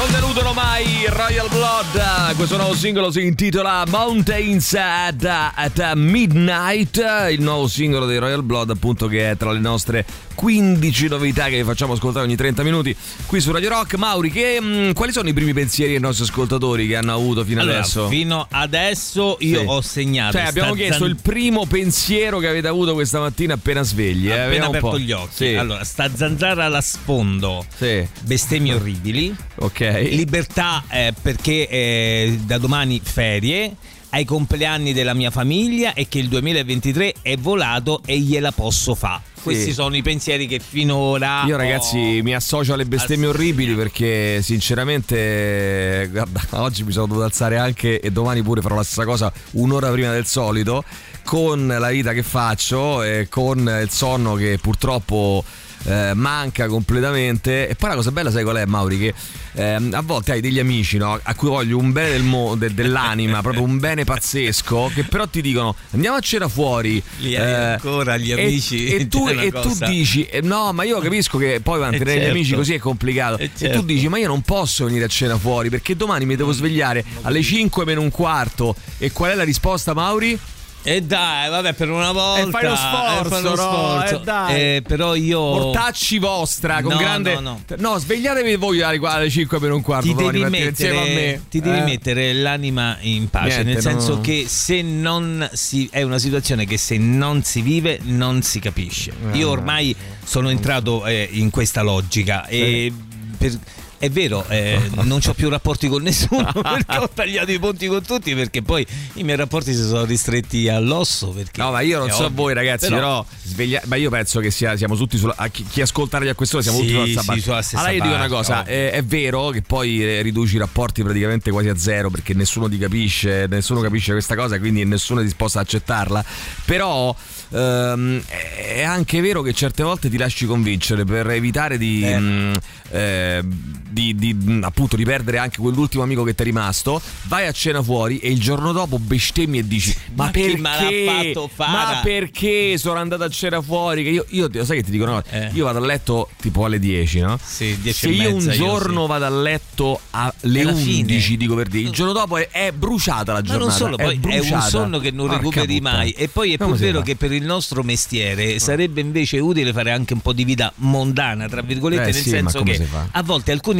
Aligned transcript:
Non 0.00 0.10
deludono 0.12 0.54
mai 0.54 1.04
Royal 1.08 1.48
Blood. 1.50 2.34
Questo 2.36 2.56
nuovo 2.56 2.74
singolo 2.74 3.10
si 3.10 3.22
intitola 3.22 3.84
Mountains 3.86 4.72
at, 4.74 5.22
at 5.24 5.92
Midnight. 5.92 6.96
Il 7.30 7.42
nuovo 7.42 7.68
singolo 7.68 8.06
dei 8.06 8.16
Royal 8.16 8.42
Blood, 8.42 8.70
appunto, 8.70 9.06
che 9.08 9.32
è 9.32 9.36
tra 9.36 9.52
le 9.52 9.58
nostre 9.58 10.06
15 10.34 11.08
novità 11.08 11.48
che 11.48 11.56
vi 11.58 11.64
facciamo 11.64 11.92
ascoltare 11.92 12.24
ogni 12.24 12.34
30 12.36 12.62
minuti 12.62 12.96
qui 13.26 13.40
su 13.42 13.52
Radio 13.52 13.68
Rock. 13.68 13.96
Mauri, 13.96 14.30
che, 14.30 14.58
mh, 14.58 14.94
quali 14.94 15.12
sono 15.12 15.28
i 15.28 15.34
primi 15.34 15.52
pensieri 15.52 15.92
dei 15.92 16.00
nostri 16.00 16.24
ascoltatori 16.24 16.86
che 16.88 16.96
hanno 16.96 17.12
avuto 17.12 17.44
fino 17.44 17.60
Allora, 17.60 17.80
adesso? 17.80 18.08
fino 18.08 18.46
adesso 18.50 19.36
io 19.40 19.58
Sì. 19.60 19.64
ho 19.66 19.80
segnato. 19.82 20.38
Cioè, 20.38 20.46
abbiamo 20.46 20.72
chiesto 20.72 21.00
zan- 21.00 21.08
il 21.08 21.16
primo 21.20 21.66
pensiero 21.66 22.38
che 22.38 22.48
avete 22.48 22.68
avuto 22.68 22.94
questa 22.94 23.20
mattina 23.20 23.52
appena 23.52 23.82
svegli. 23.82 24.28
eh? 24.28 24.32
appena 24.32 24.46
Vediamo 24.48 24.70
un 24.70 24.76
aperto 24.76 24.98
gli 24.98 25.12
occhi. 25.12 25.28
Sì. 25.34 25.54
Allora, 25.56 25.84
sta 25.84 26.08
zanzara 26.14 26.64
alla 26.64 26.80
sfondo. 26.80 27.66
Sì. 27.76 28.08
Bestemmie 28.22 28.72
orribili. 28.72 29.36
Ok. 29.56 29.88
Libertà 29.98 30.84
eh, 30.88 31.14
perché 31.20 31.68
eh, 31.68 32.38
da 32.44 32.58
domani 32.58 33.00
ferie. 33.02 33.74
Ai 34.12 34.24
compleanni 34.24 34.92
della 34.92 35.14
mia 35.14 35.30
famiglia 35.30 35.94
e 35.94 36.08
che 36.08 36.18
il 36.18 36.26
2023 36.26 37.14
è 37.22 37.36
volato 37.36 38.00
e 38.04 38.18
gliela 38.18 38.50
posso 38.50 38.96
fa. 38.96 39.22
Questi 39.40 39.72
sono 39.72 39.94
i 39.96 40.02
pensieri 40.02 40.48
che 40.48 40.58
finora. 40.58 41.44
Io 41.46 41.54
ho- 41.54 41.58
ragazzi 41.58 42.20
mi 42.20 42.34
associo 42.34 42.72
alle 42.74 42.86
bestemmie 42.86 43.28
Ass- 43.28 43.34
orribili 43.34 43.74
perché 43.74 44.42
sinceramente 44.42 46.08
guarda, 46.10 46.40
oggi 46.60 46.82
mi 46.82 46.92
sono 46.92 47.06
dovuto 47.06 47.24
alzare 47.24 47.56
anche 47.56 48.00
e 48.00 48.10
domani 48.10 48.42
pure 48.42 48.60
farò 48.60 48.74
la 48.74 48.82
stessa 48.82 49.04
cosa 49.04 49.32
un'ora 49.52 49.90
prima 49.90 50.10
del 50.12 50.26
solito 50.26 50.84
con 51.24 51.66
la 51.66 51.88
vita 51.90 52.12
che 52.12 52.22
faccio 52.22 53.02
e 53.02 53.28
con 53.30 53.58
il 53.58 53.90
sonno 53.90 54.34
che 54.34 54.58
purtroppo 54.60 55.44
eh, 55.84 56.12
manca 56.14 56.66
completamente 56.66 57.68
e 57.68 57.74
poi 57.74 57.90
la 57.90 57.94
cosa 57.96 58.12
bella 58.12 58.30
sai 58.30 58.42
qual 58.42 58.56
è 58.56 58.64
Mauri 58.66 58.98
che 58.98 59.14
ehm, 59.54 59.94
a 59.94 60.02
volte 60.02 60.32
hai 60.32 60.40
degli 60.40 60.58
amici 60.58 60.98
no, 60.98 61.18
a 61.22 61.34
cui 61.34 61.48
voglio 61.48 61.78
un 61.78 61.90
bene 61.92 62.10
del 62.10 62.22
mo- 62.22 62.54
de- 62.54 62.74
dell'anima 62.74 63.40
proprio 63.42 63.62
un 63.62 63.78
bene 63.78 64.04
pazzesco 64.04 64.90
che 64.94 65.04
però 65.04 65.26
ti 65.26 65.40
dicono 65.40 65.74
andiamo 65.92 66.16
a 66.16 66.20
cena 66.20 66.48
fuori 66.48 67.02
Li 67.18 67.36
hai 67.36 67.72
ancora 67.72 68.16
gli 68.16 68.30
e- 68.30 68.40
amici? 68.42 68.86
e, 68.88 69.08
tu, 69.08 69.26
È 69.26 69.32
una 69.32 69.42
e 69.42 69.50
tu 69.50 69.74
dici 69.86 70.24
eh, 70.26 70.40
no 70.42 70.72
ma 70.72 70.84
io 70.84 70.98
capisco 71.00 71.38
che 71.38 71.60
poi 71.62 71.78
mantenere 71.80 72.12
gli 72.14 72.20
certo. 72.20 72.30
amici 72.36 72.54
così 72.54 72.74
è 72.74 72.78
complicato 72.78 73.38
Eh, 73.38 73.44
e 73.44 73.52
tu 73.52 73.58
certo. 73.58 73.82
dici 73.82 74.08
ma 74.08 74.18
io 74.18 74.28
non 74.28 74.42
posso 74.42 74.84
venire 74.84 75.04
a 75.04 75.08
cena 75.08 75.38
fuori 75.38 75.70
perché 75.70 75.96
domani 75.96 76.26
mi 76.26 76.36
devo 76.36 76.52
svegliare 76.52 77.04
alle 77.22 77.42
5 77.42 77.84
meno 77.84 78.00
un 78.02 78.10
quarto 78.10 78.74
e 78.98 79.10
qual 79.12 79.30
è 79.32 79.34
la 79.34 79.44
risposta 79.44 79.94
Mauri? 79.94 80.38
E 80.82 81.02
dai, 81.02 81.50
vabbè, 81.50 81.74
per 81.74 81.90
una 81.90 82.10
volta. 82.10 82.46
Eh, 82.46 82.50
fai 82.50 82.64
lo 82.64 82.72
eh, 82.72 82.76
sforzo, 82.76 83.28
fai 83.28 83.42
lo 83.42 83.50
no? 83.50 83.56
sforzo. 83.56 84.20
Eh, 84.20 84.24
dai. 84.24 84.54
Eh, 84.76 84.82
però 84.86 85.14
io. 85.14 85.40
Mortacci 85.40 86.18
vostra 86.18 86.80
con 86.80 86.92
No, 86.92 86.98
grande 86.98 87.38
no, 87.38 87.60
no. 87.76 87.98
svegliatevi 87.98 88.56
voi 88.56 88.80
alle 88.80 88.98
alle 89.02 89.28
5 89.28 89.60
meno 89.60 89.76
un 89.76 89.82
quarto 89.82 90.06
Ti 90.06 90.14
devi, 90.14 90.42
mettere, 90.44 91.42
ti 91.50 91.60
devi 91.60 91.78
Eh. 91.78 91.82
mettere 91.82 92.32
l'anima 92.32 92.96
in 93.00 93.28
pace, 93.28 93.62
Niente, 93.62 93.72
nel 93.72 93.82
senso 93.82 94.14
no. 94.16 94.20
che 94.22 94.44
se 94.48 94.80
non 94.80 95.48
si 95.52 95.86
è 95.92 96.02
una 96.02 96.18
situazione 96.18 96.64
che 96.64 96.78
se 96.78 96.96
non 96.96 97.42
si 97.42 97.60
vive 97.60 97.98
non 98.04 98.42
si 98.42 98.58
capisce. 98.58 99.12
Eh. 99.32 99.36
Io 99.36 99.50
ormai 99.50 99.94
sono 100.24 100.48
entrato 100.48 101.04
eh, 101.04 101.28
in 101.32 101.50
questa 101.50 101.82
logica 101.82 102.46
e 102.46 102.90
per- 103.36 103.58
è 104.00 104.08
vero, 104.08 104.46
eh, 104.48 104.80
non 105.04 105.20
ho 105.22 105.34
più 105.34 105.50
rapporti 105.50 105.86
con 105.88 106.00
nessuno 106.02 106.50
perché 106.52 106.96
ho 106.96 107.08
tagliato 107.12 107.50
i 107.52 107.58
ponti 107.58 107.86
con 107.86 108.02
tutti 108.02 108.34
perché 108.34 108.62
poi 108.62 108.84
i 109.14 109.22
miei 109.24 109.36
rapporti 109.36 109.74
si 109.74 109.82
sono 109.86 110.04
ristretti 110.04 110.68
all'osso. 110.70 111.28
Perché 111.28 111.60
No, 111.60 111.70
ma 111.70 111.80
io 111.82 111.98
non 111.98 112.08
so 112.08 112.24
ovvio. 112.24 112.30
voi 112.42 112.54
ragazzi, 112.54 112.88
però, 112.88 113.22
sveglia- 113.44 113.82
ma 113.84 113.96
io 113.96 114.08
penso 114.08 114.40
che 114.40 114.50
sia- 114.50 114.74
siamo 114.78 114.96
tutti 114.96 115.18
sulla. 115.18 115.34
a 115.36 115.48
chi, 115.48 115.64
chi 115.64 115.82
ascolta 115.82 116.16
Radio 116.16 116.34
Questo 116.34 116.62
siamo 116.62 116.78
Sì, 116.78 116.86
tutti 116.86 116.94
sulla 116.94 117.04
sì, 117.06 117.12
stessa 117.12 117.26
barca. 117.26 117.42
sulla 117.42 117.62
stessa 117.62 117.76
Allora 117.82 117.92
io 117.94 118.02
dico 118.02 118.14
una 118.14 118.28
cosa: 118.28 118.64
eh, 118.64 118.90
è 118.90 119.04
vero 119.04 119.48
che 119.50 119.60
poi 119.62 120.02
eh, 120.02 120.22
riduci 120.22 120.54
i 120.56 120.58
rapporti 120.58 121.02
praticamente 121.02 121.50
quasi 121.50 121.68
a 121.68 121.76
zero 121.76 122.08
perché 122.08 122.32
nessuno 122.32 122.68
ti 122.70 122.78
capisce, 122.78 123.46
nessuno 123.50 123.80
capisce 123.82 124.12
questa 124.12 124.34
cosa, 124.34 124.58
quindi 124.58 124.82
nessuno 124.86 125.20
è 125.20 125.24
disposto 125.24 125.58
ad 125.58 125.64
accettarla. 125.64 126.24
Però. 126.64 127.14
ehm, 127.52 128.22
è 128.56 128.82
anche 128.82 129.20
vero 129.20 129.42
che 129.42 129.52
certe 129.52 129.82
volte 129.82 130.08
ti 130.08 130.16
lasci 130.16 130.46
convincere 130.46 131.04
per 131.04 131.28
evitare 131.30 131.78
di, 131.78 132.02
Eh. 132.04 132.18
mh, 132.18 132.52
eh, 132.92 133.42
di- 133.90 134.14
di, 134.14 134.32
mh, 134.34 134.64
appunto 134.64 134.96
di 134.96 135.04
perdere 135.04 135.38
anche 135.38 135.58
quell'ultimo 135.60 136.02
amico 136.02 136.22
che 136.24 136.34
ti 136.34 136.42
è 136.42 136.44
rimasto. 136.44 137.00
Vai 137.24 137.46
a 137.46 137.52
cena 137.52 137.82
fuori 137.82 138.18
e 138.18 138.30
il 138.30 138.40
giorno 138.40 138.72
dopo 138.72 138.98
bestemmi 138.98 139.58
e 139.58 139.66
dici: 139.66 139.94
Ma, 140.14 140.24
Ma 140.24 140.30
perché? 140.30 140.56
me 140.56 140.62
l'ha 140.62 141.12
fatto 141.22 141.50
fare?" 141.52 141.70
Ma 141.94 142.00
perché 142.02 142.78
sono 142.78 142.98
andato 142.98 143.22
a 143.24 143.28
cena 143.28 143.60
fuori? 143.60 144.02
Che 144.02 144.08
io, 144.10 144.24
io 144.30 144.48
sai 144.64 144.76
che 144.78 144.82
ti 144.84 144.90
dico 144.90 145.04
cosa? 145.04 145.24
Eh. 145.30 145.50
Io 145.54 145.64
vado 145.64 145.78
a 145.78 145.84
letto 145.86 146.28
tipo 146.40 146.64
alle 146.64 146.78
10, 146.78 147.20
no? 147.20 147.38
Sì, 147.42 147.78
10 147.80 147.98
Se 147.98 148.08
io 148.08 148.28
un 148.28 148.34
mezza, 148.36 148.52
io 148.52 148.56
giorno 148.56 149.02
sì. 149.02 149.08
vado 149.08 149.24
a 149.24 149.30
letto 149.30 150.00
alle 150.10 150.60
Alla 150.60 150.70
11, 150.72 151.22
fine. 151.22 151.36
dico 151.36 151.54
per 151.54 151.68
dire, 151.68 151.84
il 151.88 151.92
giorno 151.94 152.12
dopo 152.12 152.36
è, 152.36 152.48
è 152.50 152.72
bruciata 152.72 153.32
la 153.32 153.40
Ma 153.40 153.44
giornata. 153.44 153.68
non 153.68 153.76
solo, 153.78 153.96
poi 153.96 154.20
è, 154.28 154.38
un 154.38 154.60
sonno 154.62 154.98
che 154.98 155.10
non 155.10 155.26
Porca 155.26 155.36
recuperi 155.42 155.76
puttana. 155.78 155.96
mai. 155.98 156.10
E 156.12 156.28
poi 156.28 156.52
è 156.52 156.56
pur 156.56 156.76
vero 156.76 156.98
fa? 156.98 157.04
che 157.04 157.16
per 157.16 157.32
il 157.32 157.44
nostro 157.44 157.82
mestiere 157.82 158.58
sarebbe 158.58 159.00
invece 159.00 159.38
utile 159.38 159.72
fare 159.72 159.90
anche 159.90 160.12
un 160.12 160.20
po' 160.20 160.32
di 160.32 160.44
vita 160.44 160.72
mondana, 160.76 161.48
tra 161.48 161.62
virgolette, 161.62 162.02
Eh 162.08 162.12
nel 162.12 162.14
sì, 162.14 162.30
ma 162.30 162.36
senso 162.50 162.62
che 162.62 162.74
si 162.74 162.84
fa? 162.84 163.08
a 163.10 163.22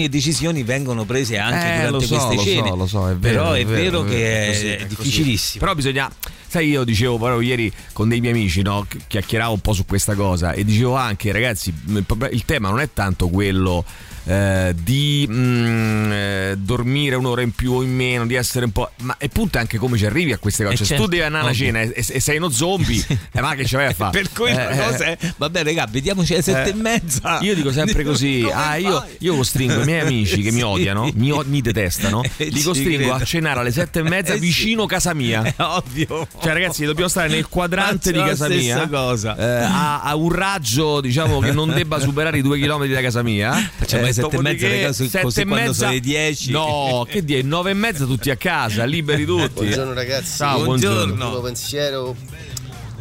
volte 0.01 0.07
alcune 0.07 0.09
decisioni 0.09 0.63
vengono 0.63 1.05
prese 1.05 1.39
anche 1.39 1.83
Eh, 1.83 1.87
durante 1.87 2.07
so, 2.07 2.15
queste 2.15 2.35
lo 2.37 2.43
cene. 2.43 2.69
so, 2.69 2.77
lo 2.77 2.87
so, 2.87 3.09
è 3.11 3.17
vero, 3.17 3.43
Però 3.43 3.53
è 3.53 3.61
è 3.61 3.65
vero, 3.65 4.03
vero, 4.03 4.05
è 4.05 4.09
che 4.09 4.17
vero, 4.17 4.27
è 4.31 4.45
è, 4.45 4.53
così, 4.53 4.67
è 4.69 4.87
difficilissimo. 4.87 5.61
Però 5.65 5.75
bisogna. 5.75 6.11
Sai, 6.51 6.69
io 6.69 6.83
dicevo 6.83 7.17
proprio 7.17 7.41
ieri 7.41 7.73
con 7.93 8.09
dei 8.09 8.21
miei 8.21 8.33
amici, 8.33 8.63
no? 8.63 8.85
Chi- 8.89 9.01
Chiacchieravo 9.07 9.53
un 9.53 9.61
po' 9.61 9.73
su 9.73 9.85
questa 9.87 10.15
cosa 10.17 10.53
e 10.53 10.65
dicevo 10.65 10.97
anche, 10.97 11.31
ragazzi, 11.31 11.73
il 11.87 12.45
tema 12.45 12.71
non 12.71 12.81
è 12.81 12.89
tanto 12.93 13.29
quello. 13.29 13.85
Eh, 14.31 14.75
di 14.81 15.27
mm, 15.29 16.13
eh, 16.13 16.55
dormire 16.59 17.17
un'ora 17.17 17.43
in 17.43 17.51
più 17.53 17.73
o 17.73 17.83
in 17.83 17.95
meno, 17.95 18.27
di 18.27 18.35
essere 18.35 18.65
un 18.67 18.73
po'. 18.73 18.91
Ma 19.03 19.17
il 19.21 19.31
punto 19.31 19.59
è 19.59 19.61
anche 19.61 19.77
come 19.79 19.97
ci 19.99 20.07
arrivi 20.07 20.33
a 20.33 20.39
queste 20.39 20.63
cose. 20.65 20.75
Eh, 20.75 20.79
Cioè, 20.79 20.87
se 20.87 20.93
certo, 20.95 21.05
tu 21.09 21.17
devi 21.17 21.23
andare 21.25 21.49
a 21.49 21.53
cena 21.53 21.81
e, 21.81 21.93
e 21.97 22.21
sei 22.21 22.37
uno 22.37 22.49
zombie, 22.51 23.05
eh, 23.33 23.41
ma 23.41 23.55
che 23.55 23.65
ci 23.65 23.75
vai 23.77 23.87
a 23.87 23.93
fare? 23.93 24.11
per 24.19 24.31
cui 24.33 24.53
la 24.53 24.69
Eh, 24.71 24.77
cosa 24.91 25.05
è, 25.05 25.19
vabbè, 25.37 25.65
raga, 25.65 25.87
vediamoci 25.91 26.33
alle 26.35 26.43
sette 26.43 26.69
eh, 26.69 26.73
e 26.73 26.75
mezza. 26.75 27.39
Io 27.43 27.55
dico 27.55 27.73
sempre 27.73 28.05
così: 28.05 28.49
ah, 28.53 28.77
io, 28.77 29.05
io 29.19 29.35
costringo 29.35 29.83
i 29.83 29.85
miei 29.85 30.01
amici 30.01 30.43
che 30.43 30.53
mi 30.53 30.63
odiano, 30.63 31.11
mi, 31.15 31.33
mi 31.47 31.61
detestano, 31.61 32.23
Eh, 32.37 32.45
li 32.47 32.63
costringo 32.63 33.13
a 33.13 33.25
cenare 33.25 33.61
alle 33.61 33.73
sette 33.73 33.99
e 34.01 34.03
mezza 34.03 34.35
Eh, 34.35 34.39
vicino 34.39 34.87
casa 34.87 35.13
mia. 35.15 35.43
È 35.43 35.55
ovvio. 35.59 36.27
Cioè, 36.41 36.53
ragazzi, 36.53 36.85
dobbiamo 36.85 37.09
stare 37.09 37.29
nel 37.29 37.49
quadrante 37.49 38.13
di 38.13 38.19
casa 38.19 38.49
mia. 38.49 38.89
cosa. 38.89 39.37
eh, 39.37 39.65
a, 39.65 40.03
a 40.03 40.15
un 40.15 40.31
raggio, 40.33 41.01
diciamo, 41.01 41.41
che 41.41 41.53
non 41.53 41.71
debba 41.73 41.99
superare 41.99 42.39
i 42.39 42.43
due 42.43 42.59
chilometri 42.59 42.95
da 42.95 43.01
casa 43.01 43.23
mia. 43.23 43.53
Facciamo 43.77 44.05
le 44.05 44.13
sette 44.23 44.37
e 44.37 44.41
mezza, 44.41 44.69
ragazzi, 44.69 45.09
sette 45.09 45.23
così 45.25 45.41
e 45.41 45.45
quando 45.47 45.65
mezza- 45.67 45.79
sono 45.81 45.91
le 45.93 46.01
dieci. 46.01 46.51
No, 46.51 47.07
che 47.09 47.25
dire, 47.25 47.43
nove 47.43 47.71
e 47.71 47.75
mezza 47.75 48.05
tutti 48.05 48.31
a 48.31 48.37
casa, 48.37 48.85
liberi 48.85 49.25
tutti. 49.27 49.53
Buongiorno 49.55 49.93
ragazzi. 49.93 50.37
Ciao, 50.37 50.63
Buongiorno. 50.65 51.15
buongiorno. 51.15 51.41
Pensiero 51.41 52.17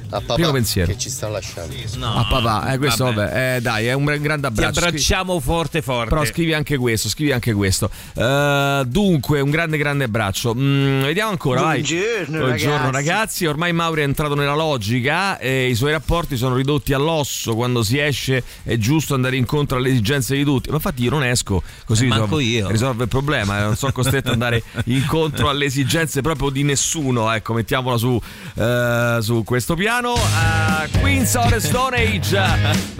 a 0.09 0.19
papà 0.21 0.33
Primo 0.35 0.51
pensiero. 0.51 0.91
che 0.91 0.97
ci 0.97 1.09
stanno 1.09 1.33
lasciando. 1.33 1.75
No, 1.97 2.15
A 2.15 2.25
papà, 2.25 2.73
eh, 2.73 2.77
questo 2.77 3.03
vabbè. 3.05 3.15
vabbè, 3.15 3.55
eh, 3.57 3.61
dai, 3.61 3.85
è 3.87 3.93
un 3.93 4.05
grande 4.05 4.39
Ti 4.41 4.45
abbraccio. 4.47 4.79
abbracciamo 4.79 5.39
forte 5.39 5.81
forte. 5.81 6.09
Però 6.09 6.25
scrivi 6.25 6.53
anche 6.53 6.77
questo, 6.77 7.09
scrivi 7.09 7.31
anche 7.31 7.53
questo. 7.53 7.89
Eh, 8.15 8.83
dunque, 8.87 9.39
un 9.41 9.49
grande, 9.49 9.77
grande 9.77 10.05
abbraccio. 10.05 10.53
Mm, 10.55 11.01
vediamo 11.03 11.29
ancora, 11.31 11.61
vai. 11.61 11.81
Buongiorno, 11.81 12.37
Buongiorno 12.39 12.75
ragazzi. 12.91 12.91
ragazzi. 12.91 13.45
Ormai 13.45 13.73
Mauri 13.73 14.01
è 14.01 14.03
entrato 14.03 14.35
nella 14.35 14.55
logica 14.55 15.37
e 15.37 15.67
i 15.69 15.75
suoi 15.75 15.91
rapporti 15.91 16.37
sono 16.37 16.55
ridotti 16.55 16.93
all'osso. 16.93 17.55
Quando 17.55 17.83
si 17.83 17.99
esce 17.99 18.43
è 18.63 18.77
giusto 18.77 19.13
andare 19.13 19.35
incontro 19.35 19.77
alle 19.77 19.89
esigenze 19.89 20.35
di 20.35 20.43
tutti. 20.43 20.69
Ma 20.69 20.75
infatti 20.75 21.03
io 21.03 21.09
non 21.11 21.23
esco 21.23 21.61
così 21.85 22.05
Eh, 22.05 22.07
manco 22.07 22.37
risolve, 22.37 22.43
io. 22.43 22.67
risolve 22.69 23.03
il 23.03 23.09
problema. 23.09 23.59
eh, 23.59 23.63
Non 23.63 23.75
sono 23.75 23.91
costretto 23.91 24.27
ad 24.27 24.33
andare 24.33 24.63
incontro 24.85 25.49
alle 25.49 25.65
esigenze 25.65 26.21
proprio 26.21 26.49
di 26.49 26.63
nessuno. 26.63 27.31
Ecco, 27.31 27.53
mettiamola 27.53 27.97
su, 27.97 28.19
eh, 28.55 29.17
su 29.21 29.43
questo 29.43 29.75
piano. 29.75 29.97
Eh, 30.07 30.99
Queens 31.01 31.35
of 31.35 31.49
the 31.51 31.59
Stone 31.59 31.97
Age 31.97 32.39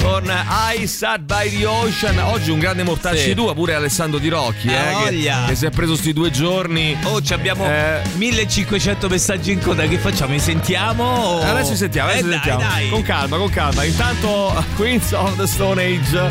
con 0.02 0.30
I 0.76 0.86
Sat 0.86 1.22
by 1.22 1.50
the 1.50 1.66
Ocean. 1.66 2.18
Oggi 2.20 2.52
un 2.52 2.60
grande 2.60 2.84
mortacci 2.84 3.22
Sì. 3.30 3.34
tua, 3.34 3.54
pure 3.54 3.74
Alessandro 3.74 4.20
Di 4.20 4.28
Rocchi, 4.28 4.68
Eh, 4.68 4.74
eh, 4.74 4.84
che, 4.84 4.92
voglia. 4.94 5.46
che 5.48 5.56
si 5.56 5.66
è 5.66 5.70
preso 5.70 5.96
sti 5.96 6.12
due 6.12 6.30
giorni. 6.30 6.98
Oh, 7.04 7.22
ci 7.22 7.32
abbiamo 7.34 7.66
Eh. 7.66 8.02
1500 8.16 9.08
messaggi 9.08 9.54
in 9.54 9.62
coda. 9.62 9.88
Che 9.88 9.98
facciamo? 9.98 10.34
Mi 10.34 10.40
sentiamo? 10.40 11.04
o- 11.06 11.42
Adesso 11.42 11.72
ci 11.72 11.78
sentiamo, 11.78 12.10
adesso 12.10 12.26
Eh, 12.26 12.30
dai, 12.30 12.40
sentiamo. 12.40 12.60
dai. 12.70 12.90
Con 12.90 13.02
calma, 13.02 13.38
con 13.38 13.50
calma. 13.50 13.84
Intanto 13.86 14.66
Queens 14.76 15.12
of 15.14 15.38
the 15.38 15.48
Stone 15.48 15.82
Age 15.82 16.28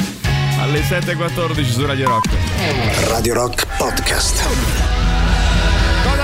alle 0.60 0.82
7.14 0.82 1.72
su 1.72 1.86
Radio 1.86 2.08
Rock. 2.08 2.28
Radio 3.08 3.32
Rock 3.32 3.66
Podcast. 3.78 4.97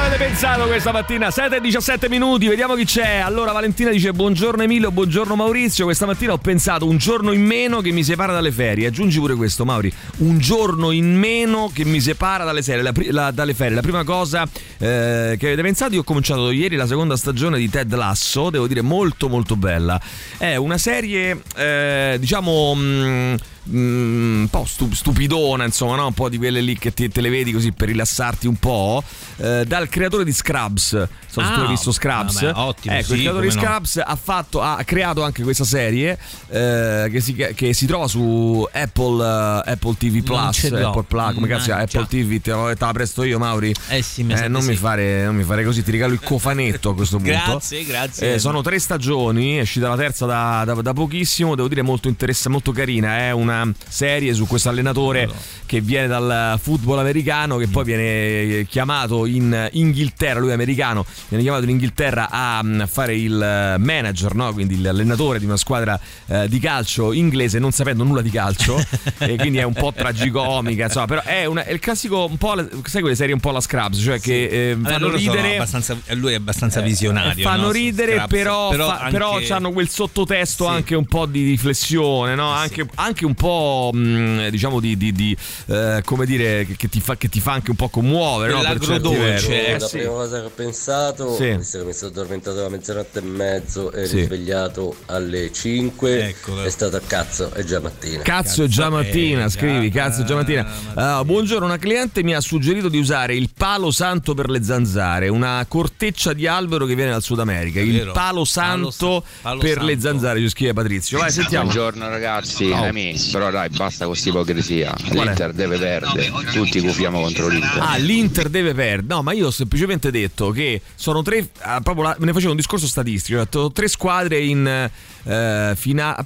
Avete 0.05 0.23
pensato 0.23 0.67
questa 0.67 0.93
mattina? 0.93 1.31
7 1.31 1.57
e 1.57 1.61
17 1.63 2.11
minuti, 2.11 2.47
vediamo 2.47 2.75
chi 2.75 2.85
c'è. 2.85 3.21
Allora 3.21 3.53
Valentina 3.53 3.89
dice 3.89 4.13
buongiorno 4.13 4.63
Emilio, 4.63 4.91
buongiorno 4.91 5.35
Maurizio. 5.35 5.87
Questa 5.87 6.05
mattina 6.05 6.35
ho 6.35 6.37
pensato 6.37 6.87
un 6.87 6.99
giorno 6.99 7.33
in 7.33 7.43
meno 7.43 7.81
che 7.81 7.91
mi 7.91 8.05
separa 8.05 8.35
dalle 8.35 8.53
ferie. 8.53 8.87
Aggiungi 8.87 9.19
pure 9.19 9.35
questo, 9.35 9.65
Mauri. 9.65 9.91
Un 10.19 10.39
giorno 10.39 10.91
in 10.91 11.17
meno 11.17 11.71
che 11.73 11.87
mi 11.87 12.03
separa 12.03 12.45
dalle, 12.45 12.61
serie, 12.61 12.83
la, 12.83 12.93
la, 13.13 13.31
dalle 13.31 13.55
ferie. 13.55 13.75
La 13.75 13.81
prima 13.81 14.05
cosa 14.05 14.43
eh, 14.43 15.37
che 15.39 15.47
avete 15.47 15.63
pensato, 15.63 15.95
io 15.95 16.01
ho 16.01 16.05
cominciato 16.05 16.51
ieri 16.51 16.77
la 16.77 16.87
seconda 16.87 17.17
stagione 17.17 17.57
di 17.57 17.71
Ted 17.71 17.95
Lasso, 17.95 18.51
devo 18.51 18.67
dire 18.67 18.83
molto 18.83 19.31
molto 19.31 19.57
bella. 19.57 19.99
È 20.37 20.55
una 20.57 20.77
serie, 20.77 21.41
eh, 21.57 22.19
diciamo... 22.21 22.75
Mh, 22.75 23.37
Mm, 23.71 24.43
un 24.43 24.49
po' 24.51 24.67
stupidona, 24.67 25.65
insomma, 25.65 25.97
no? 25.97 26.07
un 26.07 26.13
po' 26.13 26.29
di 26.29 26.37
quelle 26.37 26.61
lì 26.61 26.77
che 26.77 26.93
te, 26.93 27.09
te 27.09 27.23
le 27.23 27.31
vedi 27.31 27.51
così 27.51 27.73
per 27.73 27.89
rilassarti 27.89 28.47
un 28.47 28.57
po'. 28.57 29.03
Eh, 29.37 29.65
dal 29.67 29.89
creatore 29.89 30.25
di 30.25 30.33
Scrubs. 30.33 31.09
So 31.27 31.41
se 31.41 31.47
ah, 31.47 31.55
tu 31.55 31.61
hai 31.61 31.69
visto 31.69 31.91
Scrubs. 31.91 32.43
Vabbè, 32.43 32.59
ottimo, 32.59 32.95
ecco, 32.95 33.07
sì, 33.07 33.13
il 33.15 33.21
creatore 33.21 33.47
di 33.47 33.53
Scrubs 33.53 33.97
no. 33.97 34.03
ha, 34.03 34.17
fatto, 34.17 34.61
ha, 34.61 34.83
creato 34.85 35.23
anche 35.23 35.43
questa 35.43 35.65
serie 35.65 36.19
eh, 36.49 37.09
che, 37.11 37.21
si, 37.21 37.35
che, 37.35 37.73
si, 37.73 37.87
trova 37.87 38.07
su 38.07 38.67
Apple, 38.71 39.25
uh, 39.25 39.63
Apple 39.65 39.95
TV 39.97 40.23
Plus. 40.23 40.65
Apple 40.65 41.05
Plus, 41.05 41.35
come 41.35 41.49
cazzo 41.49 41.73
Apple 41.73 42.07
TV, 42.07 42.41
te 42.41 42.51
l'ho 42.51 42.93
presto 42.93 43.23
io, 43.23 43.39
Mauri. 43.39 43.75
Eh 43.89 44.03
sì, 44.03 44.25
mi 44.25 44.35
eh, 44.35 44.47
non, 44.47 44.61
sì. 44.61 44.69
mi 44.69 44.77
fare, 44.77 45.25
non 45.25 45.37
mi 45.37 45.45
fare 45.45 45.65
così, 45.65 45.83
ti 45.83 45.91
regalo 45.91 46.13
il 46.13 46.21
cofanetto 46.21 46.91
a 46.91 46.95
questo 46.95 47.17
punto. 47.17 47.33
grazie, 47.33 47.85
grazie. 47.85 48.35
Eh, 48.35 48.39
sono 48.39 48.61
tre 48.61 48.79
stagioni, 48.79 49.57
è 49.57 49.63
uscita 49.63 49.89
la 49.89 49.97
terza 49.97 50.27
da, 50.27 50.65
da, 50.67 50.75
da 50.75 50.93
pochissimo, 50.93 51.55
devo 51.55 51.69
dire 51.69 51.81
molto 51.83 52.09
interessante, 52.09 52.51
molto 52.51 52.73
carina. 52.73 53.17
È 53.19 53.31
una 53.31 53.54
serie 53.89 54.35
su 54.35 54.47
questo 54.47 54.69
allenatore 54.69 55.29
che 55.67 55.81
viene 55.81 56.07
dal 56.07 56.59
football 56.61 56.99
americano, 56.99 57.57
che 57.57 57.69
poi 57.69 57.85
viene 57.85 58.67
chiamato 58.67 59.27
in 59.27 59.69
Inghilterra, 59.73 60.41
lui 60.41 60.51
è 60.51 60.53
americano, 60.53 61.05
viene 61.29 61.43
chiamato 61.43 61.65
in 61.65 61.71
Inghilterra 61.71 62.29
a 62.31 62.63
mm, 62.63 62.83
fare 62.85 63.17
il 63.17 63.77
manager, 63.79 64.35
no? 64.35 64.53
quindi 64.53 64.81
l'allenatore 64.81 65.39
di 65.39 65.45
una 65.45 65.57
squadra 65.57 65.99
eh, 66.27 66.49
di 66.49 66.59
calcio 66.59 67.13
inglese, 67.13 67.59
non 67.59 67.73
sapendo 67.73 68.05
nulla 68.05 68.23
di 68.23 68.31
calcio, 68.31 68.77
e 69.19 69.37
quindi 69.37 69.59
è 69.59 69.63
un 69.63 69.73
po' 69.73 69.93
tragicomica, 69.93 70.85
insomma, 70.85 71.07
però 71.07 71.23
è, 71.23 71.45
una, 71.45 71.65
è, 71.65 71.73
il 71.73 71.79
classico 71.79 72.27
un 72.27 72.37
po', 72.37 72.55
sai 72.85 73.01
quelle 73.01 73.17
serie 73.17 73.35
un 73.35 73.41
po' 73.41 73.51
la 73.51 73.61
Scrubs, 73.61 73.99
cioè 74.03 74.19
sì. 74.19 74.29
che 74.29 74.71
eh, 74.71 74.79
fanno 74.83 75.11
ridere. 75.11 75.67
lui 76.15 76.33
è 76.33 76.37
abbastanza 76.37 76.81
eh, 76.81 76.85
visionario. 76.85 77.43
fanno 77.43 77.67
no? 77.67 77.71
ridere, 77.71 78.15
Scrubs, 78.17 78.29
però, 78.29 78.71
però, 78.71 78.89
fa, 78.89 78.99
anche... 78.99 79.11
però 79.13 79.41
hanno 79.49 79.73
quel 79.73 79.89
sottotesto 79.89 80.65
sì. 80.65 80.71
anche 80.71 80.95
un 80.95 81.07
po' 81.07 81.27
di 81.27 81.45
riflessione, 81.45 82.35
no? 82.35 82.49
anche, 82.51 82.83
sì. 82.83 82.89
anche, 82.95 83.25
un 83.25 83.35
po' 83.35 83.44
mh, 83.93 83.99
mm, 83.99 84.49
diciamo 84.49 84.81
di, 84.81 84.97
di, 84.97 85.13
di 85.13 85.37
eh, 85.67 86.03
come 86.05 86.27
dire 86.27 86.67
che 86.77 86.89
ti, 86.89 87.01
fa, 87.01 87.17
che 87.17 87.29
ti, 87.29 87.41
fa, 87.41 87.53
anche 87.53 87.71
un 87.71 87.77
po' 87.77 87.89
commuovere 87.89 88.53
no? 88.53 88.61
per 88.61 88.79
certi 88.81 89.15
versi. 89.15 89.53
Eh, 89.53 89.79
la 89.79 89.89
prima 89.89 90.11
cosa 90.11 90.41
che 90.41 90.47
ho 90.47 90.53
pensato 90.55 91.35
sì. 91.35 91.57
visto 91.57 91.79
che 91.79 91.85
mi 91.85 91.93
sono 91.93 92.11
addormentato 92.11 92.65
a 92.65 92.69
mezzanotte 92.69 93.19
e 93.19 93.23
mezzo 93.23 93.93
e 93.93 94.07
sì. 94.07 94.17
risvegliato 94.17 94.97
alle 95.07 95.53
5 95.53 96.29
Eccolo. 96.29 96.65
è 96.65 96.71
stato 96.71 96.97
a 96.97 97.01
cazzo 97.01 97.51
è 97.53 97.65
già 97.65 97.81
mattina 97.81 98.23
cazzo, 98.23 98.43
cazzo 98.43 98.63
è 98.65 98.67
già 98.67 98.91
mattina 98.91 99.49
scrivi 99.49 99.91
già, 99.91 100.03
cazzo 100.03 100.23
è 100.23 100.25
già 100.25 100.35
mattina 100.35 100.67
uh, 100.95 101.25
buongiorno 101.25 101.67
una 101.67 101.79
cliente 101.79 102.23
mi 102.23 102.35
ha 102.35 102.41
suggerito 102.41 102.89
di 102.89 102.99
usare 102.99 103.35
il 103.35 103.51
palo 103.57 103.91
santo 103.91 104.35
per 104.35 104.51
le 104.51 104.63
zanzare 104.63 105.29
una 105.29 105.65
corteccia 105.69 106.33
di 106.33 106.47
albero 106.47 106.87
che 106.87 106.95
viene 106.95 107.11
dal 107.11 107.23
Sud 107.23 107.41
America 107.41 107.81
il 107.81 108.11
palo 108.13 108.45
santo 108.45 109.21
palo, 109.21 109.25
palo 109.43 109.61
per 109.61 109.77
santo. 109.77 109.85
le 109.87 110.01
zanzare 110.01 110.41
ci 110.41 110.49
scrive 110.49 110.73
Patrizio 110.73 111.19
vai 111.19 111.31
sentiamo 111.31 111.65
buongiorno 111.65 112.09
ragazzi 112.09 112.71
oh. 112.71 112.91
Però 113.35 113.51
dai 113.51 113.69
basta 113.69 114.05
con 114.05 114.13
questa 114.13 114.29
ipocrisia. 114.29 114.95
l'Inter 115.11 115.53
deve 115.53 115.77
perdere. 115.77 116.31
Tutti 116.53 116.79
gufiamo 116.79 117.21
contro 117.21 117.49
l'Inter. 117.49 117.81
Ah 117.81 117.97
l'Inter 117.97 118.49
deve 118.49 118.75
perdere. 118.75 119.13
No 119.13 119.23
ma 119.23 119.33
io 119.33 119.49
ho 119.49 119.51
semplicemente 119.51 120.13
detto 120.13 120.51
che 120.51 120.81
sono 120.95 121.23
tre 121.23 121.49
ah, 121.63 121.81
proprio 121.81 122.05
la, 122.05 122.17
me 122.21 122.27
ne 122.27 122.33
facevo 122.33 122.53
un 122.53 122.57
discorso 122.57 122.87
statistico. 122.87 123.39
Ho 123.39 123.43
detto 123.43 123.73
tre 123.73 123.89
squadre 123.89 124.39
in 124.39 124.89
eh, 125.25 125.73
finale 125.75 126.25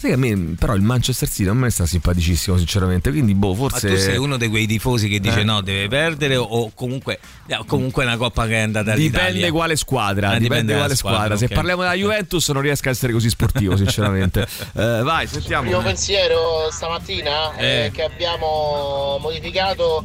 Sai 0.00 0.08
che 0.08 0.16
a 0.16 0.18
me 0.18 0.54
però 0.58 0.74
il 0.74 0.80
Manchester 0.80 1.28
City 1.28 1.44
non 1.44 1.58
mi 1.58 1.70
sta 1.70 1.84
simpaticissimo 1.84 2.56
sinceramente, 2.56 3.10
quindi 3.10 3.34
boh, 3.34 3.54
forse... 3.54 3.86
Ma 3.88 3.94
tu 3.94 4.00
sei 4.00 4.16
uno 4.16 4.38
di 4.38 4.48
quei 4.48 4.66
tifosi 4.66 5.10
che 5.10 5.20
dice 5.20 5.40
eh. 5.40 5.44
no, 5.44 5.60
deve 5.60 5.88
perdere 5.88 6.36
o 6.36 6.70
comunque, 6.74 7.18
comunque 7.66 8.04
è 8.04 8.06
una 8.06 8.16
coppa 8.16 8.46
che 8.46 8.54
è 8.54 8.60
andata 8.60 8.92
all'Italia. 8.92 9.26
Dipende 9.28 9.50
quale 9.50 9.76
squadra, 9.76 10.28
ah, 10.28 10.38
dipende, 10.38 10.48
dipende 10.48 10.74
quale 10.74 10.96
squadra. 10.96 11.18
squadra. 11.18 11.34
Okay. 11.36 11.48
Se 11.48 11.54
parliamo 11.54 11.82
della 11.82 11.94
Juventus 11.94 12.48
non 12.48 12.62
riesco 12.62 12.88
a 12.88 12.92
essere 12.92 13.12
così 13.12 13.28
sportivo 13.28 13.76
sinceramente. 13.76 14.46
eh, 14.74 15.02
vai, 15.02 15.26
sentiamo. 15.26 15.64
Il 15.64 15.68
mio 15.68 15.82
pensiero 15.82 16.70
stamattina 16.70 17.54
è 17.56 17.84
Eh. 17.84 17.90
che 17.90 18.02
abbiamo 18.02 19.18
modificato 19.20 20.02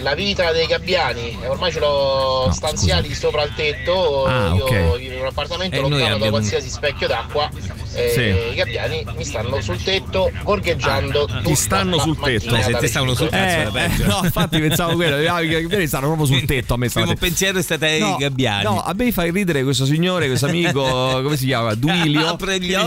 la 0.00 0.14
vita 0.14 0.52
dei 0.52 0.66
gabbiani, 0.66 1.36
ormai 1.48 1.72
ce 1.72 1.80
l'ho 1.80 2.44
No, 2.46 2.52
stanziati 2.52 3.12
sopra 3.12 3.42
il 3.42 3.52
tetto, 3.56 4.24
Ah, 4.24 4.54
io 4.54 4.64
ok. 4.64 4.70
vivo 4.70 4.98
in 4.98 5.20
un 5.20 5.26
appartamento 5.26 5.74
E 5.76 5.80
noi 5.80 5.90
lontano 5.90 6.18
da 6.18 6.28
qualsiasi 6.30 6.68
specchio 6.70 7.08
d'acqua 7.08 7.50
e 7.94 8.10
Sì. 8.10 8.52
i 8.52 8.54
gabbiani 8.54 9.04
mi 9.16 9.24
stanno 9.32 9.60
sul 9.62 9.82
tetto 9.82 10.30
gorgheggiando 10.42 11.24
ti 11.26 11.32
tutta 11.42 11.54
stanno 11.54 11.98
sul 11.98 12.18
tetto. 12.18 12.54
Eh, 12.54 12.62
se 12.62 12.72
te 12.72 12.86
stavano 12.86 13.14
sul 13.14 13.28
cazzo 13.30 13.76
Eh, 13.78 13.84
eh, 13.84 14.04
no, 14.04 14.20
infatti 14.24 14.60
pensavo 14.60 14.94
quello, 14.94 15.18
i 15.18 15.48
gabbiani 15.48 15.86
stanno 15.86 16.06
proprio 16.06 16.26
sul 16.26 16.44
tetto 16.44 16.74
a 16.74 16.76
me 16.76 16.86
Il 16.86 16.92
primo 16.92 17.14
pensiero 17.14 17.58
è 17.58 17.62
stato 17.62 17.84
ai 17.86 18.00
No, 18.00 18.16
gabbiani. 18.16 18.62
No, 18.64 18.82
a 18.82 18.92
me 18.94 19.10
fa 19.12 19.22
ridere 19.22 19.62
questo 19.62 19.84
signore, 19.86 20.26
questo 20.26 20.46
amico, 20.46 20.82
come 21.22 21.36
si 21.36 21.46
chiama? 21.46 21.74
Duilio. 21.74 22.36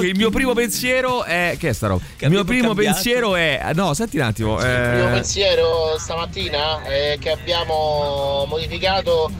Il 0.01 0.13
mio 0.15 0.29
primo 0.29 0.53
pensiero 0.53 1.23
è. 1.23 1.55
Che 1.57 1.69
è 1.69 1.73
sta 1.73 1.87
roba? 1.87 2.03
Il 2.19 2.29
mio 2.29 2.43
primo 2.43 2.67
cambiato. 2.67 2.93
pensiero 2.93 3.35
è. 3.35 3.71
No, 3.73 3.93
senti 3.93 4.17
un 4.17 4.23
attimo. 4.23 4.59
Il 4.59 4.65
mio 4.65 5.07
Eh, 5.07 5.11
pensiero 5.11 5.95
stamattina 5.97 6.83
è 6.83 7.17
che 7.19 7.31
abbiamo 7.31 8.45
modificato 8.47 9.31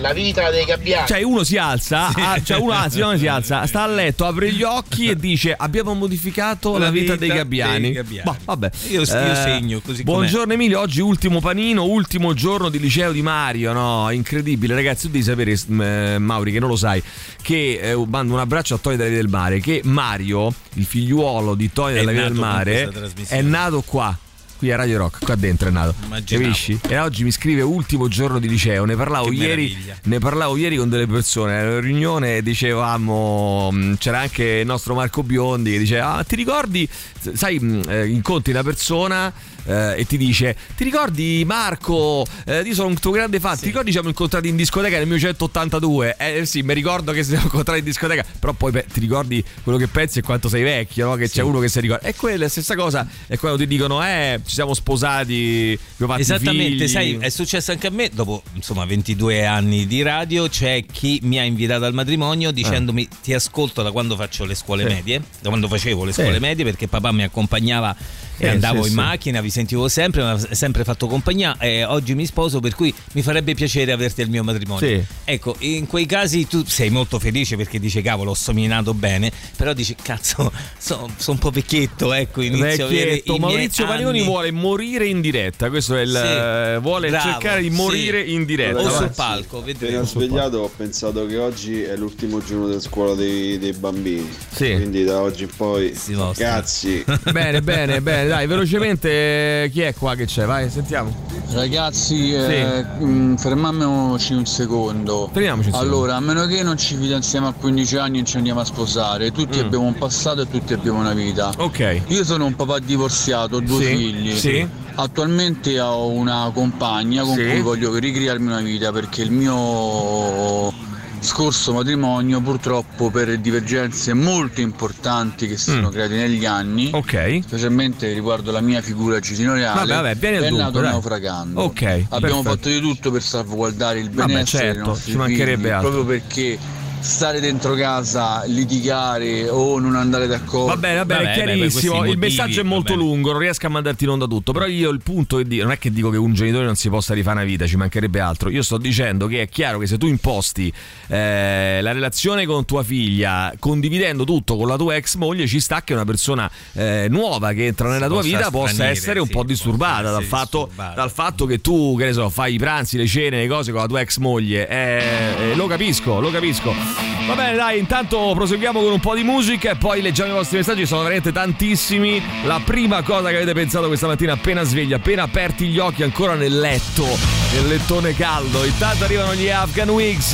la 0.00 0.12
vita 0.12 0.50
dei 0.50 0.64
gabbiani. 0.64 1.06
cioè, 1.06 1.22
uno 1.22 1.44
si 1.44 1.56
alza, 1.56 2.08
ah, 2.14 2.42
cioè 2.42 2.58
uno 2.58 2.72
anzi, 2.72 2.98
non 2.98 3.18
si 3.18 3.26
alza, 3.26 3.64
sta 3.68 3.82
a 3.82 3.86
letto, 3.86 4.26
apre 4.26 4.52
gli 4.52 4.62
occhi 4.62 5.08
e 5.08 5.16
dice: 5.16 5.54
Abbiamo 5.56 5.94
modificato 5.94 6.72
la, 6.72 6.86
La 6.86 6.90
vita, 6.90 7.14
vita 7.14 7.26
dei 7.26 7.36
gabbiani. 7.36 7.80
dei 7.80 7.92
gabbiani. 7.92 8.24
Boh, 8.24 8.36
vabbè. 8.44 8.70
Io- 8.88 9.00
io 9.00 9.04
segno 9.04 9.80
così 9.80 10.04
com'è. 10.04 10.16
Buongiorno 10.16 10.52
Emilio, 10.52 10.80
oggi 10.80 11.00
ultimo 11.00 11.40
panino, 11.40 11.84
ultimo 11.84 12.34
giorno 12.34 12.68
di 12.68 12.78
liceo 12.78 13.12
di 13.12 13.22
Mario. 13.22 13.72
No, 13.72 14.10
incredibile, 14.10 14.74
ragazzi. 14.74 15.06
Tu 15.06 15.12
devi 15.12 15.24
sapere, 15.24 15.52
eh, 15.52 16.18
Mauri, 16.18 16.52
che 16.52 16.58
non 16.58 16.68
lo 16.68 16.76
sai, 16.76 17.02
che 17.42 17.78
eh, 17.80 18.04
mando 18.06 18.34
un 18.34 18.40
abbraccio 18.40 18.74
a 18.74 18.78
Tony 18.78 18.96
della 18.96 19.08
Via 19.08 19.18
del 19.18 19.28
Mare. 19.28 19.60
Che 19.60 19.80
Mario, 19.84 20.52
il 20.74 20.84
figliuolo 20.84 21.54
di 21.54 21.72
Tony 21.72 21.94
È 21.94 21.98
della 21.98 22.12
Via 22.12 22.22
del 22.22 22.34
Mare, 22.34 22.90
è 23.28 23.40
nato 23.42 23.82
qua. 23.82 24.16
Qui 24.58 24.72
a 24.72 24.76
Radio 24.76 24.98
Rock, 24.98 25.24
qua 25.24 25.36
dentro 25.36 25.68
è 25.68 25.70
nato. 25.70 25.94
Immaginavo. 26.04 26.48
Capisci? 26.48 26.80
E 26.88 26.98
oggi 26.98 27.22
mi 27.22 27.30
scrive 27.30 27.62
ultimo 27.62 28.08
giorno 28.08 28.40
di 28.40 28.48
liceo. 28.48 28.84
Ne 28.86 28.96
parlavo 28.96 29.30
ieri. 29.30 29.76
Ne 30.02 30.18
parlavo 30.18 30.56
ieri 30.56 30.76
con 30.76 30.88
delle 30.88 31.06
persone. 31.06 31.52
Ero 31.54 31.76
in 31.76 31.80
riunione 31.82 32.38
e 32.38 32.42
dicevamo. 32.42 33.70
mh, 33.70 33.98
C'era 33.98 34.18
anche 34.18 34.42
il 34.44 34.66
nostro 34.66 34.94
Marco 34.96 35.22
Biondi 35.22 35.70
che 35.70 35.78
diceva: 35.78 36.14
ah, 36.14 36.24
Ti 36.24 36.34
ricordi? 36.34 36.88
Sai, 37.34 37.60
mh, 37.60 37.82
eh, 37.88 38.06
incontri 38.08 38.50
una 38.50 38.64
persona. 38.64 39.32
Eh, 39.68 40.00
e 40.00 40.06
ti 40.06 40.16
dice: 40.16 40.56
Ti 40.76 40.82
ricordi 40.84 41.44
Marco? 41.46 42.24
Eh, 42.46 42.60
io 42.62 42.74
sono 42.74 42.88
un 42.88 42.98
tuo 42.98 43.10
grande 43.10 43.38
fan. 43.38 43.56
Ti 43.58 43.66
ricordi 43.66 43.86
ci 43.88 43.92
siamo 43.92 44.08
incontrati 44.08 44.48
in 44.48 44.56
discoteca 44.56 44.96
nel 44.96 45.06
1982? 45.06 46.16
Eh 46.18 46.46
sì, 46.46 46.62
mi 46.62 46.74
ricordo 46.74 47.12
che 47.12 47.22
ci 47.22 47.28
siamo 47.30 47.44
incontrati 47.44 47.80
in 47.80 47.84
discoteca. 47.84 48.24
Però 48.38 48.52
poi 48.54 48.70
beh, 48.72 48.86
ti 48.92 49.00
ricordi 49.00 49.44
quello 49.62 49.78
che 49.78 49.88
pensi 49.88 50.18
e 50.20 50.22
quanto 50.22 50.48
sei 50.48 50.62
vecchio, 50.62 51.06
no? 51.08 51.14
Che 51.16 51.28
c'è 51.28 51.42
uno 51.42 51.58
che 51.60 51.68
si 51.68 51.80
ricorda. 51.80 52.06
E 52.08 52.14
quella 52.14 52.36
è 52.36 52.38
la 52.38 52.48
stessa 52.48 52.74
cosa. 52.74 53.06
È 53.26 53.36
quando 53.36 53.58
ti 53.58 53.66
dicono: 53.66 54.04
Eh, 54.04 54.40
ci 54.46 54.54
siamo 54.54 54.72
sposati, 54.74 55.78
Esattamente, 56.16 56.86
figli. 56.86 56.88
sai, 56.88 57.16
è 57.20 57.28
successo 57.28 57.70
anche 57.72 57.86
a 57.86 57.90
me, 57.90 58.10
dopo 58.12 58.42
insomma 58.54 58.84
22 58.84 59.44
anni 59.46 59.86
di 59.86 60.02
radio, 60.02 60.48
c'è 60.48 60.84
chi 60.90 61.20
mi 61.24 61.38
ha 61.38 61.42
invitato 61.44 61.84
al 61.84 61.92
matrimonio 61.94 62.50
dicendomi 62.50 63.08
ti 63.22 63.34
ascolto 63.34 63.82
da 63.82 63.90
quando 63.92 64.16
faccio 64.16 64.44
le 64.44 64.54
scuole 64.54 64.86
Sì. 64.86 64.92
medie, 64.94 65.22
da 65.40 65.48
quando 65.48 65.68
facevo 65.68 66.04
le 66.04 66.12
Sì. 66.12 66.22
scuole 66.22 66.38
medie 66.38 66.64
perché 66.64 66.88
papà 66.88 67.12
mi 67.12 67.22
accompagnava 67.24 67.94
e 68.38 68.44
Sì, 68.44 68.46
andavo 68.46 68.82
sì, 68.82 68.88
in 68.88 68.94
sì. 68.94 68.94
macchina, 68.94 69.40
vi 69.40 69.50
sentivo 69.50 69.88
sempre, 69.88 70.22
mi 70.22 70.30
ha 70.30 70.54
sempre 70.54 70.84
fatto 70.84 71.06
compagnia 71.06 71.56
e 71.58 71.84
oggi 71.84 72.14
mi 72.14 72.24
sposo 72.26 72.60
per 72.60 72.74
cui 72.74 72.92
mi 73.12 73.22
farebbe 73.22 73.54
piacere 73.54 73.92
averti 73.92 74.22
al 74.22 74.28
mio 74.28 74.42
matrimonio. 74.44 74.86
Sì. 74.86 75.04
Ecco, 75.24 75.56
in 75.60 75.86
quei 75.86 76.06
casi 76.06 76.46
tu 76.46 76.64
sei 76.66 76.88
molto 76.90 77.18
felice 77.18 77.56
perché 77.56 77.78
dici 77.78 78.00
cavolo 78.02 78.30
ho 78.30 78.34
somminato 78.34 78.94
bene, 78.94 79.30
però 79.56 79.72
dici 79.72 79.94
cazzo 80.00 80.50
sono 80.78 81.10
un 81.26 81.38
po' 81.38 81.50
vecchietto, 81.50 82.12
ecco 82.12 82.40
inizio 82.42 82.84
a 82.84 82.86
avere 82.88 83.10
Vecchietto, 83.10 83.38
Maurizio 83.38 83.86
anni. 83.86 84.22
vuole 84.24 84.50
morire 84.52 85.06
in 85.06 85.20
diretta. 85.20 85.68
Questo 85.68 85.96
è 85.96 86.02
il. 86.02 86.08
Sì. 86.10 86.16
eh, 86.16 86.78
vuole 86.80 87.08
Bravo, 87.08 87.30
cercare 87.30 87.60
di 87.62 87.68
sì. 87.70 87.74
morire 87.74 88.20
in 88.22 88.44
diretta. 88.44 88.80
o 88.80 88.88
sul 88.90 89.10
palco, 89.14 89.58
Appena 89.58 89.78
vedremo. 89.78 90.04
svegliato 90.04 90.58
ho 90.58 90.70
pensato 90.74 91.26
che 91.26 91.36
oggi 91.38 91.82
è 91.82 91.96
l'ultimo 91.96 92.42
giorno 92.44 92.66
della 92.68 92.80
scuola 92.80 93.14
dei, 93.14 93.58
dei 93.58 93.72
bambini. 93.72 94.28
Sì. 94.50 94.72
Quindi 94.74 95.04
da 95.04 95.20
oggi 95.20 95.42
in 95.44 95.50
poi 95.56 95.94
cazzi. 96.36 97.04
Bene, 97.32 97.62
bene, 97.62 98.00
bene. 98.00 98.27
Dai, 98.28 98.46
velocemente 98.46 99.68
chi 99.72 99.80
è 99.80 99.94
qua 99.94 100.14
che 100.14 100.26
c'è? 100.26 100.44
Vai, 100.44 100.70
sentiamo. 100.70 101.12
Ragazzi, 101.50 102.32
eh, 102.34 102.84
sì. 102.98 103.04
mm, 103.04 103.34
fermiamoci 103.36 104.34
un 104.34 104.46
secondo. 104.46 105.28
Fermiamoci 105.32 105.68
un 105.68 105.74
secondo. 105.74 105.94
Allora, 105.94 106.16
a 106.16 106.20
meno 106.20 106.46
che 106.46 106.62
non 106.62 106.76
ci 106.76 106.96
fidanziamo 106.96 107.48
a 107.48 107.52
15 107.52 107.96
anni 107.96 108.20
e 108.20 108.24
ci 108.24 108.36
andiamo 108.36 108.60
a 108.60 108.64
sposare, 108.64 109.32
tutti 109.32 109.58
mm. 109.58 109.64
abbiamo 109.64 109.84
un 109.86 109.94
passato 109.94 110.42
e 110.42 110.48
tutti 110.48 110.72
abbiamo 110.72 111.00
una 111.00 111.14
vita. 111.14 111.52
Ok. 111.56 112.02
Io 112.08 112.24
sono 112.24 112.44
un 112.44 112.54
papà 112.54 112.78
divorziato, 112.78 113.56
ho 113.56 113.60
due 113.60 113.84
sì. 113.84 113.96
figli. 113.96 114.36
Sì. 114.36 114.68
Attualmente 114.94 115.80
ho 115.80 116.08
una 116.08 116.50
compagna 116.52 117.22
con 117.22 117.34
cui 117.34 117.60
voglio 117.60 117.96
ricrearmi 117.96 118.46
una 118.46 118.60
vita 118.60 118.90
perché 118.90 119.22
il 119.22 119.30
mio 119.30 120.72
scorso 121.20 121.72
matrimonio 121.72 122.40
purtroppo 122.40 123.10
per 123.10 123.38
divergenze 123.38 124.14
molto 124.14 124.60
importanti 124.60 125.46
che 125.46 125.56
si 125.56 125.70
sono 125.70 125.88
mm. 125.88 125.92
create 125.92 126.16
negli 126.16 126.46
anni. 126.46 126.90
Ok. 126.92 127.40
Specialmente 127.42 128.12
riguardo 128.12 128.50
la 128.50 128.60
mia 128.60 128.80
figura 128.80 129.20
genitoriale 129.20 129.92
vabbè, 129.92 130.14
vabbè, 130.14 130.40
è 130.40 130.50
nato 130.50 130.80
naufragando. 130.80 131.60
Ok 131.62 132.06
abbiamo 132.08 132.42
perfetto. 132.42 132.42
fatto 132.42 132.68
di 132.68 132.80
tutto 132.80 133.10
per 133.10 133.22
salvaguardare 133.22 133.98
il 133.98 134.10
benessere 134.10 134.74
vabbè, 134.74 134.84
certo, 134.84 135.10
ci 135.10 135.16
mancherebbe 135.16 135.62
figli, 135.62 135.70
altro. 135.70 135.90
proprio 135.90 136.18
perché 136.18 136.58
stare 137.00 137.40
dentro 137.40 137.74
casa, 137.74 138.44
litigare 138.46 139.48
o 139.48 139.78
non 139.78 139.94
andare 139.96 140.26
d'accordo. 140.26 140.66
Va 140.66 140.76
bene, 140.76 140.96
va 140.96 141.04
bene, 141.04 141.22
Vabbè, 141.24 141.32
è 141.32 141.34
chiarissimo. 141.34 142.00
beh, 142.00 142.08
il 142.10 142.18
messaggio 142.18 142.60
è 142.60 142.64
molto 142.64 142.94
lungo, 142.94 143.32
non 143.32 143.40
riesco 143.40 143.66
a 143.66 143.70
mandarti 143.70 144.04
in 144.04 144.10
onda 144.10 144.26
tutto. 144.26 144.52
Però 144.52 144.66
io 144.66 144.90
il 144.90 145.00
punto 145.02 145.38
è 145.38 145.44
dire, 145.44 145.62
non 145.62 145.72
è 145.72 145.78
che 145.78 145.90
dico 145.90 146.10
che 146.10 146.16
un 146.16 146.34
genitore 146.34 146.64
non 146.64 146.76
si 146.76 146.88
possa 146.88 147.14
rifare 147.14 147.36
una 147.36 147.46
vita, 147.46 147.66
ci 147.66 147.76
mancherebbe 147.76 148.20
altro. 148.20 148.50
Io 148.50 148.62
sto 148.62 148.78
dicendo 148.78 149.26
che 149.26 149.42
è 149.42 149.48
chiaro 149.48 149.78
che 149.78 149.86
se 149.86 149.98
tu 149.98 150.06
imposti 150.06 150.72
eh, 151.08 151.80
la 151.80 151.92
relazione 151.92 152.46
con 152.46 152.64
tua 152.64 152.82
figlia, 152.82 153.52
condividendo 153.58 154.24
tutto 154.24 154.56
con 154.56 154.68
la 154.68 154.76
tua 154.76 154.96
ex 154.96 155.16
moglie, 155.16 155.46
ci 155.46 155.60
sta 155.60 155.82
che 155.82 155.94
una 155.94 156.04
persona 156.04 156.50
eh, 156.72 157.06
nuova 157.08 157.52
che 157.52 157.66
entra 157.66 157.88
nella 157.88 158.06
Si 158.06 158.10
tua 158.10 158.20
possa 158.20 158.36
vita 158.36 158.50
possa 158.50 158.72
stranire, 158.72 158.96
essere 158.96 159.20
un 159.20 159.26
sì, 159.26 159.32
po' 159.32 159.40
possa 159.40 159.52
disturbata 159.52 160.10
dal 160.10 160.24
fatto, 160.24 160.64
disturbata. 160.66 160.94
dal 160.94 161.10
fatto 161.10 161.46
che 161.46 161.60
tu, 161.60 161.96
che 161.96 162.04
ne 162.06 162.12
so, 162.12 162.28
fai 162.30 162.54
i 162.54 162.58
pranzi, 162.58 162.96
le 162.96 163.06
cene, 163.06 163.38
le 163.40 163.48
cose 163.48 163.72
con 163.72 163.80
la 163.80 163.86
tua 163.86 164.00
ex 164.00 164.18
moglie. 164.18 164.68
Eh, 164.68 165.50
eh, 165.50 165.54
lo 165.54 165.66
capisco, 165.66 166.20
lo 166.20 166.30
capisco. 166.30 166.87
Va 167.26 167.34
bene, 167.34 167.56
dai, 167.56 167.78
intanto 167.78 168.32
proseguiamo 168.34 168.80
con 168.80 168.90
un 168.90 169.00
po' 169.00 169.14
di 169.14 169.22
musica 169.22 169.72
e 169.72 169.76
poi 169.76 170.00
leggiamo 170.00 170.30
i 170.30 170.34
vostri 170.34 170.56
messaggi, 170.56 170.86
sono 170.86 171.02
veramente 171.02 171.30
tantissimi. 171.30 172.22
La 172.44 172.60
prima 172.64 173.02
cosa 173.02 173.28
che 173.28 173.36
avete 173.36 173.52
pensato 173.52 173.86
questa 173.86 174.06
mattina 174.06 174.32
appena 174.32 174.62
svegli, 174.62 174.94
appena 174.94 175.24
aperti 175.24 175.66
gli 175.68 175.78
occhi 175.78 176.02
ancora 176.02 176.34
nel 176.34 176.58
letto, 176.58 177.06
nel 177.52 177.66
lettone 177.66 178.14
caldo. 178.14 178.64
Intanto 178.64 179.04
arrivano 179.04 179.34
gli 179.34 179.50
Afghan 179.50 179.90
Wigs 179.90 180.32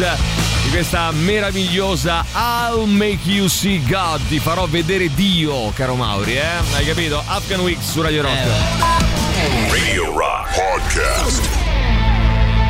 di 0.63 0.71
questa 0.71 1.11
meravigliosa 1.11 2.25
I'll 2.33 2.87
Make 2.87 3.29
You 3.29 3.49
See 3.49 3.83
God. 3.89 4.21
Ti 4.29 4.39
farò 4.39 4.67
vedere 4.67 5.13
Dio, 5.13 5.73
caro 5.75 5.97
Mauri, 5.97 6.37
eh? 6.37 6.63
Hai 6.75 6.85
capito? 6.85 7.21
Afghan 7.27 7.61
Wigs 7.61 7.91
su 7.91 8.03
Radio 8.03 8.23
Rock. 8.23 8.47
Radio 9.69 10.17
Rock 10.17 10.55
Podcast. 10.55 11.64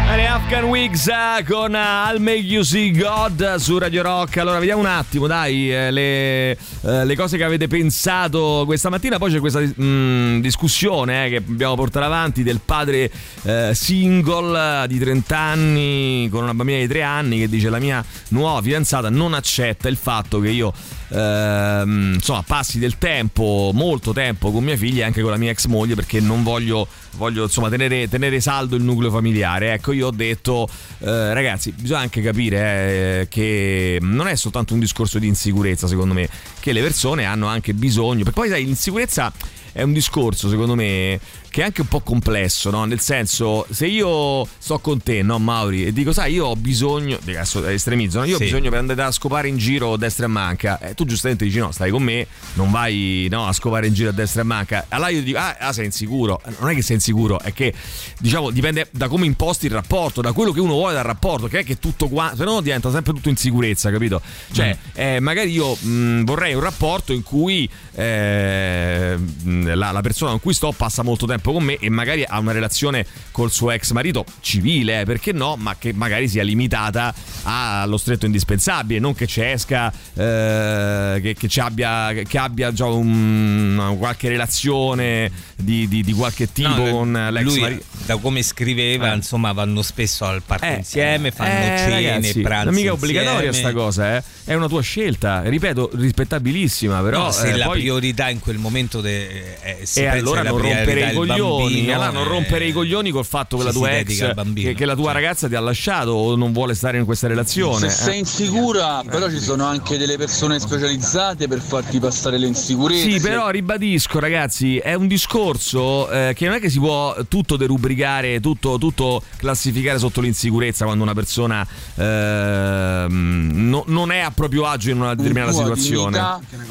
Bene, 0.06 0.26
Afghan 0.28 0.64
Wigs 0.64 1.08
eh, 1.08 1.44
con 1.48 1.74
eh, 1.74 1.78
I'll 1.78 2.20
Make 2.20 2.36
You 2.40 2.62
See 2.62 2.92
God 2.92 3.54
su 3.54 3.78
Radio 3.78 4.02
Rock. 4.02 4.36
Allora, 4.36 4.58
vediamo 4.58 4.80
un 4.80 4.86
attimo, 4.86 5.26
dai, 5.26 5.72
eh, 5.72 5.90
le, 5.90 6.50
eh, 6.50 7.04
le 7.04 7.16
cose 7.16 7.38
che 7.38 7.42
avete 7.42 7.68
pensato 7.68 8.64
questa 8.66 8.90
mattina. 8.90 9.16
Poi 9.16 9.32
c'è 9.32 9.40
questa 9.40 9.60
mm, 9.60 10.40
discussione 10.40 11.24
eh, 11.24 11.30
che 11.30 11.36
abbiamo 11.36 11.74
portato 11.74 12.04
avanti 12.04 12.42
del 12.42 12.60
padre 12.62 13.10
eh, 13.44 13.70
single 13.74 14.86
di 14.86 14.98
30 14.98 15.38
anni 15.38 16.28
con 16.30 16.42
una 16.42 16.54
bambina 16.54 16.78
di 16.78 16.86
3 16.86 17.02
anni 17.02 17.38
che 17.38 17.48
dice 17.48 17.70
la 17.70 17.78
mia 17.78 18.04
nuova 18.28 18.60
fidanzata 18.60 19.08
non 19.08 19.32
accetta 19.32 19.88
il 19.88 19.96
fatto 19.96 20.38
che 20.38 20.50
io 20.50 20.72
ehm, 21.14 22.14
insomma 22.14 22.42
passi 22.42 22.78
del 22.78 22.98
tempo, 22.98 23.70
molto 23.72 24.12
tempo 24.12 24.50
con 24.50 24.64
mia 24.64 24.76
figlia 24.76 25.02
e 25.02 25.06
anche 25.06 25.22
con 25.22 25.30
la 25.30 25.36
mia 25.36 25.50
ex 25.50 25.66
moglie 25.66 25.94
perché 25.94 26.20
non 26.20 26.42
voglio, 26.42 26.86
voglio 27.12 27.44
insomma 27.44 27.68
tenere, 27.68 28.08
tenere 28.08 28.40
saldo 28.40 28.76
il 28.76 28.82
nucleo 28.82 29.10
familiare. 29.10 29.72
Ecco, 29.72 29.92
io 29.92 30.08
ho 30.08 30.10
detto 30.10 30.68
eh, 30.98 31.32
ragazzi, 31.32 31.72
bisogna 31.72 32.00
anche 32.00 32.20
capire 32.20 33.20
eh, 33.20 33.28
che 33.28 33.98
non 34.00 34.26
è 34.26 34.34
soltanto 34.34 34.74
un 34.74 34.80
discorso 34.80 35.18
di 35.18 35.26
insicurezza, 35.26 35.86
secondo 35.86 36.14
me, 36.14 36.28
che 36.60 36.72
le 36.72 36.82
persone 36.82 37.24
hanno 37.24 37.46
anche 37.46 37.74
bisogno, 37.74 38.24
perché 38.24 38.40
poi 38.40 38.48
sai, 38.48 38.64
l'insicurezza 38.64 39.32
è 39.72 39.82
un 39.82 39.92
discorso, 39.92 40.48
secondo 40.48 40.74
me, 40.74 41.18
che 41.54 41.60
è 41.60 41.64
anche 41.66 41.82
un 41.82 41.86
po' 41.86 42.00
complesso, 42.00 42.68
no? 42.70 42.84
Nel 42.84 42.98
senso, 42.98 43.64
se 43.70 43.86
io 43.86 44.44
sto 44.58 44.80
con 44.80 45.00
te, 45.00 45.22
no, 45.22 45.38
Mauri, 45.38 45.86
e 45.86 45.92
dico, 45.92 46.12
sai, 46.12 46.32
io 46.32 46.46
ho 46.46 46.56
bisogno, 46.56 47.16
adesso 47.22 47.64
estremizzo, 47.64 48.18
no? 48.18 48.24
io 48.24 48.38
Sì. 48.38 48.42
ho 48.42 48.46
bisogno 48.46 48.70
per 48.70 48.80
andare 48.80 49.00
a 49.02 49.12
scopare 49.12 49.46
in 49.46 49.56
giro 49.56 49.92
a 49.92 49.96
destra 49.96 50.24
e 50.24 50.28
manca, 50.28 50.80
eh, 50.80 50.94
tu 50.94 51.04
giustamente 51.04 51.44
dici, 51.44 51.58
no, 51.58 51.70
stai 51.70 51.92
con 51.92 52.02
me, 52.02 52.26
non 52.54 52.72
vai 52.72 53.28
no, 53.30 53.46
a 53.46 53.52
scopare 53.52 53.86
in 53.86 53.94
giro 53.94 54.08
a 54.08 54.12
destra 54.12 54.40
e 54.40 54.44
manca. 54.44 54.86
Allora 54.88 55.10
io 55.10 55.22
dico, 55.22 55.38
ah, 55.38 55.54
ah, 55.56 55.72
sei 55.72 55.84
insicuro. 55.84 56.40
Non 56.58 56.70
è 56.70 56.74
che 56.74 56.82
sei 56.82 56.96
insicuro, 56.96 57.38
è 57.38 57.52
che, 57.52 57.72
diciamo, 58.18 58.50
dipende 58.50 58.88
da 58.90 59.06
come 59.06 59.24
imposti 59.26 59.66
il 59.66 59.72
rapporto, 59.72 60.20
da 60.22 60.32
quello 60.32 60.50
che 60.50 60.58
uno 60.58 60.72
vuole 60.72 60.94
dal 60.94 61.04
rapporto, 61.04 61.46
che 61.46 61.60
è 61.60 61.64
che 61.64 61.78
tutto 61.78 62.08
qua, 62.08 62.32
se 62.36 62.42
no 62.42 62.62
diventa 62.62 62.90
sempre 62.90 63.12
tutto 63.12 63.28
insicurezza, 63.28 63.92
capito? 63.92 64.20
Cioè, 64.50 64.76
eh, 64.94 65.20
magari 65.20 65.52
io 65.52 65.76
mh, 65.76 66.24
vorrei 66.24 66.52
un 66.54 66.62
rapporto 66.62 67.12
in 67.12 67.22
cui 67.22 67.70
eh, 67.92 69.16
la, 69.44 69.92
la 69.92 70.00
persona 70.00 70.32
con 70.32 70.40
cui 70.40 70.52
sto 70.52 70.72
passa 70.72 71.04
molto 71.04 71.26
tempo 71.26 71.42
con 71.52 71.62
me 71.64 71.76
e 71.76 71.88
magari 71.90 72.24
ha 72.26 72.38
una 72.38 72.52
relazione 72.52 73.04
col 73.30 73.50
suo 73.50 73.70
ex 73.70 73.90
marito 73.92 74.24
civile, 74.40 75.00
eh, 75.00 75.04
perché 75.04 75.32
no, 75.32 75.56
ma 75.56 75.76
che 75.78 75.92
magari 75.92 76.28
sia 76.28 76.42
limitata 76.42 77.12
allo 77.42 77.96
stretto 77.96 78.26
indispensabile, 78.26 78.98
non 79.00 79.14
che 79.14 79.26
ci 79.26 79.42
esca, 79.42 79.92
eh, 80.14 81.20
che, 81.22 81.34
che 81.34 81.48
ci 81.48 81.60
abbia, 81.60 82.12
che 82.26 82.38
abbia 82.38 82.72
già 82.72 82.86
un- 82.86 83.94
qualche 83.98 84.28
relazione 84.28 85.30
di, 85.56 85.86
di- 85.88 86.02
di 86.02 86.12
qualche 86.12 86.52
tipo 86.52 86.68
No, 86.68 86.90
con 86.90 87.28
l'ex 87.30 87.42
lui, 87.44 87.60
marito. 87.60 87.84
da 88.06 88.16
come 88.16 88.42
scriveva, 88.42 89.12
Eh. 89.12 89.16
insomma, 89.16 89.52
vanno 89.52 89.82
spesso 89.82 90.24
al 90.24 90.42
parco 90.44 90.64
Eh, 90.64 90.74
insieme, 90.76 91.30
fanno 91.30 91.50
eh, 91.74 91.76
cene, 91.78 91.90
ragazzi, 92.10 92.40
pranzi. 92.40 92.64
Non 92.66 92.74
è 92.74 92.76
mica 92.78 92.92
obbligatoria 92.92 93.52
sta 93.52 93.72
cosa, 93.72 94.16
eh. 94.16 94.22
È 94.44 94.54
una 94.54 94.68
tua 94.68 94.82
scelta, 94.82 95.42
ripeto, 95.42 95.90
rispettabilissima, 95.94 97.00
però 97.02 97.24
No, 97.24 97.30
se 97.30 97.50
eh, 97.50 97.56
la 97.56 97.66
poi 97.66 97.80
priorità 97.80 98.28
in 98.28 98.40
quel 98.40 98.58
momento 98.58 99.00
de- 99.00 99.56
eh, 99.62 99.78
si 99.86 100.00
e 100.00 100.06
allora 100.06 100.42
non 100.42 100.58
rompere 100.58 101.10
i 101.10 101.14
coglioni, 101.36 101.74
bambino, 101.74 101.94
allora 101.94 102.10
non 102.10 102.26
eh, 102.26 102.28
rompere 102.28 102.66
i 102.66 102.72
coglioni 102.72 103.10
col 103.10 103.24
fatto 103.24 103.56
che 103.56 103.64
la 103.64 103.72
tua 103.72 103.98
ex, 103.98 104.34
che, 104.54 104.74
che 104.74 104.84
la 104.84 104.94
tua 104.94 105.12
ragazza 105.12 105.48
ti 105.48 105.54
ha 105.54 105.60
lasciato 105.60 106.10
o 106.10 106.36
non 106.36 106.52
vuole 106.52 106.74
stare 106.74 106.98
in 106.98 107.04
questa 107.04 107.26
relazione. 107.26 107.90
Se 107.90 108.04
sei 108.04 108.14
eh. 108.14 108.18
insicura, 108.18 109.02
però 109.08 109.28
ci 109.28 109.40
sono 109.40 109.64
anche 109.64 109.96
delle 109.98 110.16
persone 110.16 110.58
specializzate 110.58 111.48
per 111.48 111.60
farti 111.60 111.98
passare 111.98 112.38
le 112.38 112.46
insicurezze. 112.46 113.10
Sì, 113.10 113.20
però 113.20 113.50
ribadisco, 113.50 114.18
ragazzi, 114.18 114.78
è 114.78 114.94
un 114.94 115.06
discorso 115.06 116.10
eh, 116.10 116.32
che 116.34 116.46
non 116.46 116.56
è 116.56 116.60
che 116.60 116.70
si 116.70 116.78
può 116.78 117.16
tutto 117.28 117.56
derubricare, 117.56 118.40
tutto, 118.40 118.78
tutto 118.78 119.22
classificare 119.36 119.98
sotto 119.98 120.20
l'insicurezza 120.20 120.84
quando 120.84 121.02
una 121.02 121.14
persona 121.14 121.66
ehm, 121.94 123.52
no- 123.54 123.84
non 123.86 124.12
è 124.12 124.18
a 124.18 124.30
proprio 124.30 124.66
agio 124.66 124.90
in 124.90 125.00
una 125.00 125.14
determinata 125.14 125.52
tua 125.52 125.62
situazione. 125.62 126.20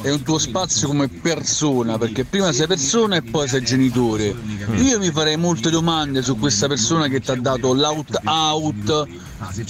e 0.02 0.12
un 0.12 0.22
tuo 0.24 0.38
spazio 0.38 0.88
come 0.88 1.08
persona, 1.08 1.98
perché 1.98 2.26
prima 2.26 2.52
sei 2.52 2.68
persona 2.68 3.18
e 3.18 3.22
poi 3.22 3.48
sei 3.48 3.62
genitore. 3.64 4.36
Io 4.76 5.00
mi 5.00 5.12
farei 5.12 5.38
molte 5.38 5.70
domande 5.70 6.22
su 6.22 6.38
questa 6.38 6.68
persona 6.68 7.08
che 7.08 7.20
ti 7.20 7.32
ha 7.32 7.36
dato 7.36 7.74
l'out 7.74 8.20
out 8.24 9.08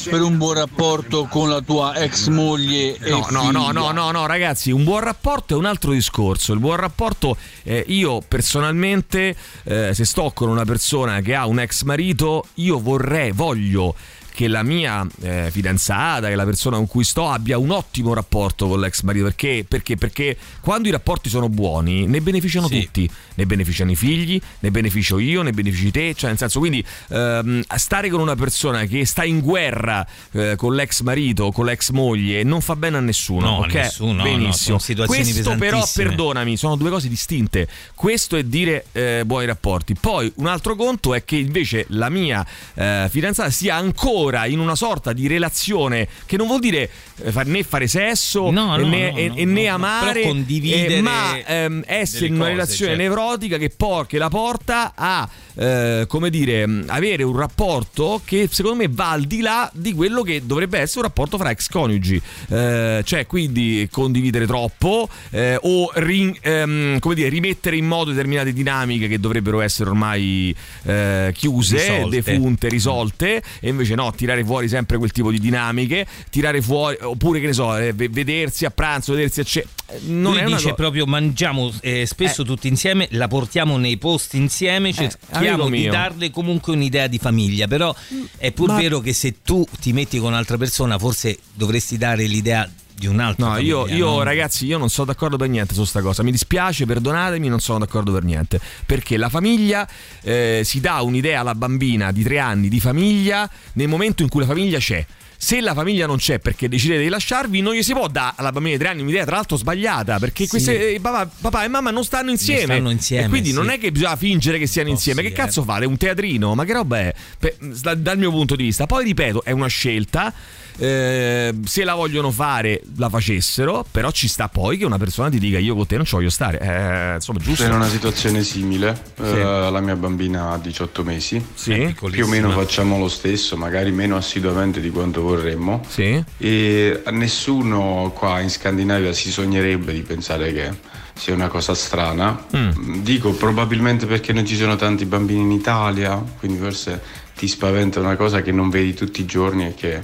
per 0.09 0.21
un 0.21 0.37
buon 0.37 0.55
rapporto 0.55 1.25
con 1.25 1.49
la 1.49 1.61
tua 1.61 1.95
ex 1.95 2.27
moglie 2.27 2.97
e 2.97 3.09
No, 3.09 3.25
no, 3.29 3.51
no, 3.51 3.71
no, 3.71 3.91
no, 3.91 4.11
no, 4.11 4.25
ragazzi, 4.25 4.71
un 4.71 4.83
buon 4.83 5.01
rapporto 5.01 5.55
è 5.55 5.57
un 5.57 5.65
altro 5.65 5.91
discorso. 5.91 6.53
Il 6.53 6.59
buon 6.59 6.77
rapporto, 6.77 7.37
eh, 7.63 7.83
io 7.87 8.21
personalmente, 8.27 9.35
eh, 9.63 9.93
se 9.93 10.05
sto 10.05 10.31
con 10.33 10.49
una 10.49 10.65
persona 10.65 11.21
che 11.21 11.35
ha 11.35 11.45
un 11.45 11.59
ex 11.59 11.83
marito, 11.83 12.45
io 12.55 12.79
vorrei, 12.79 13.31
voglio 13.31 13.95
che 14.33 14.47
la 14.47 14.63
mia 14.63 15.05
eh, 15.21 15.49
fidanzata, 15.51 16.27
che 16.27 16.35
la 16.35 16.43
persona 16.43 16.77
con 16.77 16.87
cui 16.87 17.03
sto 17.03 17.29
abbia 17.29 17.57
un 17.59 17.69
ottimo 17.69 18.13
rapporto 18.15 18.67
con 18.67 18.79
l'ex 18.79 19.01
marito. 19.01 19.25
Perché? 19.25 19.63
Perché? 19.67 19.95
Perché 19.95 20.37
quando 20.59 20.87
i 20.87 20.91
rapporti 20.91 21.29
sono 21.29 21.49
buoni 21.49 22.07
ne 22.07 22.19
beneficiano 22.19 22.67
Sì. 22.67 22.81
tutti. 22.81 23.09
Ne 23.35 23.45
beneficiano 23.45 23.91
i 23.91 23.95
figli, 23.95 24.41
ne 24.59 24.71
beneficio 24.71 25.19
io, 25.19 25.43
ne 25.43 25.51
benefici 25.51 25.91
te. 25.91 26.15
Cioè, 26.15 26.29
nel 26.29 26.39
senso, 26.39 26.57
quindi 26.59 26.83
ehm, 27.09 27.61
stare 27.75 28.09
con 28.09 28.19
una 28.21 28.35
persona 28.35 28.85
che 28.85 29.05
sta 29.05 29.23
in 29.23 29.39
guerra 29.39 30.05
eh, 30.31 30.55
con 30.57 30.73
l'ex 30.73 31.01
marito 31.01 31.45
o 31.45 31.51
con 31.51 31.65
l'ex 31.65 31.91
moglie 31.91 32.43
non 32.43 32.61
fa 32.61 32.75
bene 32.75 32.97
a 32.97 33.01
nessuno. 33.01 33.45
No, 33.45 33.55
a 33.57 33.65
ok? 33.65 33.73
nessuno, 33.73 34.11
no, 34.13 34.17
no, 34.17 34.23
Benissimo. 34.23 34.79
situazioni 34.79 35.31
Questo 35.31 35.55
però, 35.55 35.87
perdonami, 35.93 36.57
sono 36.57 36.75
due 36.75 36.89
cose 36.89 37.07
distinte. 37.07 37.67
Questo 37.93 38.35
è 38.35 38.43
dire 38.43 38.85
eh, 38.93 39.21
buoni 39.25 39.45
rapporti. 39.45 39.93
Poi 39.93 40.31
un 40.37 40.47
altro 40.47 40.75
conto 40.75 41.13
è 41.13 41.23
che 41.23 41.35
invece 41.35 41.85
la 41.89 42.09
mia 42.09 42.43
eh, 42.73 43.07
fidanzata 43.11 43.51
sia 43.51 43.75
ancora 43.75 44.21
ancora 44.23 44.45
in 44.45 44.59
una 44.59 44.75
sorta 44.75 45.13
di 45.13 45.27
relazione 45.27 46.07
che 46.25 46.37
non 46.37 46.47
vuol 46.47 46.59
dire 46.59 46.89
eh, 47.21 47.43
né 47.45 47.63
fare 47.63 47.87
sesso 47.87 48.49
no, 48.49 48.77
no, 48.77 48.87
né, 48.87 49.11
no, 49.11 49.35
e, 49.35 49.45
né 49.45 49.67
amare, 49.67 50.21
eh, 50.23 51.01
ma 51.01 51.37
ehm, 51.45 51.83
essere 51.85 52.27
in 52.27 52.33
una 52.33 52.43
cose, 52.43 52.53
relazione 52.53 52.95
certo. 52.95 53.03
nevrotica 53.03 53.57
che, 53.57 53.69
por- 53.69 54.07
che 54.07 54.17
la 54.17 54.29
porta 54.29 54.93
a 54.95 55.29
eh, 55.55 56.05
come 56.07 56.29
dire, 56.29 56.67
avere 56.87 57.23
un 57.23 57.37
rapporto 57.37 58.21
che 58.25 58.47
secondo 58.51 58.77
me 58.77 58.87
va 58.89 59.11
al 59.11 59.23
di 59.23 59.41
là 59.41 59.69
di 59.73 59.93
quello 59.93 60.23
che 60.23 60.41
dovrebbe 60.45 60.79
essere 60.79 61.01
un 61.01 61.05
rapporto 61.05 61.37
fra 61.37 61.51
ex 61.51 61.69
coniugi, 61.69 62.21
eh, 62.49 63.01
cioè 63.05 63.25
quindi 63.27 63.87
condividere 63.91 64.45
troppo 64.47 65.07
eh, 65.29 65.57
o 65.61 65.91
ri- 65.95 66.37
ehm, 66.41 66.99
come 66.99 67.15
dire, 67.15 67.29
rimettere 67.29 67.75
in 67.75 67.85
moto 67.85 68.11
determinate 68.11 68.53
dinamiche 68.53 69.07
che 69.07 69.19
dovrebbero 69.19 69.61
essere 69.61 69.89
ormai 69.89 70.55
eh, 70.83 71.31
chiuse, 71.33 71.77
Risolte. 71.77 72.21
defunte, 72.21 72.69
risolte 72.69 73.43
e 73.59 73.69
invece 73.69 73.95
no, 73.95 74.12
tirare 74.15 74.43
fuori 74.43 74.67
sempre 74.67 74.97
quel 74.97 75.11
tipo 75.11 75.31
di 75.31 75.39
dinamiche, 75.39 76.05
tirare 76.29 76.61
fuori 76.61 76.97
oppure 77.01 77.39
che 77.39 77.47
ne 77.47 77.53
so, 77.53 77.75
eh, 77.77 77.93
ve- 77.93 78.09
vedersi 78.09 78.65
a 78.65 78.69
pranzo, 78.71 79.13
vedersi 79.13 79.39
a 79.39 79.43
cena. 79.43 79.67
Non 80.05 80.33
Lui 80.33 80.53
dice 80.53 80.69
co- 80.69 80.75
proprio 80.75 81.05
mangiamo 81.05 81.71
eh, 81.81 82.05
spesso 82.05 82.43
tutti 82.43 82.67
insieme, 82.67 83.07
la 83.11 83.27
portiamo 83.27 83.77
nei 83.77 83.97
posti 83.97 84.37
insieme, 84.37 84.91
cerchiamo 84.93 85.63
amico 85.63 85.69
di 85.69 85.87
darle 85.87 86.31
comunque 86.31 86.73
un'idea 86.73 87.07
di 87.07 87.19
famiglia, 87.19 87.67
però 87.67 87.93
è 88.37 88.51
pur 88.51 88.69
Ma- 88.69 88.77
vero 88.77 88.99
che 88.99 89.13
se 89.13 89.35
tu 89.43 89.65
ti 89.79 89.93
metti 89.93 90.17
con 90.17 90.29
un'altra 90.29 90.57
persona 90.57 90.97
forse 90.97 91.37
dovresti 91.53 91.97
dare 91.97 92.25
l'idea 92.25 92.67
di 93.09 93.13
un'altra 93.15 93.47
No, 93.47 93.57
io, 93.57 93.79
famiglia, 93.81 93.95
io, 93.97 94.05
no? 94.09 94.23
ragazzi, 94.23 94.65
io 94.65 94.77
non 94.77 94.89
sono 94.89 95.07
d'accordo 95.07 95.37
per 95.37 95.49
niente 95.49 95.73
su 95.73 95.83
sta 95.83 96.01
cosa. 96.01 96.23
Mi 96.23 96.31
dispiace, 96.31 96.85
perdonatemi, 96.85 97.47
non 97.47 97.59
sono 97.59 97.79
d'accordo 97.79 98.11
per 98.11 98.23
niente. 98.23 98.59
Perché 98.85 99.17
la 99.17 99.29
famiglia 99.29 99.87
eh, 100.21 100.61
si 100.63 100.79
dà 100.79 101.01
un'idea 101.01 101.41
alla 101.41 101.55
bambina 101.55 102.11
di 102.11 102.23
tre 102.23 102.39
anni 102.39 102.69
di 102.69 102.79
famiglia 102.79 103.49
nel 103.73 103.87
momento 103.87 104.23
in 104.23 104.29
cui 104.29 104.41
la 104.41 104.47
famiglia 104.47 104.79
c'è. 104.79 105.05
Se 105.35 105.59
la 105.59 105.73
famiglia 105.73 106.05
non 106.05 106.15
c'è 106.17 106.39
perché 106.39 106.69
decidete 106.69 107.01
di 107.01 107.09
lasciarvi, 107.09 107.59
non 107.59 107.73
gli 107.73 107.83
si 107.83 107.91
può 107.91 108.07
dare 108.07 108.35
alla 108.37 108.53
bambina 108.53 108.77
di 108.77 108.81
tre 108.81 108.91
anni 108.93 109.01
un'idea, 109.01 109.25
tra 109.25 109.35
l'altro 109.35 109.57
sbagliata, 109.57 110.17
perché 110.17 110.43
Sì. 110.45 110.49
queste, 110.49 110.93
eh, 110.93 110.99
papà, 111.01 111.29
papà 111.41 111.65
e 111.65 111.67
mamma 111.67 111.91
non 111.91 112.05
stanno 112.05 112.29
insieme. 112.31 112.63
stanno 112.63 112.89
insieme, 112.89 113.27
quindi 113.27 113.49
sì. 113.49 113.55
non 113.55 113.69
è 113.69 113.77
che 113.77 113.91
bisogna 113.91 114.15
fingere 114.15 114.57
che 114.57 114.67
siano 114.67 114.87
Oh, 114.87 114.93
insieme. 114.93 115.21
sì, 115.21 115.27
che 115.27 115.33
eh. 115.33 115.35
cazzo 115.35 115.63
fate? 115.63 115.83
Un 115.85 115.97
teatrino? 115.97 116.55
Ma 116.55 116.63
che 116.63 116.71
roba 116.71 116.97
è? 116.99 117.13
Per- 117.37 117.57
da- 117.59 117.93
dal 117.95 118.17
mio 118.17 118.31
punto 118.31 118.55
di 118.55 118.63
vista. 118.63 118.85
Poi 118.85 119.03
ripeto, 119.03 119.43
è 119.43 119.51
una 119.51 119.67
scelta. 119.67 120.33
Eh, 120.77 121.53
se 121.65 121.83
la 121.83 121.93
vogliono 121.95 122.31
fare 122.31 122.81
la 122.97 123.09
facessero, 123.09 123.85
però 123.89 124.11
ci 124.11 124.27
sta 124.27 124.47
poi 124.49 124.77
che 124.77 124.85
una 124.85 124.97
persona 124.97 125.29
ti 125.29 125.39
dica 125.39 125.57
io 125.59 125.75
con 125.75 125.85
te 125.85 125.95
non 125.97 126.05
ci 126.05 126.15
voglio 126.15 126.29
stare. 126.29 126.59
Eh, 126.59 127.13
insomma, 127.15 127.39
giusto. 127.39 127.63
Per 127.63 127.73
una 127.73 127.87
situazione 127.87 128.43
simile, 128.43 128.99
Sì. 129.15 129.23
eh, 129.23 129.69
la 129.71 129.79
mia 129.81 129.95
bambina 129.95 130.51
ha 130.51 130.57
18 130.57 131.03
mesi, 131.03 131.43
Sì. 131.53 131.93
più 132.11 132.25
o 132.25 132.27
meno 132.27 132.49
facciamo 132.51 132.97
lo 132.97 133.07
stesso, 133.07 133.55
magari 133.57 133.91
meno 133.91 134.15
assiduamente 134.15 134.81
di 134.81 134.89
quanto 134.89 135.21
vorremmo. 135.21 135.83
Sì. 135.87 136.23
E 136.37 137.01
a 137.03 137.11
nessuno 137.11 138.11
qua 138.15 138.39
in 138.41 138.49
Scandinavia 138.49 139.13
si 139.13 139.31
sognerebbe 139.31 139.93
di 139.93 140.01
pensare 140.01 140.51
che 140.53 140.71
sia 141.13 141.33
una 141.33 141.47
cosa 141.47 141.75
strana. 141.75 142.45
Mm. 142.55 143.01
Dico 143.03 143.31
probabilmente 143.33 144.05
perché 144.07 144.33
non 144.33 144.45
ci 144.45 144.55
sono 144.55 144.75
tanti 144.75 145.05
bambini 145.05 145.41
in 145.41 145.51
Italia, 145.51 146.21
quindi 146.39 146.57
forse 146.57 147.01
ti 147.35 147.47
spaventa 147.47 147.99
una 147.99 148.15
cosa 148.15 148.41
che 148.41 148.51
non 148.51 148.69
vedi 148.69 148.93
tutti 148.93 149.21
i 149.21 149.25
giorni 149.25 149.67
e 149.67 149.73
che 149.75 150.01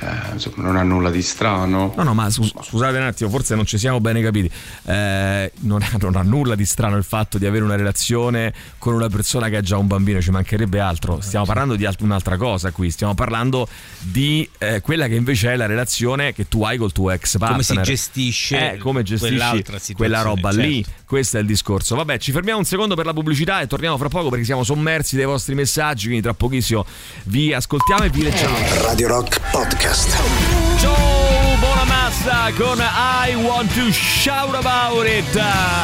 eh, 0.00 0.32
insomma, 0.32 0.56
non 0.64 0.76
ha 0.76 0.82
nulla 0.82 1.10
di 1.10 1.22
strano. 1.22 1.92
No, 1.96 2.02
no, 2.02 2.14
ma 2.14 2.30
scus- 2.30 2.52
scusate 2.62 2.96
un 2.96 3.04
attimo, 3.04 3.30
forse 3.30 3.54
non 3.54 3.64
ci 3.66 3.78
siamo 3.78 4.00
bene 4.00 4.20
capiti. 4.22 4.50
Eh, 4.84 5.52
non, 5.60 5.82
ha, 5.82 5.90
non 6.00 6.16
ha 6.16 6.22
nulla 6.22 6.54
di 6.54 6.64
strano 6.64 6.96
il 6.96 7.04
fatto 7.04 7.38
di 7.38 7.46
avere 7.46 7.64
una 7.64 7.76
relazione 7.76 8.52
con 8.78 8.94
una 8.94 9.08
persona 9.08 9.48
che 9.48 9.56
ha 9.56 9.60
già 9.60 9.76
un 9.76 9.86
bambino, 9.86 10.20
ci 10.20 10.30
mancherebbe 10.30 10.80
altro. 10.80 11.20
Stiamo 11.20 11.44
parlando 11.44 11.76
di 11.76 11.84
alt- 11.86 12.00
un'altra 12.00 12.36
cosa 12.36 12.70
qui, 12.70 12.90
stiamo 12.90 13.14
parlando 13.14 13.68
di 14.00 14.48
eh, 14.58 14.80
quella 14.80 15.06
che 15.06 15.14
invece 15.14 15.52
è 15.52 15.56
la 15.56 15.66
relazione 15.66 16.32
che 16.32 16.48
tu 16.48 16.62
hai 16.64 16.76
col 16.78 16.92
tuo 16.92 17.10
ex 17.10 17.38
partner. 17.38 17.64
Come 17.66 17.84
si 17.84 17.90
gestisce 17.90 18.72
Eh, 18.74 18.78
come 18.78 19.02
gestisci 19.02 19.92
quella 19.94 20.22
roba 20.22 20.50
lì. 20.50 20.82
certo. 20.84 21.02
Questo 21.06 21.36
è 21.36 21.40
il 21.40 21.46
discorso. 21.46 21.94
Vabbè, 21.94 22.18
ci 22.18 22.32
fermiamo 22.32 22.58
un 22.58 22.64
secondo 22.64 22.94
per 22.96 23.06
la 23.06 23.12
pubblicità 23.12 23.60
e 23.60 23.66
torniamo 23.66 23.96
fra 23.98 24.08
poco 24.08 24.30
perché 24.30 24.44
siamo 24.44 24.64
sommersi 24.64 25.16
dai 25.16 25.26
vostri 25.26 25.54
messaggi, 25.54 26.06
quindi 26.06 26.22
tra 26.22 26.34
pochissimo 26.34 26.84
vi 27.24 27.52
ascoltiamo 27.52 28.02
e 28.04 28.10
vi 28.10 28.22
leggiamo. 28.22 28.56
Radio 28.82 29.08
Rock 29.08 29.40
Podcast. 29.50 29.83
podcast. 29.84 30.16
Joel 30.78 31.73
Bonamassa 31.84 32.50
con 32.56 32.78
I 32.78 33.34
Want 33.34 33.70
to 33.74 33.92
Shout 33.92 34.54
About 34.54 35.06
It. 35.06 35.38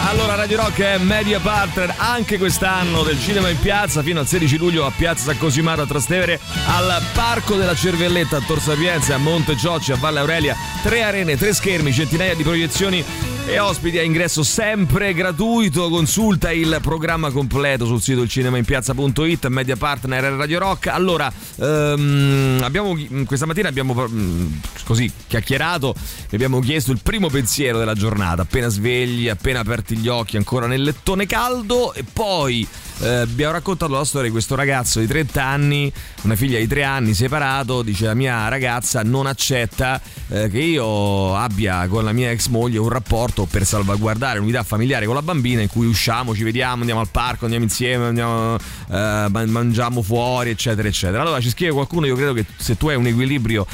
Allora, 0.09 0.35
Radio 0.35 0.57
Rock 0.57 0.80
è 0.80 0.97
media 0.97 1.38
partner 1.40 1.95
anche 1.99 2.38
quest'anno 2.38 3.02
del 3.02 3.21
cinema 3.21 3.50
in 3.50 3.59
piazza 3.59 4.02
fino 4.02 4.19
al 4.21 4.26
16 4.26 4.57
luglio 4.57 4.87
a 4.87 4.92
Piazza 4.97 5.25
San 5.25 5.37
Cosimato 5.37 5.83
a 5.83 5.87
Trastevere, 5.87 6.40
al 6.69 7.02
Parco 7.12 7.57
della 7.57 7.75
Cervelletta 7.75 8.38
a 8.38 8.40
Tor 8.40 8.61
Sapienza, 8.61 9.16
a 9.16 9.19
Monte 9.19 9.57
Giocci, 9.57 9.92
a 9.92 9.97
Valle 9.97 10.21
Aurelia. 10.21 10.57
Tre 10.83 11.02
arene, 11.02 11.37
tre 11.37 11.52
schermi, 11.52 11.92
centinaia 11.92 12.35
di 12.35 12.45
proiezioni 12.45 13.04
e 13.47 13.59
ospiti 13.59 13.99
a 13.99 14.02
ingresso 14.02 14.42
sempre 14.42 15.12
gratuito. 15.12 15.88
Consulta 15.88 16.52
il 16.52 16.78
programma 16.80 17.30
completo 17.30 17.85
sul 17.85 18.00
sito 18.00 18.23
ilcinemainpiazza.it, 18.23 19.47
media 19.49 19.76
partner 19.76 20.23
Radio 20.35 20.59
Rock. 20.61 20.87
Allora, 20.87 21.30
ehm, 21.57 22.61
abbiamo, 22.62 22.97
questa 23.26 23.47
mattina 23.47 23.69
abbiamo 23.69 24.07
mm, 24.09 24.47
così 24.85 25.11
chiacchierato, 25.26 25.89
vi 25.94 26.35
abbiamo 26.35 26.61
chiesto 26.61 26.92
il 26.92 27.00
primo 27.02 27.28
pensiero 27.28 27.78
della 27.78 27.94
giornata, 27.94 28.42
appena 28.42 28.68
svegli, 28.68 29.28
appena 29.28 29.61
aperti 29.61 29.97
gli 29.97 30.09
occhi, 30.09 30.37
ancora 30.37 30.66
nel 30.66 30.82
lettone 30.82 31.26
caldo. 31.26 31.92
E 31.92 32.04
poi 32.04 32.66
eh, 33.02 33.09
abbiamo 33.09 33.52
raccontato 33.52 33.92
la 33.92 34.04
storia 34.04 34.26
di 34.26 34.32
questo 34.32 34.54
ragazzo 34.54 35.00
di 35.00 35.06
30 35.06 35.42
anni, 35.42 35.92
una 36.23 36.37
figlia 36.37 36.59
di 36.59 36.66
3 36.66 36.82
anni, 36.82 37.14
separato, 37.14 37.82
dice 37.82 38.04
la 38.04 38.14
mia 38.14 38.49
ragazza 38.49 39.02
non 39.02 39.26
accetta 39.26 40.00
eh, 40.28 40.50
che 40.50 40.59
io 40.59 41.35
abbia 41.35 41.87
con 41.88 42.04
la 42.04 42.12
mia 42.12 42.30
ex 42.30 42.49
moglie 42.49 42.78
un 42.78 42.90
rapporto 42.90 43.47
per 43.47 43.64
salvaguardare 43.64 44.38
l'unità 44.38 44.62
familiare 44.62 45.07
con 45.07 45.14
la 45.14 45.22
bambina 45.22 45.62
in 45.62 45.68
cui 45.68 45.87
usciamo, 45.87 46.35
ci 46.35 46.42
vediamo, 46.42 46.81
andiamo 46.81 47.00
al 47.00 47.09
parco, 47.09 47.44
andiamo 47.44 47.64
insieme, 47.64 48.07
andiamo, 48.07 48.57
eh, 48.57 49.26
man- 49.31 49.48
mangiamo 49.48 50.03
fuori, 50.03 50.50
eccetera, 50.50 50.87
eccetera. 50.87 51.22
Allora 51.22 51.40
ci 51.40 51.48
scrive 51.48 51.72
qualcuno, 51.72 52.05
io 52.05 52.16
credo 52.16 52.35
che 52.35 52.44
se 52.57 52.76
tu 52.76 52.88
hai 52.88 52.96
un 52.96 53.07
equilibrio 53.07 53.66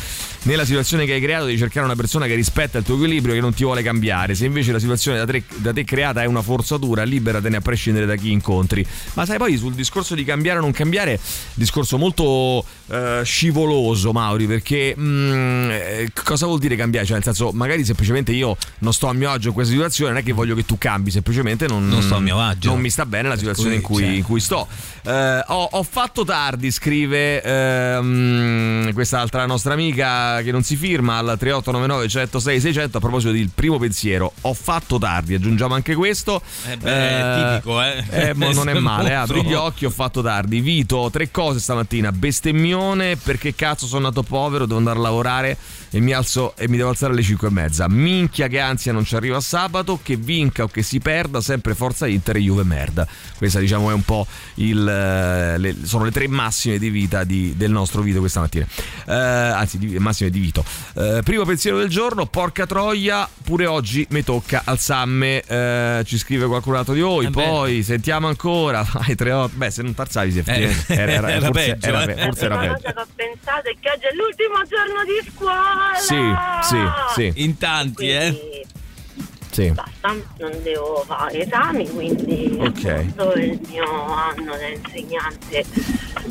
nella 0.47 0.65
situazione 0.65 1.05
che 1.05 1.13
hai 1.13 1.21
creato 1.21 1.45
devi 1.45 1.59
cercare 1.59 1.85
una 1.85 1.97
persona 1.97 2.27
che 2.27 2.35
rispetta 2.35 2.79
il 2.79 2.85
tuo 2.85 2.95
equilibrio 2.95 3.33
e 3.33 3.37
che 3.37 3.43
non 3.43 3.53
ti 3.53 3.65
vuole 3.65 3.83
cambiare. 3.83 4.35
Se 4.35 4.47
invece 4.47 4.73
la 4.73 4.79
situazione 4.79 5.19
da 5.19 5.27
te, 5.27 5.43
da 5.57 5.73
te 5.73 5.85
creata 5.85 6.23
è 6.23 6.27
una 6.27 6.43
forzatura, 6.43 7.03
liberatene 7.03 7.57
a 7.57 7.61
prescindere 7.61 8.07
da 8.07 8.15
chi 8.15 8.31
incontri. 8.31 8.87
Ma 9.15 9.27
sai 9.27 9.39
poi 9.39 9.57
sul 9.57 9.75
discorso 9.75 10.15
di 10.15 10.25
cambiare 10.25 10.59
o 10.59 10.63
non 10.63 10.71
cambiare, 10.73 11.19
discorso 11.55 11.99
molto 11.99 12.65
eh, 12.87 13.23
scivoloso, 13.25 14.13
Mauri, 14.13 14.47
perché 14.47 14.95
mm, 14.97 15.71
eh, 15.71 16.11
cosa 16.25 16.47
vuol 16.47 16.61
dire 16.61 16.77
cambiare? 16.77 17.07
Cioè, 17.07 17.17
nel 17.17 17.25
senso, 17.25 17.51
magari 17.53 17.85
semplicemente 17.85 18.33
io 18.33 18.57
non 18.79 18.93
sto 18.93 19.09
a 19.09 19.13
mio 19.13 19.31
agio 19.31 19.49
in 19.49 19.55
questa 19.55 19.73
situazione, 19.73 20.13
non 20.13 20.21
è 20.21 20.25
che 20.25 20.33
voglio 20.33 20.55
che 20.55 20.65
tu 20.65 20.79
cambi, 20.79 21.11
semplicemente 21.11 21.67
non, 21.67 21.89
Non 21.89 22.03
sto 22.03 22.17
a 22.17 22.21
mio 22.21 22.41
agio. 22.41 22.71
Non 22.71 22.81
mi 22.81 22.91
sta 22.91 23.05
bene 23.05 23.29
la 23.29 23.37
situazione 23.37 23.75
in 23.75 23.83
cui, 23.83 23.97
cui, 23.97 24.05
cioè. 24.05 24.15
in 24.15 24.23
cui 24.23 24.41
sto. 24.41 24.69
Eh, 25.03 25.45
ho, 25.45 25.69
ho 25.73 25.83
fatto 25.83 26.25
tardi, 26.25 26.71
scrive 26.71 27.43
ehm, 27.43 28.93
quest'altra 28.93 29.45
nostra 29.47 29.73
amica 29.73 30.36
che 30.43 30.53
non 30.53 30.63
si 30.63 30.77
firma 30.77 31.19
al 31.19 31.37
3899 31.39 32.09
106 32.09 32.61
600 32.61 32.97
a 32.97 33.01
proposito 33.01 33.33
del 33.33 33.51
primo 33.55 33.79
pensiero. 33.79 34.33
Ho 34.43 34.55
fatto 34.55 34.99
tardi, 34.99 35.35
aggiungiamo 35.35 35.75
anche 35.75 35.95
questo. 35.95 36.41
Eh 36.69 36.77
beh, 36.77 36.91
è 36.91 37.51
tipico, 37.53 37.83
eh. 37.83 38.05
eh, 38.11 38.33
non 38.55 38.69
è 38.69 38.75
male, 38.79 39.15
Molto. 39.17 39.33
apri 39.33 39.45
gli 39.45 39.55
occhi, 39.55 39.85
ho 39.85 39.91
fatto 39.91 40.23
tardi. 40.23 40.61
Vito, 40.61 41.09
tre 41.11 41.31
cose 41.31 41.61
stamattina. 41.61 42.13
Bestemmione, 42.13 43.17
perché 43.17 43.55
cazzo 43.55 43.87
sono 43.87 44.07
nato 44.07 44.23
povero, 44.23 44.67
devo 44.67 44.79
andare 44.79 44.99
a 44.99 45.03
lavorare 45.03 45.57
e 45.91 46.01
mi 46.01 46.13
alzo 46.13 46.55
e 46.57 46.69
mi 46.69 46.77
devo 46.77 46.89
alzare 46.91 47.13
alle 47.13 47.23
5 47.23 47.49
e 47.49 47.51
mezza. 47.51 47.89
Minchia 47.89 48.49
che 48.49 48.61
ansia 48.61 48.93
non 48.93 49.05
ci 49.05 49.15
arriva 49.17 49.37
a 49.37 49.41
sabato, 49.41 49.99
che 50.03 50.17
vinca 50.17 50.63
o 50.65 50.69
che 50.69 50.83
si 50.83 50.99
perda, 51.01 51.41
sempre 51.41 51.75
forza 51.75 52.07
Inter 52.07 52.37
e 52.37 52.41
Juve 52.41 52.65
merda. 52.65 53.07
Questa 53.37 53.59
diciamo 53.59 53.91
è 53.91 53.95
un 53.95 54.03
po' 54.03 54.27
il... 54.55 54.87
eh, 54.89 55.59
le- 55.59 55.77
sono 55.83 56.05
le 56.05 56.11
tre 56.11 56.29
massime 56.29 56.79
di 56.79 56.91
vita 56.91 57.25
di- 57.25 57.55
del 57.57 57.71
nostro 57.71 58.03
Vito 58.03 58.19
questa 58.21 58.41
mattina. 58.41 58.67
Eh, 59.07 59.13
anzi, 59.15 59.79
di, 59.79 59.99
massime 59.99 60.31
di 60.31 60.39
Vito. 60.41 60.65
Eh, 60.95 61.21
primo 61.25 61.45
pensiero 61.45 61.79
del 61.79 61.89
giorno, 61.89 62.27
porca 62.27 62.67
troia, 62.67 63.29
pure 63.45 63.67
oggi 63.67 64.07
mi 64.11 64.23
tocca 64.25 64.63
alzarmi. 64.65 65.39
Eh, 65.47 66.03
ci 66.07 66.19
scrive 66.19 66.47
qualcun 66.47 66.75
altro 66.77 66.95
di 66.95 67.01
voi. 67.01 67.27
Eh 67.27 67.31
beh. 67.31 67.43
poi 67.43 67.83
sentiamo 67.83 68.27
ancora. 68.29 68.85
Vai, 68.93 69.15
3 69.15 69.33
8. 69.33 69.53
Beh, 69.57 69.71
se 69.71 69.83
non 69.83 69.95
tarzavi, 69.95 70.31
si 70.33 70.39
effettivamente 70.39 70.95
Eh, 70.95 70.97
era, 71.01 71.13
era- 71.13 71.31
era 71.31 71.47
forse, 71.47 71.71
peggio, 71.73 71.87
era 71.87 72.03
eh. 72.05 72.23
forse 72.25 72.45
era 72.45 72.55
La 72.55 72.61
peggio. 72.61 72.73
cosa 72.75 72.93
che 72.93 73.01
ho 73.01 73.07
pensato 73.15 73.69
è 73.69 73.75
che 73.81 73.91
oggi 73.91 74.05
è 74.05 74.15
l'ultimo 74.15 74.55
giorno 74.69 75.05
di 75.05 75.31
scuola. 75.31 75.76
Sì, 75.99 76.17
sì, 76.63 76.77
sì, 77.15 77.43
In 77.43 77.57
tanti, 77.59 78.11
eh. 78.11 78.65
Sì. 79.57 79.71
basta, 79.71 80.15
non 80.39 80.63
devo 80.63 81.03
fare 81.07 81.41
esami, 81.41 81.89
quindi 81.89 82.59
Ok. 82.61 82.85
appunto 82.85 83.33
il 83.37 83.59
mio 83.71 83.85
anno 84.13 84.55
da 84.55 84.69
insegnante 84.69 85.65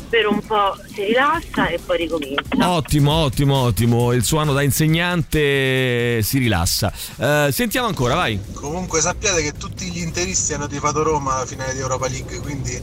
per 0.08 0.26
un 0.28 0.40
po' 0.46 0.76
si 0.94 1.02
rilassa 1.06 1.66
e 1.66 1.80
poi 1.84 1.96
ricomincia. 1.98 2.70
Ottimo, 2.70 3.12
ottimo, 3.12 3.56
ottimo. 3.56 4.12
Il 4.12 4.22
suo 4.22 4.38
anno 4.38 4.52
da 4.52 4.62
insegnante 4.62 6.22
si 6.22 6.38
rilassa. 6.38 6.92
Eh, 7.16 7.48
sentiamo 7.50 7.88
ancora, 7.88 8.14
vai. 8.14 8.38
Comunque 8.52 9.00
sappiate 9.00 9.42
che 9.42 9.52
tutti 9.52 9.90
gli 9.90 10.02
interisti 10.02 10.54
hanno 10.54 10.68
tifato 10.68 11.02
Roma 11.02 11.34
alla 11.34 11.46
finale 11.46 11.74
di 11.74 11.80
Europa 11.80 12.06
League, 12.06 12.38
quindi 12.38 12.80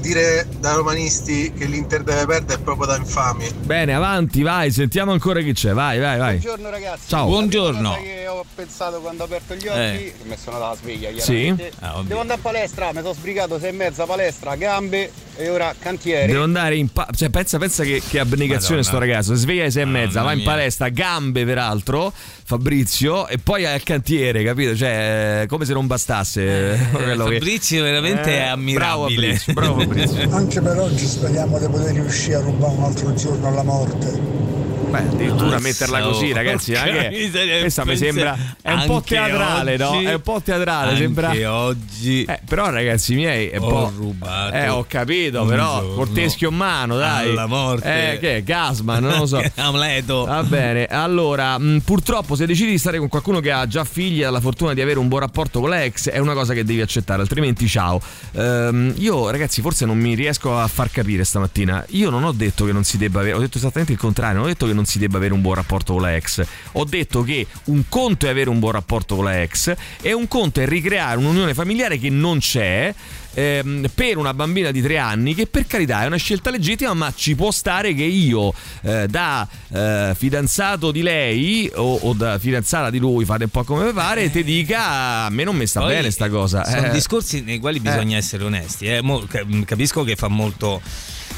dire 0.00 0.46
da 0.58 0.74
romanisti 0.74 1.52
che 1.56 1.64
l'Inter 1.64 2.02
deve 2.02 2.26
perdere 2.26 2.60
è 2.60 2.62
proprio 2.62 2.86
da 2.86 2.96
infami. 2.96 3.48
Bene, 3.62 3.94
avanti, 3.94 4.42
vai, 4.42 4.70
sentiamo 4.70 5.12
ancora 5.12 5.40
chi 5.40 5.52
c'è. 5.52 5.72
Vai, 5.72 5.98
vai, 5.98 6.18
vai. 6.18 6.38
Buongiorno 6.38 6.70
ragazzi. 6.70 7.08
Ciao. 7.08 7.26
Buongiorno. 7.26 7.96
che 8.02 8.26
ho 8.28 8.44
pensato 8.54 9.00
quando 9.00 9.22
ho 9.22 9.26
aperto 9.26 9.54
gli 9.54 9.68
Eh. 9.74 10.12
mi 10.24 10.36
sono 10.42 10.58
data 10.58 10.76
sveglia 10.76 11.10
Sì. 11.20 11.54
Ah. 11.80 12.02
Devo 12.04 12.20
andare 12.20 12.38
a 12.38 12.42
palestra, 12.42 12.86
mi 12.92 13.00
sono 13.00 13.12
sbrigato 13.14 13.58
sei 13.58 13.68
e 13.70 13.72
mezza 13.72 14.04
palestra, 14.06 14.54
gambe 14.56 15.10
e 15.36 15.48
ora 15.48 15.74
cantiere. 15.78 16.26
Devo 16.26 16.42
andare 16.44 16.76
in 16.76 16.88
pa- 16.92 17.08
cioè 17.14 17.30
pensa, 17.30 17.58
pensa 17.58 17.82
che, 17.84 18.02
che 18.06 18.18
abnegazione 18.18 18.80
Madonna. 18.80 18.82
sto 18.82 18.98
ragazzo. 18.98 19.34
Si 19.34 19.40
sveglia 19.42 19.62
alle 19.62 19.70
sei 19.70 19.82
e 19.82 19.86
mezza, 19.86 20.22
va 20.22 20.32
in 20.32 20.38
mia. 20.38 20.46
palestra, 20.50 20.88
gambe 20.88 21.44
peraltro, 21.44 22.12
Fabrizio, 22.44 23.26
e 23.28 23.38
poi 23.38 23.64
al 23.64 23.82
cantiere, 23.82 24.42
capito? 24.44 24.76
Cioè, 24.76 25.40
eh, 25.42 25.46
come 25.46 25.64
se 25.64 25.72
non 25.72 25.86
bastasse. 25.86 26.72
eh, 26.72 26.78
quello 26.92 27.24
che- 27.24 27.34
Fabrizio 27.38 27.82
veramente 27.82 28.36
è 28.36 28.38
Bravo 28.40 28.52
ammirabile. 29.06 29.36
Fabrizio, 29.36 29.52
bravo 29.54 29.80
Fabrizio. 29.80 30.30
Anche 30.34 30.60
per 30.60 30.78
oggi 30.78 31.06
speriamo 31.06 31.58
di 31.58 31.66
poter 31.68 31.92
riuscire 31.94 32.34
a 32.36 32.40
rubare 32.40 32.74
un 32.76 32.82
altro 32.84 33.14
giorno 33.14 33.48
alla 33.48 33.62
morte. 33.62 34.49
Beh, 34.90 34.98
addirittura 34.98 35.50
Mazza, 35.50 35.60
metterla 35.60 36.00
così, 36.00 36.32
ragazzi, 36.32 36.74
anche 36.74 37.30
questa 37.60 37.84
mi 37.84 37.96
sembra 37.96 38.36
è 38.60 38.72
un 38.72 38.84
po' 38.86 39.00
teatrale, 39.02 39.76
no? 39.76 39.90
oggi- 39.90 40.04
È 40.04 40.14
un 40.14 40.20
po' 40.20 40.40
teatrale, 40.42 40.88
anche 40.90 41.00
sembra 41.02 41.32
oggi 41.52 42.24
Eh, 42.24 42.40
però 42.44 42.70
ragazzi 42.70 43.14
miei 43.14 43.48
è 43.48 43.58
un 43.58 43.64
ho 43.64 43.68
po' 43.68 43.92
rubato 43.96 44.54
Eh, 44.56 44.68
ho 44.68 44.84
capito, 44.88 45.44
però 45.44 45.80
giorno 45.80 45.94
col 45.94 46.12
teschio 46.12 46.50
in 46.50 46.56
mano, 46.56 46.96
dai. 46.96 47.30
alla 47.30 47.46
morte. 47.46 48.12
Eh, 48.14 48.18
che 48.18 48.36
è 48.38 48.42
Gasman, 48.42 49.02
non 49.04 49.18
lo 49.18 49.26
so. 49.26 49.40
Amleto. 49.56 50.24
Va 50.24 50.42
bene, 50.42 50.86
allora, 50.86 51.56
mh, 51.56 51.80
purtroppo 51.84 52.34
se 52.34 52.46
decidi 52.46 52.70
di 52.72 52.78
stare 52.78 52.98
con 52.98 53.08
qualcuno 53.08 53.38
che 53.40 53.52
ha 53.52 53.66
già 53.68 53.84
figli 53.84 54.22
e 54.22 54.24
ha 54.24 54.30
la 54.30 54.40
fortuna 54.40 54.74
di 54.74 54.80
avere 54.80 54.98
un 54.98 55.06
buon 55.08 55.20
rapporto 55.20 55.60
con 55.60 55.68
la 55.70 55.84
ex, 55.84 56.08
è 56.10 56.18
una 56.18 56.34
cosa 56.34 56.52
che 56.52 56.64
devi 56.64 56.80
accettare, 56.80 57.20
altrimenti 57.22 57.68
ciao. 57.68 58.00
Ehm, 58.32 58.94
io 58.96 59.30
ragazzi 59.30 59.60
forse 59.60 59.84
non 59.86 59.98
mi 59.98 60.14
riesco 60.14 60.58
a 60.58 60.66
far 60.66 60.90
capire 60.90 61.22
stamattina, 61.24 61.84
io 61.90 62.10
non 62.10 62.24
ho 62.24 62.32
detto 62.32 62.64
che 62.64 62.72
non 62.72 62.82
si 62.82 62.98
debba 62.98 63.20
avere, 63.20 63.36
ho 63.36 63.40
detto 63.40 63.58
esattamente 63.58 63.92
il 63.92 63.98
contrario, 63.98 64.34
non 64.38 64.44
ho 64.44 64.48
detto 64.48 64.66
che 64.66 64.72
non 64.72 64.79
si 64.84 64.98
debba 64.98 65.16
avere 65.18 65.32
un 65.34 65.40
buon 65.40 65.54
rapporto 65.54 65.94
con 65.94 66.02
la 66.02 66.14
ex, 66.16 66.44
ho 66.72 66.84
detto 66.84 67.22
che 67.22 67.46
un 67.64 67.84
conto 67.88 68.26
è 68.26 68.30
avere 68.30 68.50
un 68.50 68.58
buon 68.58 68.72
rapporto 68.72 69.16
con 69.16 69.24
la 69.24 69.40
ex 69.42 69.74
e 70.00 70.12
un 70.12 70.26
conto 70.28 70.60
è 70.60 70.66
ricreare 70.66 71.18
un'unione 71.18 71.54
familiare 71.54 71.98
che 71.98 72.10
non 72.10 72.38
c'è 72.38 72.92
ehm, 73.34 73.86
per 73.94 74.16
una 74.16 74.34
bambina 74.34 74.70
di 74.70 74.82
tre 74.82 74.98
anni 74.98 75.34
che 75.34 75.46
per 75.46 75.66
carità 75.66 76.02
è 76.02 76.06
una 76.06 76.16
scelta 76.16 76.50
legittima 76.50 76.94
ma 76.94 77.12
ci 77.14 77.34
può 77.34 77.50
stare 77.50 77.94
che 77.94 78.02
io 78.04 78.52
eh, 78.82 79.06
da 79.08 79.46
eh, 79.72 80.14
fidanzato 80.16 80.90
di 80.90 81.02
lei 81.02 81.70
o, 81.74 81.94
o 81.96 82.12
da 82.12 82.38
fidanzata 82.38 82.90
di 82.90 82.98
lui 82.98 83.24
fate 83.24 83.44
un 83.44 83.50
po' 83.50 83.64
come 83.64 83.86
vi 83.86 83.92
pare 83.92 84.30
ti 84.30 84.42
dica 84.44 85.24
a 85.26 85.30
me 85.30 85.44
non 85.44 85.56
mi 85.56 85.66
sta 85.66 85.80
Poi, 85.80 85.94
bene 85.94 86.10
sta 86.10 86.28
cosa 86.28 86.64
Sono 86.64 86.86
Eh, 86.86 86.90
discorsi 86.90 87.42
nei 87.42 87.58
quali 87.58 87.80
bisogna 87.80 88.16
essere 88.16 88.44
onesti. 88.44 88.86
eh. 88.86 89.00
Mo- 89.02 89.24
ca- 89.28 89.44
capisco 89.64 90.02
che 90.04 90.16
fa 90.16 90.28
molto. 90.28 90.80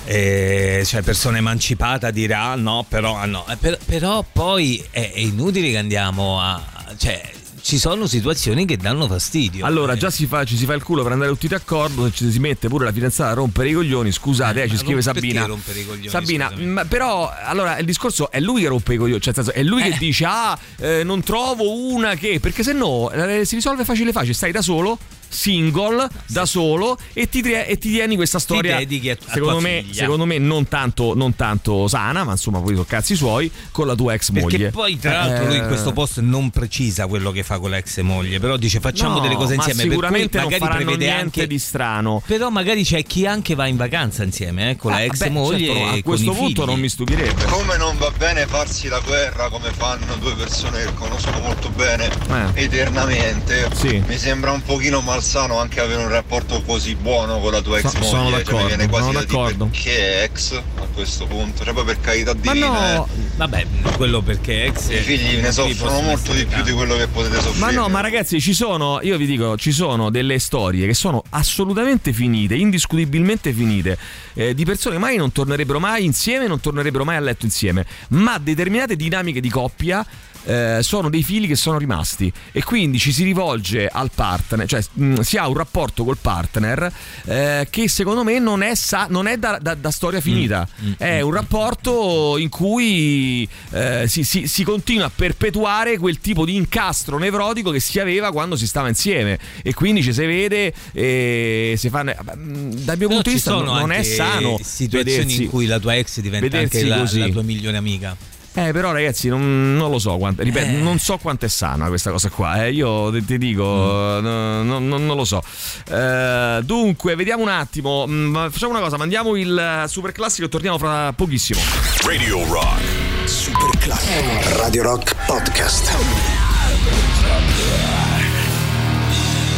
Eh, 0.04 0.82
cioè 0.84 1.02
persona 1.02 1.38
emancipata 1.38 2.10
dirà 2.10 2.50
ah, 2.50 2.54
no 2.56 2.84
però 2.88 3.16
ah, 3.16 3.26
no. 3.26 3.46
Eh, 3.48 3.56
per- 3.56 3.78
però 3.84 4.24
poi 4.30 4.82
è, 4.90 5.12
è 5.12 5.18
inutile 5.18 5.70
che 5.70 5.78
andiamo 5.78 6.40
a 6.40 6.60
cioè 6.96 7.30
ci 7.62 7.78
sono 7.78 8.08
situazioni 8.08 8.66
che 8.66 8.76
danno 8.76 9.06
fastidio. 9.06 9.64
Allora 9.64 9.94
già 9.94 10.10
si 10.10 10.26
fa, 10.26 10.42
ci 10.42 10.56
si 10.56 10.64
fa 10.64 10.74
il 10.74 10.82
culo 10.82 11.04
per 11.04 11.12
andare 11.12 11.30
tutti 11.30 11.46
d'accordo 11.46 12.06
se 12.06 12.12
ci 12.12 12.30
si 12.32 12.40
mette 12.40 12.66
pure 12.66 12.86
la 12.86 12.92
fidanzata 12.92 13.30
a 13.30 13.34
rompere 13.34 13.68
i 13.68 13.72
coglioni 13.72 14.10
scusate 14.10 14.64
eh, 14.64 14.66
ci 14.66 14.74
ma 14.74 14.80
scrive 14.80 15.00
Sabina 15.00 15.46
coglioni, 15.46 16.08
Sabina 16.08 16.52
ma 16.56 16.84
però 16.86 17.32
allora 17.44 17.78
il 17.78 17.86
discorso 17.86 18.32
è 18.32 18.40
lui 18.40 18.62
che 18.62 18.66
rompe 18.68 18.94
i 18.94 18.96
coglioni 18.96 19.20
cioè 19.20 19.32
senso 19.32 19.52
è 19.52 19.62
lui 19.62 19.80
Eh. 19.82 19.90
che 19.90 19.98
dice 19.98 20.24
ah 20.26 20.58
eh, 20.78 21.04
non 21.04 21.22
trovo 21.22 21.92
una 21.92 22.16
che 22.16 22.40
perché 22.40 22.64
se 22.64 22.72
no 22.72 23.12
eh, 23.12 23.44
si 23.44 23.54
risolve 23.54 23.84
facile 23.84 24.10
facile 24.10 24.34
stai 24.34 24.50
da 24.50 24.60
solo 24.60 24.98
single 25.32 26.08
da 26.26 26.44
solo 26.46 26.98
e 27.12 27.28
ti, 27.28 27.40
e 27.40 27.78
ti 27.78 27.90
tieni 27.90 28.16
questa 28.16 28.38
storia 28.38 28.76
a- 28.76 28.80
a 28.80 28.86
secondo 29.32 29.58
tua 29.58 29.60
me, 29.60 29.84
secondo 29.90 30.24
me 30.26 30.38
non 30.38 30.68
tanto, 30.68 31.14
non 31.14 31.34
tanto 31.34 31.88
sana 31.88 32.22
ma 32.24 32.32
insomma 32.32 32.60
poi 32.60 32.72
sono 32.74 32.84
cazzi 32.84 33.14
suoi 33.16 33.50
con 33.70 33.86
la 33.86 33.94
tua 33.94 34.14
ex 34.14 34.30
perché 34.30 34.40
moglie 34.58 34.70
poi 34.70 34.98
tra 34.98 35.12
l'altro 35.12 35.46
lui 35.46 35.56
in 35.56 35.64
Eh, 35.64 35.66
questo 35.68 35.92
post 35.92 36.20
non 36.20 36.50
precisa 36.50 37.06
quello 37.06 37.30
che 37.30 37.42
fa 37.42 37.58
con 37.58 37.70
l'ex 37.70 38.00
moglie 38.00 38.38
però 38.40 38.56
dice 38.56 38.78
facciamo 38.80 39.16
no, 39.16 39.20
delle 39.20 39.34
cose 39.34 39.56
ma 39.56 39.64
insieme 39.64 39.80
per 39.82 39.86
cui 39.88 39.94
sicuramente 39.94 40.36
non 40.38 40.44
magari 40.46 40.62
faranno 40.64 40.84
prevede 40.84 41.04
niente 41.06 41.22
anche 41.22 41.46
di 41.46 41.58
strano 41.58 42.22
però 42.26 42.50
magari 42.50 42.84
c'è 42.84 43.02
chi 43.04 43.26
anche 43.26 43.54
va 43.54 43.66
in 43.66 43.76
vacanza 43.76 44.22
insieme 44.22 44.70
eh, 44.70 44.76
con 44.76 44.90
la 44.90 44.96
Ah, 44.98 45.02
ex 45.02 45.18
beh, 45.18 45.30
moglie 45.30 45.66
certo, 45.66 45.80
e 45.80 45.82
a 45.82 45.90
con 45.92 46.02
questo 46.02 46.30
i 46.32 46.34
punto 46.34 46.60
figli. 46.62 46.70
non 46.70 46.80
mi 46.80 46.88
stupirebbe 46.88 47.44
Come 47.46 47.76
non 47.78 47.96
va 47.96 48.10
bene 48.16 48.46
farsi 48.46 48.88
la 48.88 49.00
guerra 49.00 49.48
come 49.48 49.70
fanno 49.76 50.14
due 50.16 50.34
persone 50.34 50.84
che 50.84 50.94
conosco 50.94 51.30
molto 51.40 51.70
bene 51.70 52.10
Eh. 52.28 52.62
eternamente, 52.64 53.68
Sì. 53.74 54.02
mi 54.06 54.18
sembra 54.18 54.50
un 54.52 54.62
pochino 54.62 55.00
malsano 55.22 55.58
anche 55.58 55.80
avere 55.80 56.02
un 56.02 56.08
rapporto 56.08 56.61
così 56.62 56.96
buono 56.96 57.38
con 57.38 57.52
la 57.52 57.61
tua 57.61 57.78
ex 57.78 57.94
moglie. 57.94 58.06
sono 58.06 58.30
Cioè, 58.30 58.42
d'accordo, 58.42 58.88
quasi 58.88 59.06
sono 59.06 59.18
d'accordo. 59.20 59.66
perché 59.66 60.22
ex 60.24 60.52
a 60.56 60.87
questo 60.92 61.26
punto, 61.26 61.64
cioè 61.64 61.72
poi 61.72 61.85
per 61.85 62.00
carità 62.00 62.35
ma 62.35 62.40
divina. 62.52 62.94
no 62.96 63.06
eh. 63.06 63.20
vabbè 63.37 63.66
quello 63.96 64.20
perché 64.20 64.64
ex 64.64 64.90
I 64.90 64.96
figli 64.96 65.40
ne 65.40 65.52
soffrono 65.52 66.00
molto 66.00 66.32
di 66.32 66.44
più 66.44 66.62
di 66.62 66.72
quello 66.72 66.96
che 66.96 67.06
potete 67.06 67.37
soffrire. 67.37 67.58
Ma 67.58 67.70
no, 67.70 67.88
ma 67.88 68.00
ragazzi, 68.00 68.40
ci 68.40 68.52
sono, 68.52 68.98
io 69.02 69.16
vi 69.16 69.26
dico, 69.26 69.56
ci 69.56 69.70
sono 69.70 70.11
delle 70.11 70.40
storie 70.40 70.87
che 70.87 70.94
sono 70.94 71.22
assolutamente 71.30 72.12
finite, 72.12 72.56
indiscutibilmente 72.56 73.52
finite, 73.52 73.96
eh, 74.35 74.54
di 74.54 74.64
persone 74.64 74.96
che 74.96 75.00
mai 75.00 75.16
non 75.16 75.30
tornerebbero 75.30 75.78
mai 75.78 76.04
insieme, 76.04 76.48
non 76.48 76.58
tornerebbero 76.58 77.04
mai 77.04 77.16
a 77.16 77.20
letto 77.20 77.44
insieme, 77.44 77.87
ma 78.08 78.38
determinate 78.38 78.96
dinamiche 78.96 79.40
di 79.40 79.48
coppia 79.50 80.04
eh, 80.44 80.78
sono 80.83 81.09
dei 81.11 81.22
fili 81.22 81.46
che 81.46 81.57
sono 81.57 81.78
rimasti. 81.78 82.33
E 82.52 82.62
quindi 82.62 82.98
ci 82.98 83.12
si 83.12 83.24
rivolge 83.24 83.87
al 83.88 84.11
partner, 84.14 84.66
cioè 84.66 84.83
mh, 84.92 85.20
si 85.20 85.37
ha 85.37 85.48
un 85.48 85.55
rapporto 85.55 86.05
col 86.05 86.18
partner 86.20 86.92
eh, 87.24 87.66
che 87.70 87.88
secondo 87.88 88.24
me 88.24 88.38
non 88.38 88.62
è, 88.62 88.74
sa- 88.74 89.07
non 89.09 89.26
è 89.26 89.37
da, 89.37 89.59
da- 89.61 89.74
da 89.74 89.90
storia 89.90 90.20
finita, 90.20 90.66
è 90.98 91.20
un 91.20 91.33
rapporto 91.33 92.37
in 92.38 92.48
cui 92.48 93.48
eh, 93.70 94.05
si, 94.09 94.24
si- 94.24 94.46
si 94.46 94.64
continua 94.64 95.07
a 95.07 95.11
perpetuare 95.14 95.98
quel 95.98 96.18
tipo 96.18 96.44
di 96.44 96.57
incastro 96.57 97.18
nevrotico 97.18 97.70
che 97.70 97.81
si 97.81 97.98
aveva 98.00 98.31
quando 98.33 98.57
si 98.57 98.66
stava 98.66 98.88
insieme. 98.88 99.38
E 99.62 99.74
quindi 99.74 100.02
ci 100.02 100.12
si 100.12 100.24
vede 100.24 100.72
e 100.92 101.74
si 101.76 101.88
vabbè, 101.88 102.16
mh, 102.35 102.74
dal 102.85 102.98
mio 102.98 103.09
punto 103.09 103.28
di 103.28 103.35
vista 103.35 103.50
non 103.52 103.64
non 103.64 103.92
è 103.92 104.02
sano 104.02 104.59
situazioni 104.62 105.05
vedersi- 105.05 105.42
in 105.44 105.48
cui 105.48 105.66
la 105.66 105.78
tua 105.78 105.96
ex 105.96 106.20
diventa 106.20 106.46
anche 106.59 106.85
la, 106.85 106.96
la 107.26 107.28
tua 107.33 107.42
migliore 107.42 107.76
amica 107.76 108.16
Eh, 108.54 108.70
però, 108.72 108.92
ragazzi, 108.92 109.28
non, 109.28 109.76
non 109.76 109.90
lo 109.90 109.98
so 109.98 110.18
quanto, 110.18 110.42
ripeto, 110.42 110.66
Eh. 110.66 110.72
non 110.82 110.98
so 110.98 111.16
quanto 111.16 111.46
è 111.46 111.48
sana 111.48 111.88
questa 111.88 112.10
cosa 112.10 112.28
qua. 112.28 112.64
eh. 112.66 112.72
Io 112.72 113.10
ti, 113.10 113.24
ti 113.24 113.38
dico, 113.38 113.64
Mm. 113.64 114.22
no- 114.24 114.62
no- 114.62 114.78
no- 114.78 114.98
non 114.98 115.16
lo 115.16 115.24
so. 115.24 115.42
Eh, 115.90 116.60
dunque, 116.62 117.14
vediamo 117.14 117.42
un 117.42 117.48
attimo. 117.48 118.04
Mm, 118.06 118.48
Facciamo 118.50 118.72
una 118.72 118.80
cosa, 118.82 118.98
mandiamo 118.98 119.36
il 119.36 119.56
eh, 119.56 119.88
super 119.88 120.12
classico 120.12 120.46
e 120.46 120.48
torniamo 120.50 120.76
fra 120.76 121.12
pochissimo. 121.14 121.60
Radio 122.04 122.44
Rock. 122.46 122.80
Super 123.24 123.78
classico. 123.78 124.58
Radio 124.58 124.82
Rock 124.82 125.16
Podcast. 125.26 125.90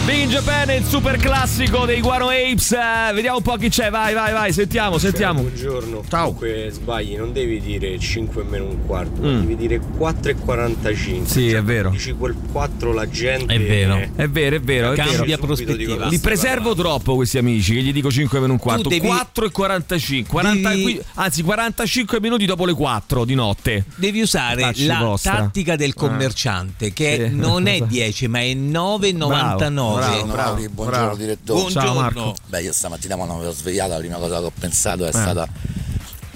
Big 0.06 0.18
in 0.24 0.28
Japan 0.28 0.68
è 0.68 0.74
il 0.74 0.84
super 0.84 1.16
classico 1.16 1.86
dei 1.86 2.00
Guano 2.02 2.28
Apes. 2.28 2.72
Eh, 2.72 3.12
vediamo 3.14 3.38
un 3.38 3.42
po' 3.42 3.56
chi 3.56 3.70
c'è. 3.70 3.88
Vai, 3.90 4.12
vai, 4.12 4.32
vai. 4.34 4.52
Sentiamo, 4.52 4.98
sentiamo. 4.98 5.40
Buongiorno. 5.40 6.04
Ciao. 6.10 6.24
Comunque 6.34 6.68
sbagli, 6.72 7.16
non 7.16 7.32
devi 7.32 7.58
dire 7.58 7.98
5 7.98 8.42
meno 8.44 8.64
un 8.66 8.84
quarto, 8.84 9.22
ma 9.22 9.28
Mm. 9.28 9.40
devi 9.40 9.56
dire 9.56 9.80
4 9.96 10.30
e 10.30 10.34
45. 10.34 11.26
Sì, 11.30 11.50
è 11.52 11.62
vero. 11.62 11.88
Dici 11.88 12.12
quel 12.12 12.36
4 12.52 12.92
la 12.92 13.08
gente 13.08 13.54
È 13.54 13.58
vero, 13.58 13.96
è 14.14 14.28
vero, 14.28 14.56
è 14.56 14.60
vero. 14.60 14.92
È 14.92 14.96
Cambia 14.96 15.24
vero. 15.24 15.46
prospettiva. 15.46 16.06
Li 16.08 16.18
preservo 16.18 16.74
troppo 16.74 17.14
questi 17.14 17.38
amici 17.38 17.72
che 17.72 17.80
gli 17.80 17.92
dico 17.92 18.10
5 18.10 18.38
meno 18.40 18.52
un 18.52 18.58
quarto. 18.58 18.88
devi- 18.90 19.06
4 19.06 19.46
e 19.46 19.50
45. 19.50 20.30
40 20.30 20.68
devi- 20.68 21.00
anzi, 21.14 21.42
45 21.42 22.20
minuti 22.20 22.44
dopo 22.44 22.66
le 22.66 22.74
4 22.74 23.24
di 23.24 23.34
notte. 23.34 23.84
Devi 23.96 24.20
usare 24.20 24.60
Facci 24.60 24.84
la 24.84 24.98
vostra. 24.98 25.32
tattica 25.36 25.76
del 25.76 25.92
Ah. 25.96 25.98
commerciante 25.98 26.92
che 26.92 27.28
Sì. 27.30 27.34
non 27.36 27.66
è 27.66 27.80
10 27.88 28.28
ma 28.28 28.40
è 28.40 28.52
9,99. 28.52 29.92
Bravo, 29.96 30.26
Mauri, 30.26 30.68
buongiorno 30.68 31.00
bravo. 31.04 31.16
direttore. 31.16 31.60
Buongiorno. 31.60 31.88
Ciao, 31.90 32.00
Marco. 32.00 32.34
Beh, 32.46 32.62
io 32.62 32.72
stamattina 32.72 33.16
quando 33.16 33.34
mi 33.34 33.42
ero 33.42 33.52
svegliato 33.52 33.92
la 33.92 33.98
prima 33.98 34.16
cosa 34.16 34.38
che 34.38 34.44
ho 34.44 34.52
pensato 34.58 35.04
è 35.04 35.08
Eh. 35.08 35.12
stata 35.12 35.48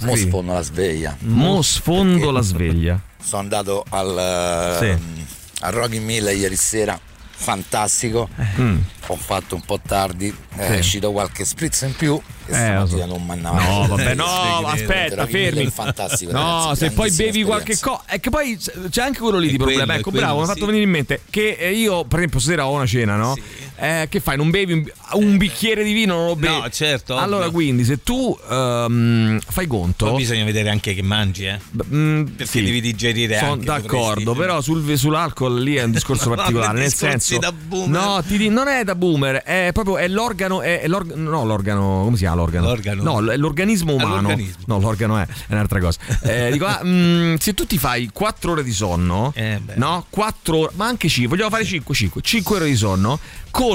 mo 0.01 0.15
Sì. 0.15 0.27
sfondo 0.29 0.53
la 0.53 0.63
sveglia. 0.63 1.17
Mo 1.21 1.63
sfondo 1.63 2.31
la 2.31 2.41
sveglia. 2.41 3.01
Sono 3.23 3.43
andato 3.43 3.85
al, 3.89 4.77
Sì. 4.79 4.87
ehm, 4.87 5.27
al 5.61 5.73
Rock 5.73 5.95
in 5.95 6.05
Mill 6.05 6.27
ieri 6.37 6.57
sera, 6.57 6.99
fantastico. 7.39 8.29
Mm. 8.59 8.79
Ho 9.07 9.17
fatto 9.17 9.55
un 9.55 9.63
po' 9.63 9.81
tardi, 9.85 10.29
Sì. 10.55 10.59
è 10.61 10.79
uscito 10.79 11.13
qualche 11.13 11.45
spritz 11.45 11.83
in 11.83 11.95
più 11.97 12.21
e 12.47 12.53
Eh, 12.53 12.87
so. 12.87 13.07
non 13.07 13.25
mannava. 13.25 13.63
No, 13.63 13.87
vabbè, 13.87 14.15
no, 14.15 14.25
aspetta, 14.67 15.27
fermi. 15.27 15.67
È 15.67 15.71
fantastico. 15.71 16.33
No, 16.33 16.65
ragazzi, 16.65 16.79
se 16.85 16.91
poi 16.91 17.11
bevi 17.13 17.43
qualche 17.45 17.79
cosa. 17.79 18.03
È 18.05 18.21
che 18.21 18.29
poi 18.31 18.59
c'è 18.91 19.03
anche 19.03 19.21
quello 19.21 19.39
lì 19.39 19.51
di 19.51 19.57
quello, 19.57 19.73
problema. 19.73 19.95
Ecco, 19.99 20.11
quello, 20.11 20.27
bravo, 20.27 20.39
mi 20.41 20.43
ha 20.45 20.47
sì. 20.49 20.53
fatto 20.53 20.67
venire 20.67 20.85
in 20.85 20.91
mente 20.91 21.23
che 21.31 21.57
eh, 21.59 21.73
io, 21.73 22.05
per 22.05 22.19
esempio, 22.19 22.41
stasera 22.41 22.67
ho 22.67 22.73
una 22.73 22.87
cena, 22.87 23.17
no? 23.17 23.37
Eh, 23.81 24.07
che 24.09 24.21
fai? 24.21 24.37
Non 24.37 24.51
bevi 24.51 24.73
un, 24.73 24.85
un 25.13 25.37
bicchiere 25.37 25.85
di 25.85 25.93
vino? 25.93 26.17
Non 26.17 26.27
lo 26.27 26.37
bevi? 26.37 26.61
No, 26.61 26.69
certo. 26.71 27.17
Allora, 27.17 27.45
ovvio. 27.47 27.53
quindi, 27.53 27.85
se 27.85 28.03
tu 28.03 28.37
um, 28.49 29.39
fai 29.41 29.67
conto. 29.67 30.07
Poi 30.07 30.17
bisogna 30.17 30.45
vedere 30.45 30.71
anche 30.71 30.95
che 30.95 31.03
mangi, 31.03 31.45
eh. 31.47 31.59
Mm, 31.93 32.25
Perché 32.25 32.47
sì. 32.47 32.65
devi 32.65 32.81
digerire 32.81 33.39
Sono 33.39 33.57
d'accordo, 33.57 34.23
dovresti- 34.33 34.41
però 34.41 34.61
sul, 34.61 34.99
sull'alcol 34.99 35.63
lì 35.63 35.77
è 35.77 35.85
un 35.85 35.93
discorso 35.93 36.29
No, 36.31 36.35
particolare. 36.37 36.79
nel 36.79 36.93
senso, 36.93 37.39
da 37.39 37.53
boomer. 37.53 37.89
no, 38.01 38.23
ti 38.27 38.49
non 38.49 38.69
è 38.69 38.85
da 38.85 38.95
boomer, 38.95 39.37
è 39.43 39.71
proprio 39.73 39.99
è 39.99 40.09
l'organo, 40.09 40.61
è, 40.61 40.81
è 40.81 40.89
l'org- 40.89 41.15
no, 41.15 41.45
l'organo, 41.45 42.03
come 42.05 42.17
si 42.17 42.23
chiama 42.23 42.37
l'organo? 42.37 42.67
L'organo. 42.67 43.03
No, 43.03 43.31
è 43.33 43.37
l'organismo 43.37 43.95
umano. 43.95 44.21
l'organismo. 44.21 44.63
No, 44.67 44.79
l'organo 44.81 45.19
è, 45.19 45.23
è 45.23 45.53
un'altra 45.53 45.81
cosa. 45.81 45.99
Eh, 46.23 46.51
dico, 46.51 46.67
ah, 46.67 46.81
mm, 46.85 47.37
se 47.37 47.55
tu 47.55 47.67
ti 47.67 47.79
fai 47.79 48.11
4 48.13 48.53
ore 48.53 48.65
di 48.65 48.73
sonno, 48.73 49.33
Eh, 49.35 49.61
no? 49.75 50.07
4 50.11 50.57
ore, 50.57 50.73
ma 50.75 50.87
anche 50.87 51.09
5, 51.09 51.29
vogliamo 51.37 51.51
fare 51.51 51.65
5, 51.65 51.95
5, 51.95 52.21
5 52.23 52.57
ore 52.57 52.67
di 52.67 52.77
sonno 52.77 53.19
con 53.51 53.68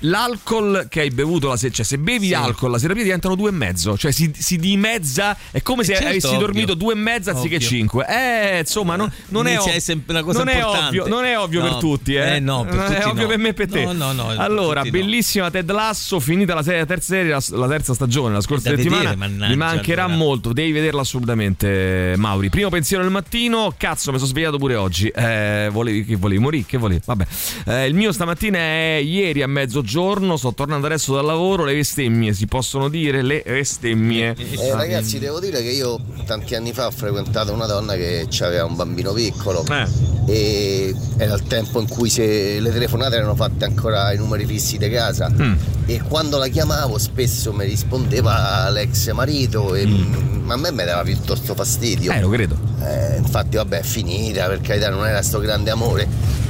l'alcol 0.00 0.86
che 0.88 1.00
hai 1.00 1.10
bevuto 1.10 1.48
la 1.48 1.56
sera, 1.56 1.72
cioè 1.72 1.84
se 1.84 1.98
bevi 1.98 2.28
Sì. 2.28 2.34
alcol 2.34 2.70
la 2.70 2.78
sera 2.78 2.90
prima 2.90 3.04
diventano 3.04 3.34
due 3.34 3.48
e 3.50 3.52
mezzo, 3.52 3.96
cioè 3.96 4.10
si, 4.12 4.30
si 4.36 4.56
dimezza, 4.58 5.36
è 5.50 5.62
come 5.62 5.84
se 5.84 5.94
certo, 5.94 6.08
avessi 6.08 6.26
ovvio. 6.26 6.38
dormito 6.40 6.74
due 6.74 6.92
e 6.92 6.96
mezza 6.96 7.30
anziché 7.32 7.56
Ovvio. 7.56 7.68
5. 7.68 8.06
Eh, 8.08 8.58
insomma, 8.60 8.96
non, 8.96 9.10
non 9.28 9.46
è, 9.46 9.58
ov- 9.58 9.66
non 10.34 10.48
è 10.48 10.64
ovvio, 10.64 11.06
non 11.06 11.24
è 11.24 11.38
ovvio 11.38 11.62
No, 11.62 11.68
per 11.70 11.78
tutti, 11.78 12.14
eh. 12.14 12.36
eh, 12.36 12.40
no, 12.40 12.64
per 12.64 12.74
è 12.74 12.94
tutti 12.96 13.08
ovvio 13.08 13.22
no. 13.22 13.28
per 13.28 13.38
me 13.38 13.48
e 13.48 13.54
per 13.54 13.68
te. 13.68 13.84
No, 13.84 13.92
no, 13.92 14.12
no, 14.12 14.28
allora, 14.36 14.82
bellissima 14.84 15.50
Ted 15.50 15.70
Lasso, 15.70 16.20
finita 16.20 16.54
la, 16.54 16.62
se- 16.62 16.76
la 16.78 16.86
terza 16.86 17.14
serie, 17.14 17.30
la, 17.32 17.42
la 17.50 17.68
terza 17.68 17.94
stagione, 17.94 18.34
la 18.34 18.40
scorsa 18.40 18.70
Da 18.70 18.76
settimana. 18.76 19.14
vedere, 19.14 19.48
Mi 19.48 19.56
mancherà 19.56 20.04
allora. 20.04 20.18
molto, 20.18 20.52
devi 20.52 20.72
vederla 20.72 21.00
assolutamente, 21.00 22.14
Mauri. 22.16 22.48
Primo 22.50 22.68
pensiero 22.68 23.02
del 23.02 23.12
mattino, 23.12 23.72
cazzo, 23.76 24.10
mi 24.12 24.18
sono 24.18 24.28
svegliato 24.30 24.58
pure 24.58 24.74
oggi. 24.76 25.08
Eh, 25.08 25.68
volevi, 25.72 26.04
che 26.04 26.16
volevi? 26.16 26.40
Morì? 26.40 26.64
Che 26.64 26.76
volevi? 26.78 27.00
Vabbè. 27.04 27.26
Eh, 27.66 27.86
il 27.86 27.94
mio 27.94 28.12
stamattina 28.12 28.58
è 28.58 29.00
ieri 29.02 29.25
a 29.42 29.46
mezzogiorno, 29.46 30.36
sto 30.36 30.52
tornando 30.52 30.86
adesso 30.86 31.14
dal 31.14 31.24
lavoro, 31.24 31.64
le 31.64 31.74
bestemmie, 31.74 32.32
si 32.32 32.46
possono 32.46 32.88
dire 32.88 33.22
le 33.22 33.42
bestemmie. 33.44 34.34
Eh, 34.36 34.72
ragazzi, 34.72 35.18
devo 35.18 35.40
dire 35.40 35.62
che 35.62 35.70
io 35.70 35.98
tanti 36.24 36.54
anni 36.54 36.72
fa 36.72 36.86
ho 36.86 36.90
frequentato 36.90 37.52
una 37.52 37.66
donna 37.66 37.94
che 37.94 38.26
aveva 38.40 38.64
un 38.64 38.76
bambino 38.76 39.12
piccolo 39.12 39.64
e 40.28 40.94
era 41.16 41.34
il 41.34 41.42
tempo 41.44 41.80
in 41.80 41.88
cui 41.88 42.10
se 42.10 42.58
le 42.58 42.72
telefonate 42.72 43.16
erano 43.16 43.36
fatte 43.36 43.64
ancora 43.64 44.06
ai 44.06 44.16
numeri 44.16 44.44
fissi 44.44 44.76
di 44.76 44.88
casa 44.90 45.30
e 45.86 46.02
quando 46.02 46.36
la 46.36 46.48
chiamavo 46.48 46.98
spesso 46.98 47.52
mi 47.52 47.64
rispondeva 47.64 48.68
l'ex 48.70 49.12
marito 49.12 49.74
e 49.74 49.86
ma 49.86 50.54
a 50.54 50.56
me 50.56 50.70
mi 50.70 50.84
dava 50.84 51.02
piuttosto 51.02 51.54
fastidio. 51.54 52.12
Eh, 52.12 52.20
lo 52.20 52.28
credo. 52.28 52.56
Eh, 52.80 53.16
infatti 53.16 53.56
vabbè 53.56 53.80
è 53.80 53.82
finita, 53.82 54.46
per 54.46 54.60
carità 54.60 54.90
non 54.90 55.04
era 55.04 55.20
sto 55.20 55.40
grande 55.40 55.70
amore. 55.70 56.06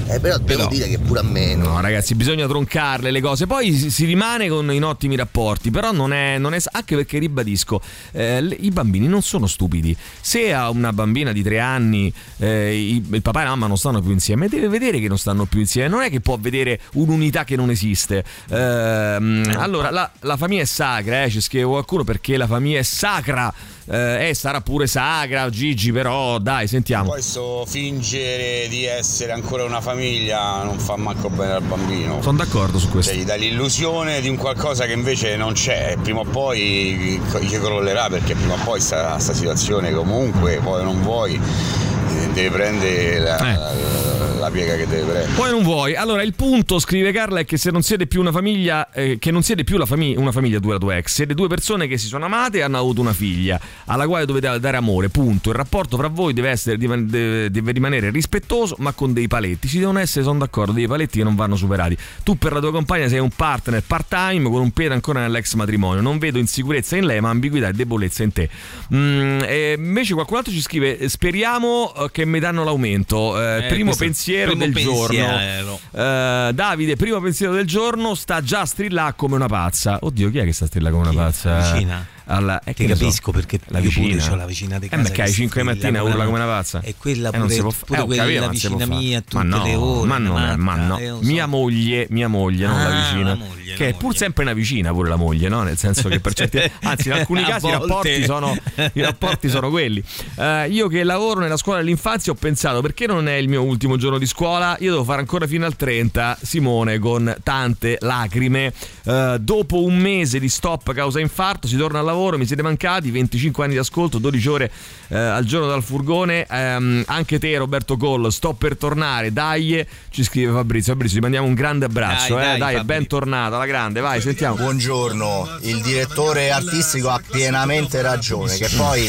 Eh, 0.08 0.20
però 0.20 0.38
devo 0.38 0.66
dire 0.66 0.86
che 0.86 0.98
pure 0.98 1.18
a 1.18 1.22
me 1.24 1.56
No, 1.56 1.80
ragazzi, 1.80 2.14
bisogna 2.14 2.46
troncarle 2.66 3.10
le 3.10 3.20
cose. 3.20 3.46
Poi 3.46 3.72
si, 3.72 4.04
rimane 4.04 4.48
con 4.48 4.70
in 4.72 4.84
ottimi 4.84 5.16
rapporti, 5.16 5.70
però 5.70 5.92
non 5.92 6.12
è, 6.12 6.36
non 6.38 6.52
è- 6.52 6.60
anche 6.72 6.96
perché 6.96 7.18
ribadisco, 7.18 7.80
eh, 8.12 8.56
i 8.60 8.70
bambini 8.70 9.06
non 9.06 9.22
sono 9.22 9.46
stupidi. 9.46 9.96
Se 10.20 10.52
a 10.52 10.68
una 10.68 10.92
bambina 10.92 11.32
di 11.32 11.42
tre 11.42 11.60
anni 11.60 12.12
eh, 12.38 13.00
il 13.12 13.22
papà 13.22 13.40
e 13.40 13.44
la 13.44 13.50
mamma 13.50 13.68
non 13.68 13.78
stanno 13.78 14.02
più 14.02 14.10
insieme, 14.10 14.48
deve 14.48 14.68
vedere 14.68 15.00
che 15.00 15.08
non 15.08 15.18
stanno 15.18 15.46
più 15.46 15.60
insieme. 15.60 15.88
Non 15.88 16.02
è 16.02 16.10
che 16.10 16.20
può 16.20 16.36
vedere 16.36 16.80
un'unità 16.94 17.44
che 17.44 17.56
non 17.56 17.70
esiste. 17.70 18.24
Ehm, 18.50 19.54
allora, 19.56 19.90
la, 19.90 20.10
la 20.20 20.36
famiglia 20.36 20.62
è 20.62 20.66
sacra, 20.66 21.22
eh, 21.22 21.30
ci 21.30 21.40
scrive 21.40 21.66
qualcuno 21.66 22.04
perché 22.04 22.36
la 22.36 22.46
famiglia 22.46 22.80
è 22.80 22.82
sacra. 22.82 23.54
Eh, 23.88 24.28
eh, 24.28 24.34
sarà 24.34 24.60
pure 24.60 24.86
sacra, 24.86 25.48
Gigi, 25.48 25.92
però 25.92 26.38
dai, 26.38 26.66
sentiamo. 26.66 27.10
Poi 27.10 27.22
sto 27.22 27.64
fingere 27.66 28.66
di 28.68 28.84
essere 28.84 29.32
ancora 29.32 29.64
una 29.64 29.80
famiglia 29.80 30.62
non 30.64 30.78
fa 30.78 30.96
manco 30.96 31.28
bene 31.30 31.52
al 31.52 31.62
bambino. 31.62 32.20
Sono 32.20 32.38
d'accordo 32.38 32.78
su 32.78 32.88
questo. 32.88 33.12
Cioè, 33.12 33.20
gli 33.20 33.24
dà 33.24 33.36
l'illusione 33.36 34.20
di 34.20 34.28
un 34.28 34.36
qualcosa 34.36 34.86
che 34.86 34.92
invece 34.92 35.36
non 35.36 35.52
c'è, 35.52 35.96
prima 36.02 36.20
o 36.20 36.24
poi 36.24 37.20
gli 37.40 37.58
crollerà 37.58 38.08
perché 38.08 38.34
prima 38.34 38.54
o 38.54 38.58
poi 38.64 38.80
sta, 38.80 39.18
sta 39.18 39.32
situazione 39.32 39.92
comunque, 39.92 40.58
poi 40.62 40.82
non 40.82 41.00
vuoi, 41.02 41.34
eh, 41.34 42.28
deve 42.32 42.50
prendere 42.50 43.18
la, 43.20 43.36
la- 43.36 44.15
la 44.46 44.50
piega 44.50 44.76
che 44.76 44.86
deve 44.86 45.02
prendere. 45.02 45.32
Poi 45.34 45.50
non 45.50 45.62
vuoi. 45.62 45.94
Allora, 45.94 46.22
il 46.22 46.34
punto, 46.34 46.78
scrive 46.78 47.12
Carla, 47.12 47.40
è 47.40 47.44
che 47.44 47.56
se 47.56 47.70
non 47.70 47.82
siete 47.82 48.06
più 48.06 48.20
una 48.20 48.32
famiglia, 48.32 48.90
eh, 48.92 49.18
che 49.18 49.30
non 49.30 49.42
siete 49.42 49.64
più 49.64 49.76
la 49.76 49.86
famiglia, 49.86 50.20
una 50.20 50.32
famiglia 50.32 50.60
tu 50.60 50.68
e 50.68 50.72
la 50.72 50.78
tua 50.78 50.96
ex, 50.96 51.12
siete 51.12 51.34
due 51.34 51.48
persone 51.48 51.86
che 51.86 51.98
si 51.98 52.06
sono 52.06 52.24
amate 52.26 52.58
e 52.58 52.62
hanno 52.62 52.78
avuto 52.78 53.00
una 53.00 53.12
figlia, 53.12 53.60
alla 53.86 54.06
quale 54.06 54.24
dovete 54.24 54.58
dare 54.60 54.76
amore, 54.76 55.08
punto. 55.08 55.50
Il 55.50 55.56
rapporto 55.56 55.96
fra 55.96 56.08
voi 56.08 56.32
deve, 56.32 56.50
essere, 56.50 56.76
deve, 56.76 57.50
deve 57.50 57.72
rimanere 57.72 58.10
rispettoso, 58.10 58.76
ma 58.78 58.92
con 58.92 59.12
dei 59.12 59.26
paletti. 59.28 59.68
Ci 59.68 59.78
devono 59.78 59.98
essere, 59.98 60.24
sono 60.24 60.38
d'accordo, 60.38 60.72
dei 60.72 60.86
paletti 60.86 61.18
che 61.18 61.24
non 61.24 61.34
vanno 61.34 61.56
superati. 61.56 61.96
Tu 62.22 62.38
per 62.38 62.52
la 62.52 62.60
tua 62.60 62.70
compagna 62.70 63.08
sei 63.08 63.18
un 63.18 63.30
partner 63.34 63.82
part-time 63.84 64.48
con 64.48 64.60
un 64.60 64.70
piede 64.70 64.94
ancora 64.94 65.20
nell'ex 65.20 65.54
matrimonio. 65.54 66.00
Non 66.00 66.18
vedo 66.18 66.38
insicurezza 66.38 66.96
in 66.96 67.06
lei, 67.06 67.20
ma 67.20 67.30
ambiguità 67.30 67.68
e 67.68 67.72
debolezza 67.72 68.22
in 68.22 68.32
te. 68.32 68.48
Mm, 68.94 69.40
e 69.42 69.74
invece 69.76 70.14
qualcun 70.14 70.36
altro 70.38 70.52
ci 70.52 70.60
scrive: 70.60 71.08
Speriamo 71.08 71.92
eh, 71.94 72.10
che 72.12 72.24
mi 72.24 72.38
danno 72.38 72.64
l'aumento. 72.64 73.40
Eh, 73.40 73.56
Eh, 73.56 73.68
primo 73.68 73.90
il 73.90 73.96
pensiero 74.44 74.50
primo 74.50 74.64
del 74.64 74.72
pensiero. 74.72 75.80
giorno. 75.92 76.48
Eh, 76.48 76.50
Davide, 76.52 76.96
primo 76.96 77.20
pensiero 77.20 77.52
del 77.52 77.66
giorno, 77.66 78.14
sta 78.14 78.42
già 78.42 78.60
a 78.60 78.66
strillare 78.66 79.14
come 79.16 79.34
una 79.36 79.48
pazza. 79.48 79.98
Oddio, 80.00 80.30
chi 80.30 80.38
è 80.38 80.44
che 80.44 80.52
sta 80.52 80.64
a 80.64 80.68
strillare 80.68 80.94
come 80.94 81.08
una 81.08 81.22
pazza? 81.22 81.58
La 81.58 81.72
vicina? 81.72 82.06
Alla, 82.28 82.58
eh, 82.64 82.74
Ti 82.74 82.82
che 82.82 82.86
ne 82.88 82.96
so. 82.96 83.04
capisco 83.04 83.30
perché 83.30 83.60
la 83.68 83.78
io 83.78 83.84
vicina. 83.88 84.32
ho 84.32 84.34
la 84.34 84.46
vicina 84.46 84.78
di 84.78 84.86
Eh, 84.86 84.88
casa 84.88 85.02
perché 85.02 85.14
che 85.16 85.22
alle 85.22 85.30
si 85.30 85.36
5 85.36 85.60
di 85.62 85.66
mattina 85.68 86.02
urla 86.02 86.24
come 86.24 86.36
una 86.38 86.46
pazza. 86.46 86.80
E 86.82 86.94
quella 86.98 87.30
Eh, 87.30 87.38
pure- 87.38 87.54
fa- 87.70 87.84
pure 87.86 88.00
eh, 88.00 88.04
quella 88.04 88.22
capito, 88.24 88.52
si 88.58 88.68
vicina 88.74 88.86
mia 88.86 89.20
tutte 89.20 89.36
ma 89.36 89.42
no, 89.56 89.62
le 89.64 89.74
ore, 89.76 90.06
Ma 90.08 90.18
non 90.18 90.42
è, 90.42 90.56
ma 90.56 90.74
no. 90.74 90.98
eh, 90.98 91.06
so. 91.06 91.18
Mia 91.22 91.46
moglie, 91.46 92.06
mia 92.10 92.28
moglie, 92.28 92.66
non 92.66 92.78
la 92.82 92.88
Ah, 92.88 93.02
vicina. 93.10 93.28
la 93.28 93.34
moglie, 93.36 93.74
che 93.74 93.88
è 93.88 93.94
pur 93.94 94.16
sempre 94.16 94.42
una 94.42 94.52
vicina 94.54 94.90
pure 94.92 95.08
la 95.08 95.16
moglie, 95.16 95.48
no? 95.48 95.62
Nel 95.62 95.76
senso 95.76 96.08
che 96.08 96.18
per 96.20 96.32
certi 96.34 96.58
anzi 96.82 97.08
in 97.08 97.14
alcuni 97.14 97.44
casi 97.44 97.66
i 97.66 97.70
rapporti 97.70 98.24
sono 98.24 98.56
i 98.92 99.00
rapporti 99.02 99.48
sono 99.48 99.70
quelli. 99.70 100.02
Eh, 100.36 100.68
io 100.68 100.88
che 100.88 101.04
lavoro 101.04 101.38
nella 101.40 101.56
scuola 101.56 101.78
dell'infanzia 101.78 102.32
ho 102.32 102.36
pensato 102.36 102.80
perché 102.80 103.06
non 103.06 103.28
è 103.28 103.34
il 103.34 103.48
mio 103.48 103.62
ultimo 103.62 103.96
giorno 103.96 104.18
di 104.18 104.26
scuola, 104.26 104.76
io 104.80 104.90
devo 104.90 105.04
fare 105.04 105.20
ancora 105.20 105.46
fino 105.46 105.64
al 105.64 105.76
30, 105.76 106.38
Simone 106.42 106.98
con 106.98 107.34
tante 107.44 107.98
lacrime. 108.00 108.72
Eh, 109.04 109.36
dopo 109.40 109.84
un 109.84 109.96
mese 109.96 110.40
di 110.40 110.48
stop 110.48 110.92
causa 110.92 111.20
infarto 111.20 111.68
si 111.68 111.76
torna 111.76 111.98
al 112.00 112.04
lavoro, 112.04 112.14
mi 112.36 112.46
siete 112.46 112.62
mancati, 112.62 113.10
25 113.10 113.64
anni 113.64 113.72
di 113.74 113.78
ascolto, 113.78 114.18
12 114.18 114.48
ore 114.48 114.70
eh, 115.08 115.16
al 115.16 115.44
giorno 115.44 115.68
dal 115.68 115.82
furgone. 115.82 116.46
Ehm, 116.48 117.02
anche 117.06 117.38
te 117.38 117.56
Roberto 117.56 117.96
Coll, 117.96 118.28
sto 118.28 118.52
per 118.54 118.76
tornare, 118.76 119.32
dai, 119.32 119.84
ci 120.10 120.22
scrive 120.24 120.52
Fabrizio. 120.52 120.92
Fabrizio, 120.92 121.16
ti 121.16 121.22
mandiamo 121.22 121.46
un 121.46 121.54
grande 121.54 121.84
abbraccio, 121.86 122.34
Dai, 122.34 122.44
eh, 122.44 122.48
dai, 122.48 122.58
dai, 122.58 122.74
Fabri. 122.76 122.96
bentornato 122.96 123.54
alla 123.56 123.66
grande, 123.66 124.00
vai, 124.00 124.20
sentiamo. 124.20 124.56
Buongiorno, 124.56 125.58
il 125.62 125.80
direttore 125.82 126.50
artistico 126.50 127.08
ha 127.08 127.20
pienamente 127.30 128.02
ragione, 128.02 128.56
che 128.56 128.68
poi 128.76 129.08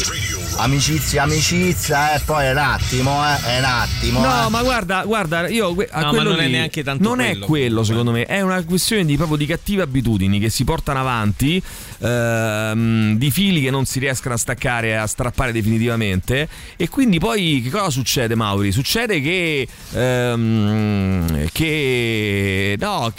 amicizia, 0.58 1.22
amicizia, 1.22 2.14
eh, 2.14 2.20
poi 2.24 2.46
è 2.46 2.50
un 2.50 2.58
attimo, 2.58 3.22
eh, 3.24 3.44
è 3.44 3.58
un 3.58 3.64
attimo. 3.64 4.20
No, 4.20 4.46
eh. 4.46 4.50
ma 4.50 4.62
guarda, 4.62 5.04
guarda, 5.04 5.48
io 5.48 5.68
a 5.90 6.00
No, 6.00 6.04
ma 6.04 6.08
quello 6.10 6.30
non 6.30 6.40
è 6.40 6.46
lì- 6.46 6.52
neanche 6.52 6.82
tanto 6.82 7.02
Non 7.02 7.20
è 7.20 7.30
quello, 7.30 7.46
quello, 7.46 7.84
secondo 7.84 8.10
me, 8.10 8.24
è 8.24 8.40
una 8.40 8.62
questione 8.64 9.04
di 9.04 9.16
proprio 9.16 9.36
di 9.36 9.46
cattive 9.46 9.82
abitudini 9.82 10.38
che 10.38 10.50
si 10.50 10.64
portano 10.64 11.00
avanti, 11.00 11.62
ehm, 12.00 13.16
di 13.16 13.30
fili 13.30 13.60
che 13.62 13.70
non 13.70 13.84
si 13.84 13.98
riescono 13.98 14.34
a 14.34 14.38
staccare, 14.38 14.96
a 14.96 15.06
strappare 15.06 15.52
definitivamente. 15.52 16.48
E 16.76 16.88
quindi 16.88 17.18
poi 17.18 17.60
che 17.62 17.70
cosa 17.70 17.90
succede, 17.90 18.34
Mauri? 18.34 18.72
Succede 18.72 19.20
che, 19.20 19.66
ehm, 19.92 21.48
che, 21.52 22.76
no, 22.78 23.12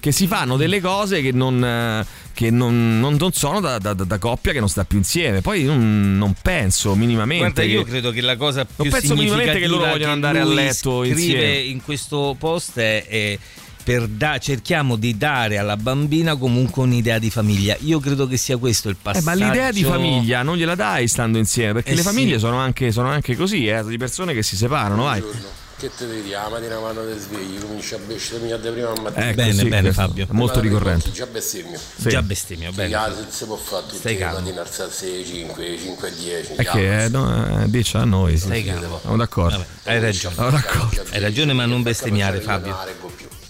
che, 0.00 0.12
si 0.12 0.26
fanno 0.26 0.56
delle 0.56 0.80
cose 0.80 1.20
che 1.22 1.32
non. 1.32 2.04
Che 2.34 2.50
non, 2.50 2.98
non- 2.98 3.14
non 3.16 3.30
sono 3.32 3.60
da, 3.60 3.78
da- 3.78 3.92
da 3.94 4.18
coppia 4.18 4.50
che 4.50 4.58
non 4.58 4.68
sta 4.68 4.84
più 4.84 4.98
insieme. 4.98 5.40
Poi 5.40 5.62
non, 5.62 6.18
non 6.18 6.34
penso 6.42 6.96
minimamente. 6.96 7.44
Guarda, 7.52 7.62
io 7.62 7.84
che- 7.84 7.90
credo 7.90 8.10
che 8.10 8.22
la 8.22 8.36
cosa 8.36 8.64
più 8.64 8.74
Non 8.82 8.88
penso 8.92 9.14
minimamente 9.14 9.60
che 9.60 9.68
loro 9.68 9.86
vogliono 9.86 10.10
andare 10.14 10.40
a 10.40 10.44
letto 10.44 11.04
scrive 11.04 11.20
insieme. 11.20 11.54
in 11.58 11.80
questo 11.80 12.34
post 12.36 12.76
è, 12.80 13.06
è 13.06 13.38
da- 14.08 14.38
cerchiamo 14.38 14.96
di 14.96 15.16
dare 15.16 15.58
alla 15.58 15.76
bambina 15.76 16.36
comunque 16.36 16.82
un'idea 16.82 17.18
di 17.18 17.30
famiglia. 17.30 17.76
Io 17.80 18.00
credo 18.00 18.26
che 18.26 18.36
sia 18.36 18.56
questo 18.56 18.88
il 18.88 18.96
Eh, 18.98 19.02
passaggio. 19.02 19.24
ma 19.24 19.34
l'idea 19.34 19.70
di 19.70 19.84
famiglia 19.84 20.42
non 20.42 20.56
gliela 20.56 20.74
dai 20.74 21.06
stando 21.06 21.38
insieme, 21.38 21.74
perché 21.74 21.90
Eh 21.90 21.94
le 21.96 22.00
sì. 22.02 22.06
famiglie 22.06 22.38
sono, 22.38 22.56
anche, 22.58 22.90
sono 22.92 23.08
anche 23.08 23.36
così, 23.36 23.66
eh, 23.66 23.84
di 23.84 23.96
persone 23.98 24.32
che 24.34 24.42
si 24.42 24.56
separano, 24.56 25.04
vai. 25.04 25.22
Che 25.76 25.90
te 25.98 26.06
vedi? 26.06 26.30
La 26.30 26.48
mattina 26.48 26.76
quando 26.76 27.04
ti 27.12 27.18
svegli, 27.18 27.58
cominci 27.58 27.94
a 27.94 27.98
bestemmiare 27.98 28.70
prima 28.70 28.90
al 28.90 29.02
mattino. 29.02 29.24
Ecco, 29.26 29.34
Bene, 29.34 29.52
sì, 29.52 29.68
bene, 29.68 29.92
Fabio. 29.92 30.26
molto 30.30 30.60
ricorrente. 30.60 31.10
Già 31.10 31.26
bestemmio. 31.26 31.78
Sì. 31.96 32.08
Già 32.08 32.22
bestemmio, 32.22 32.70
Sì, 32.70 32.76
bene. 32.76 32.88
chiaro, 32.88 33.14
se 33.16 33.24
si 33.28 33.44
può 33.44 33.56
fare 33.56 33.82
tutti 33.86 33.96
Stai 33.98 34.12
le 34.14 34.18
calmo. 34.20 34.38
mattine 34.38 34.60
alzarsi 34.60 35.04
alle 35.06 35.24
5, 35.26 35.78
5 35.78 36.08
e 36.08 36.12
10. 36.14 36.52
È 36.54 36.64
che 36.64 37.04
eh, 37.04 37.08
no, 37.08 37.62
eh, 37.64 37.68
dice 37.70 37.98
a 37.98 38.04
noi, 38.04 38.38
sì. 38.38 38.44
Stai 38.46 38.64
calmo. 38.64 38.98
Siamo 39.00 39.16
d'accordo. 39.16 39.56
Vabbè, 39.58 39.90
hai 39.90 40.00
ragione. 40.00 40.34
Siamo 40.34 40.50
d'accordo. 40.50 41.02
Hai 41.10 41.20
ragione, 41.20 41.52
ma 41.52 41.66
non 41.66 41.82
bestemmiare, 41.82 42.40
Fabio. 42.40 42.76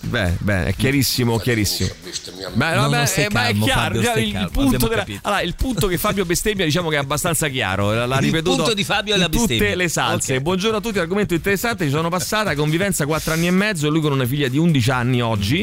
Beh, 0.07 0.33
beh, 0.39 0.67
è 0.67 0.75
chiarissimo, 0.77 1.39
chiarissimo. 1.39 1.89
bestemmia. 2.03 2.51
Ma, 2.55 2.75
No, 2.75 2.83
vabbè, 2.83 2.99
no, 3.01 3.07
stai 3.07 3.25
eh, 3.25 3.29
ma 3.33 3.47
è 3.49 3.53
chiaro, 3.55 4.01
Fabio, 4.01 4.23
il, 4.23 4.33
calmo, 4.33 4.49
punto 4.51 4.89
della- 4.89 5.07
allora, 5.23 5.41
il 5.43 5.55
punto 5.57 5.87
che 5.87 5.99
Fabio 5.99 6.25
bestemmia 6.25 6.65
diciamo 6.65 6.89
che 6.89 6.97
è 6.97 6.99
abbastanza 6.99 7.49
chiaro. 7.49 7.93
L'ha 7.93 8.17
Il 8.17 8.23
ripetuto 8.23 8.57
punto 8.57 8.75
di 8.75 8.85
Fabio 8.85 9.15
è 9.15 9.19
la 9.19 9.25
in 9.25 9.31
tutte 9.31 9.47
bestemmia. 9.57 9.77
le 9.77 9.89
salse. 9.89 10.37
Ok. 10.37 10.43
Buongiorno 10.43 10.77
a 10.77 10.81
tutti, 10.81 10.99
argomento 10.99 11.35
interessante. 11.35 11.85
Ci 11.85 11.91
sono 11.91 12.09
passata 12.11 12.55
convivenza 12.55 13.07
4 13.07 13.33
anni 13.33 13.47
e 13.47 13.51
mezzo. 13.51 13.89
Lui 13.89 14.01
con 14.01 14.13
una 14.13 14.27
figlia 14.27 14.49
di 14.49 14.59
11 14.59 14.91
anni 14.91 15.23
oggi. 15.23 15.61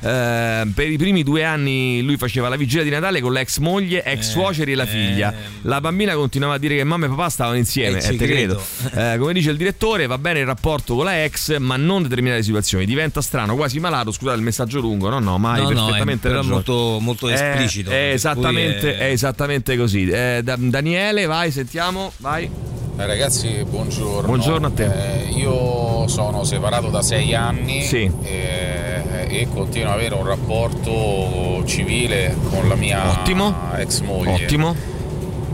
Eh, 0.00 0.66
per 0.74 0.90
i 0.90 0.96
primi 0.98 1.22
due 1.22 1.44
anni 1.44 2.02
lui 2.02 2.16
faceva 2.16 2.48
la 2.48 2.56
vigilia 2.56 2.82
di 2.82 2.90
Natale 2.90 3.20
con 3.20 3.32
l'ex 3.32 3.58
moglie, 3.58 4.02
ex 4.04 4.18
Eh, 4.28 4.30
suoceri 4.30 4.72
e 4.72 4.74
la 4.74 4.86
figlia. 4.86 5.32
La 5.62 5.80
bambina 5.80 6.14
continuava 6.14 6.54
a 6.54 6.58
dire 6.58 6.76
che 6.76 6.84
mamma 6.84 7.06
e 7.06 7.08
papà 7.08 7.28
stavano 7.28 7.56
insieme. 7.56 7.98
Eh, 7.98 8.02
ci 8.02 8.14
e 8.14 8.16
te 8.16 8.26
credo. 8.26 8.62
credo. 8.90 9.12
Eh, 9.14 9.18
come 9.18 9.32
dice 9.32 9.50
il 9.50 9.56
direttore, 9.56 10.06
va 10.06 10.18
bene 10.18 10.40
il 10.40 10.46
rapporto 10.46 10.94
con 10.96 11.04
la 11.04 11.22
ex, 11.24 11.56
ma 11.58 11.76
non 11.76 12.02
determinate 12.02 12.42
situazioni. 12.42 12.84
Diventa 12.86 13.20
strano, 13.22 13.54
quasi 13.56 13.80
malato. 13.90 14.10
Scusate 14.12 14.36
il 14.36 14.42
messaggio 14.42 14.80
lungo. 14.80 15.08
No, 15.08 15.18
no, 15.18 15.38
mai 15.38 15.62
No, 15.62 15.70
no, 15.70 15.84
perfettamente 15.86 16.26
è 16.28 16.30
però 16.30 16.36
ragione. 16.42 16.54
molto, 16.54 16.98
molto 17.00 17.28
Eh, 17.28 17.32
esplicito. 17.34 17.90
È, 17.90 17.92
cui 18.04 18.10
esattamente, 18.12 18.96
è- 18.96 18.98
è 19.08 19.10
esattamente 19.10 19.76
così. 19.76 20.08
Eh, 20.08 20.40
Da- 20.42 20.56
Daniele, 20.58 21.26
vai, 21.26 21.50
sentiamo. 21.50 22.12
Vai. 22.18 22.50
Eh, 22.96 23.06
ragazzi, 23.06 23.64
buongiorno. 23.68 24.26
Buongiorno 24.26 24.66
a 24.68 24.70
te. 24.70 24.84
Eh, 24.84 25.30
io 25.32 26.06
sono 26.08 26.44
separato 26.44 26.88
da 26.88 27.02
sei 27.02 27.34
anni 27.34 27.82
Sì. 27.82 28.08
eh, 28.22 29.26
e 29.28 29.48
continuo 29.52 29.88
ad 29.90 29.98
avere 29.98 30.14
un 30.14 30.24
rapporto 30.24 31.62
civile 31.66 32.36
con 32.50 32.68
la 32.68 32.76
mia 32.76 33.10
Ottimo. 33.10 33.52
ex 33.76 34.00
moglie. 34.00 34.30
Ottimo. 34.44 34.76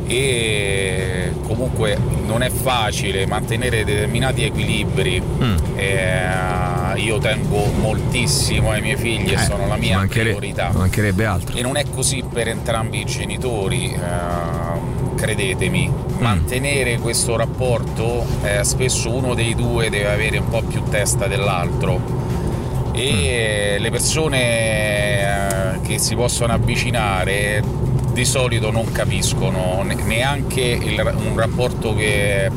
E 0.07 1.33
comunque 1.47 1.97
non 2.27 2.43
è 2.43 2.51
facile 2.51 3.27
mantenere 3.27 3.85
determinati 3.85 4.43
equilibri. 4.45 5.21
Mm. 5.23 5.57
Eh, 5.77 6.80
io 6.97 7.19
tengo 7.19 7.65
moltissimo 7.81 8.71
ai 8.71 8.81
miei 8.81 8.97
figli 8.97 9.33
e 9.33 9.39
sono 9.39 9.67
la 9.67 9.77
mia 9.77 9.97
manchere- 9.97 10.31
priorità. 10.31 10.71
mancherebbe 10.75 11.25
altro. 11.25 11.57
E 11.57 11.63
non 11.63 11.77
è 11.77 11.85
così 11.89 12.23
per 12.31 12.49
entrambi 12.49 13.01
i 13.01 13.05
genitori, 13.05 13.93
ehm, 13.95 15.15
credetemi. 15.17 15.91
Mantenere 16.19 16.99
questo 16.99 17.37
rapporto, 17.37 18.25
eh, 18.43 18.63
spesso 18.65 19.11
uno 19.15 19.35
dei 19.35 19.55
due 19.55 19.89
deve 19.91 20.11
avere 20.13 20.39
un 20.39 20.49
po' 20.49 20.63
più 20.63 20.83
testa 20.85 21.27
dell'altro. 21.27 21.99
E 22.93 23.77
le 23.79 23.91
persone 23.91 24.41
eh, 25.77 25.81
che 25.83 25.99
si 25.99 26.15
possono 26.15 26.53
avvicinare 26.53 27.63
di 28.13 28.25
solito 28.25 28.71
non 28.71 28.91
capiscono 28.93 29.83
ne- 29.85 29.95
neanche 29.95 30.61
il- 30.61 31.15
un 31.29 31.37
rapporto 31.39 31.95
che 31.95 32.51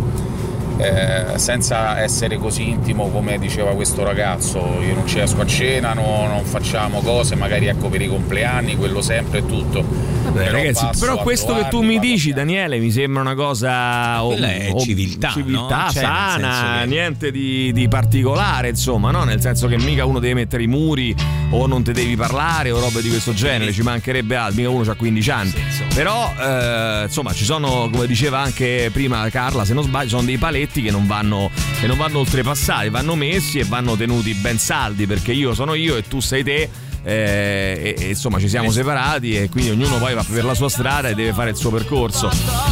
eh, 0.78 1.38
senza 1.38 2.00
essere 2.02 2.38
così 2.38 2.70
intimo 2.70 3.10
come 3.10 3.38
diceva 3.38 3.72
questo 3.72 4.04
ragazzo 4.04 4.60
io 4.82 4.96
non 4.96 5.08
ci 5.08 5.20
esco 5.20 5.42
a 5.42 5.46
cena 5.46 5.94
no- 5.94 6.28
non 6.28 6.44
facciamo 6.44 7.02
cose 7.02 7.36
magari 7.36 7.68
ecco 7.68 7.90
per 7.90 8.02
i 8.02 8.08
compleanni 8.08 8.76
quello 8.76 9.02
sempre 9.02 9.40
e 9.40 9.46
tutto 9.46 10.14
Vabbè, 10.24 10.46
Però 10.46 10.58
ragazzi, 10.58 11.00
però 11.00 11.14
a 11.14 11.18
questo 11.18 11.54
che 11.54 11.68
tu 11.68 11.82
mi 11.82 12.00
dici, 12.00 12.32
Daniele, 12.32 12.80
mi 12.80 12.92
sembra 12.92 13.22
una 13.22 13.36
cosa. 13.36 14.22
Quella 14.24 14.54
è 14.54 14.74
civiltà, 14.80 15.32
civiltà 15.32 15.84
no? 15.86 15.92
Cioè, 15.92 16.02
sana, 16.02 16.80
che- 16.80 16.88
niente 16.88 17.30
di, 17.30 17.72
di 17.74 17.88
particolare, 17.90 18.70
insomma, 18.70 19.12
no? 19.12 19.26
Nel 19.26 19.42
senso 19.42 19.68
che 19.68 19.78
mica 19.78 20.06
uno 20.06 20.20
deve 20.20 20.34
mettere 20.36 20.64
i 20.64 20.68
muri 20.68 21.14
o 21.50 21.68
non 21.68 21.84
te 21.84 21.92
devi 21.92 22.16
parlare 22.16 22.72
o 22.72 22.80
robe 22.80 23.02
di 23.02 23.10
questo 23.10 23.34
genere, 23.34 23.74
ci 23.74 23.82
mancherebbe 23.82 24.36
altro, 24.38 24.56
mica 24.62 24.70
uno 24.70 24.90
ha 24.90 24.96
15 24.96 25.30
anni. 25.30 25.54
Però, 25.94 26.34
eh, 26.40 27.04
insomma, 27.04 27.34
ci 27.34 27.44
sono, 27.44 27.90
come 27.92 28.08
diceva 28.08 28.40
anche 28.40 28.90
prima 28.94 29.30
Carla, 29.30 29.66
se 29.66 29.74
non 29.74 29.84
sbaglio, 29.84 30.10
sono 30.10 30.24
dei 30.24 30.38
paletti 30.38 30.63
che 30.72 30.92
non 30.92 31.06
vanno, 31.08 31.50
che 31.80 31.88
non 31.88 31.98
vanno 31.98 32.20
oltrepassati, 32.20 32.90
vanno 32.90 33.16
messi 33.16 33.60
e 33.60 33.64
vanno 33.64 33.96
tenuti 33.96 34.34
ben 34.34 34.58
saldi, 34.58 35.06
perché 35.06 35.32
io 35.32 35.54
sono 35.54 35.74
io 35.74 35.96
e 35.96 36.08
tu 36.08 36.20
sei 36.20 36.44
te. 36.44 36.70
eh, 37.06 37.96
e, 37.98 38.04
e, 38.04 38.08
insomma 38.10 38.40
ci 38.40 38.48
siamo 38.48 38.72
separati 38.72 39.36
e 39.36 39.50
quindi 39.50 39.72
ognuno 39.72 39.98
poi 39.98 40.14
va 40.14 40.24
per 40.24 40.46
la 40.46 40.54
sua 40.54 40.70
strada 40.70 41.10
e 41.10 41.16
deve 41.16 41.34
fare 41.34 41.50
il 41.50 41.58
suo 41.58 41.70
percorso 41.70 42.32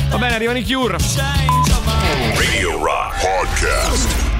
va 0.09 0.17
bene 0.17 0.35
arrivano 0.35 0.57
i 0.57 0.63
Cure 0.63 0.95
Radio 2.35 2.77
Rock 2.77 3.19
Podcast. 3.19 4.30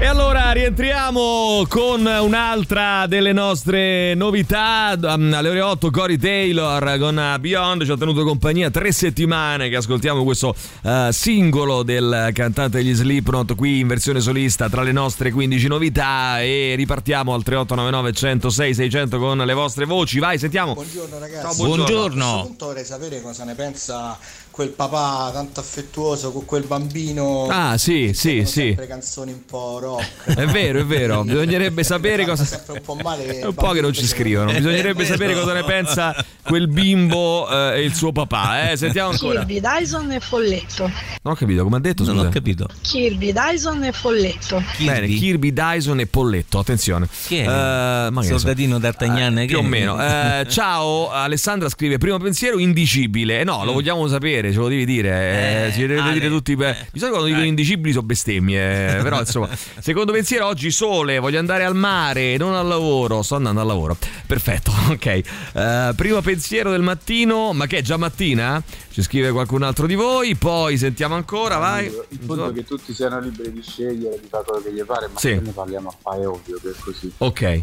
E 0.00 0.06
allora 0.06 0.52
rientriamo 0.52 1.66
con 1.68 2.06
un'altra 2.06 3.08
delle 3.08 3.32
nostre 3.32 4.14
novità. 4.14 4.96
Um, 4.96 5.32
Alle 5.34 5.48
ore 5.48 5.60
8 5.60 5.90
Cory 5.90 6.16
Taylor 6.16 6.98
con 7.00 7.16
uh, 7.16 7.40
Beyond 7.40 7.84
ci 7.84 7.90
ha 7.90 7.96
tenuto 7.96 8.22
compagnia 8.22 8.70
tre 8.70 8.92
settimane 8.92 9.68
che 9.68 9.74
ascoltiamo 9.74 10.22
questo 10.22 10.54
uh, 10.82 11.10
singolo 11.10 11.82
del 11.82 12.30
cantante 12.32 12.78
degli 12.78 12.94
Slipknot 12.94 13.56
qui 13.56 13.80
in 13.80 13.88
versione 13.88 14.20
solista 14.20 14.68
tra 14.68 14.82
le 14.82 14.92
nostre 14.92 15.32
15 15.32 15.66
novità 15.66 16.40
e 16.42 16.74
ripartiamo 16.76 17.34
al 17.34 17.42
3899 17.42 18.12
106 18.12 18.74
600 18.74 19.18
con 19.18 19.38
le 19.38 19.52
vostre 19.52 19.84
voci. 19.84 20.20
Vai, 20.20 20.38
sentiamo. 20.38 20.74
Buongiorno 20.74 21.18
ragazzi. 21.18 21.56
Ciao, 21.56 21.66
buongiorno. 21.66 22.24
A 22.24 22.30
questo 22.30 22.46
punto 22.46 22.66
vorrei 22.66 22.84
sapere 22.84 23.20
cosa 23.20 23.42
ne 23.42 23.54
pensa 23.56 24.16
quel 24.58 24.70
papà 24.70 25.30
tanto 25.32 25.60
affettuoso 25.60 26.32
con 26.32 26.44
quel 26.44 26.64
bambino. 26.64 27.46
Ah, 27.48 27.78
sì, 27.78 28.10
sì, 28.12 28.44
sì. 28.44 28.74
Sempre 28.74 28.88
canzoni 28.88 29.30
un 29.30 29.44
po' 29.44 29.78
rock. 29.78 30.34
È 30.34 30.46
vero, 30.46 30.80
è 30.80 30.84
vero, 30.84 31.22
bisognerebbe 31.22 31.84
sapere 31.84 32.24
cosa 32.24 32.44
sempre 32.44 32.72
un 32.72 32.80
po' 32.80 32.96
male. 32.96 33.24
che 33.24 33.38
È 33.38 33.46
un 33.46 33.54
po' 33.54 33.70
che 33.70 33.80
non 33.80 33.92
ci 33.92 34.04
scrivono. 34.04 34.52
Bisognerebbe 34.52 35.04
sapere 35.04 35.34
cosa 35.34 35.52
ne 35.52 35.62
pensa 35.62 36.12
quel 36.42 36.66
bimbo 36.66 37.48
eh, 37.48 37.78
e 37.78 37.84
il 37.84 37.94
suo 37.94 38.10
papà. 38.10 38.72
Eh. 38.72 38.74
Sentiamo 38.76 39.10
ancora. 39.10 39.44
Kirby, 39.44 39.60
Dyson 39.60 40.10
e 40.10 40.18
Folletto. 40.18 40.82
Non 41.22 41.34
ho 41.34 41.36
capito, 41.36 41.62
come 41.62 41.76
ha 41.76 41.80
detto? 41.80 42.02
Non 42.02 42.18
ho 42.18 42.28
capito. 42.28 42.66
Kirby, 42.82 43.32
Dyson 43.32 43.84
e 43.84 43.92
Folletto. 43.92 44.60
Bene, 44.78 45.06
Kirby 45.06 45.52
Dyson 45.52 46.00
e 46.00 46.08
Polletto, 46.08 46.58
attenzione. 46.58 47.06
Chi 47.26 47.36
è? 47.36 47.46
Eh, 47.46 48.10
ne 48.10 48.22
so. 48.24 48.38
Soldatino 48.38 48.80
d'Artagnan? 48.80 49.38
Eh, 49.38 49.40
che 49.42 49.54
più 49.54 49.58
o 49.58 49.62
meno. 49.62 50.02
Eh, 50.02 50.46
ciao, 50.48 51.12
Alessandra 51.12 51.68
scrive: 51.68 51.98
Primo 51.98 52.18
pensiero 52.18 52.58
indicibile. 52.58 53.38
Eh 53.38 53.44
no, 53.44 53.64
lo 53.64 53.72
vogliamo 53.72 54.08
sapere, 54.08 54.47
ce 54.52 54.58
lo 54.58 54.68
devi 54.68 54.84
dire. 54.84 55.08
Eh, 55.10 55.66
Eh, 55.68 55.72
ci 55.72 55.80
deve 55.86 56.00
Ale. 56.00 56.12
dire 56.14 56.28
tutti. 56.28 56.54
beh, 56.56 56.72
Di 56.92 56.98
solito 56.98 57.10
quando 57.10 57.26
dicono 57.26 57.44
indicibili 57.44 57.92
sono 57.92 58.06
bestemmie. 58.06 58.98
eh, 58.98 59.02
però 59.02 59.20
insomma, 59.20 59.48
secondo 59.80 60.12
pensiero 60.12 60.46
oggi 60.46 60.70
sole, 60.70 61.18
voglio 61.18 61.38
andare 61.38 61.64
al 61.64 61.74
mare, 61.74 62.36
non 62.36 62.54
al 62.54 62.66
lavoro. 62.66 63.22
Sto 63.22 63.36
andando 63.36 63.60
al 63.60 63.66
lavoro. 63.66 63.96
Perfetto, 64.26 64.72
ok. 64.90 65.06
Eh, 65.06 65.92
primo 65.96 66.20
pensiero 66.20 66.70
del 66.70 66.82
mattino, 66.82 67.52
ma 67.52 67.66
che 67.66 67.78
è 67.78 67.82
già 67.82 67.96
mattina? 67.96 68.62
Ci 68.98 69.04
scrive 69.04 69.30
qualcun 69.30 69.62
altro 69.62 69.86
di 69.86 69.94
voi. 69.94 70.34
Poi 70.34 70.76
sentiamo 70.76 71.14
ancora, 71.14 71.58
vai. 71.58 71.86
Il 72.08 72.18
punto 72.18 72.48
è 72.48 72.52
che 72.52 72.64
tutti 72.64 72.92
siano 72.92 73.20
liberi 73.20 73.52
di 73.52 73.62
scegliere, 73.62 74.18
di 74.20 74.26
fare 74.28 74.42
quello 74.44 74.60
che 74.60 74.72
gli 74.72 74.82
pare, 74.82 75.06
ma 75.06 75.20
Sì. 75.20 75.28
se 75.28 75.40
ne 75.40 75.52
parliamo 75.52 75.88
a 75.88 75.94
fare, 76.02 76.22
è 76.22 76.26
ovvio 76.26 76.58
che 76.60 76.70
è 76.70 76.74
così. 76.80 77.12
Ok. 77.18 77.40
Eh, 77.42 77.62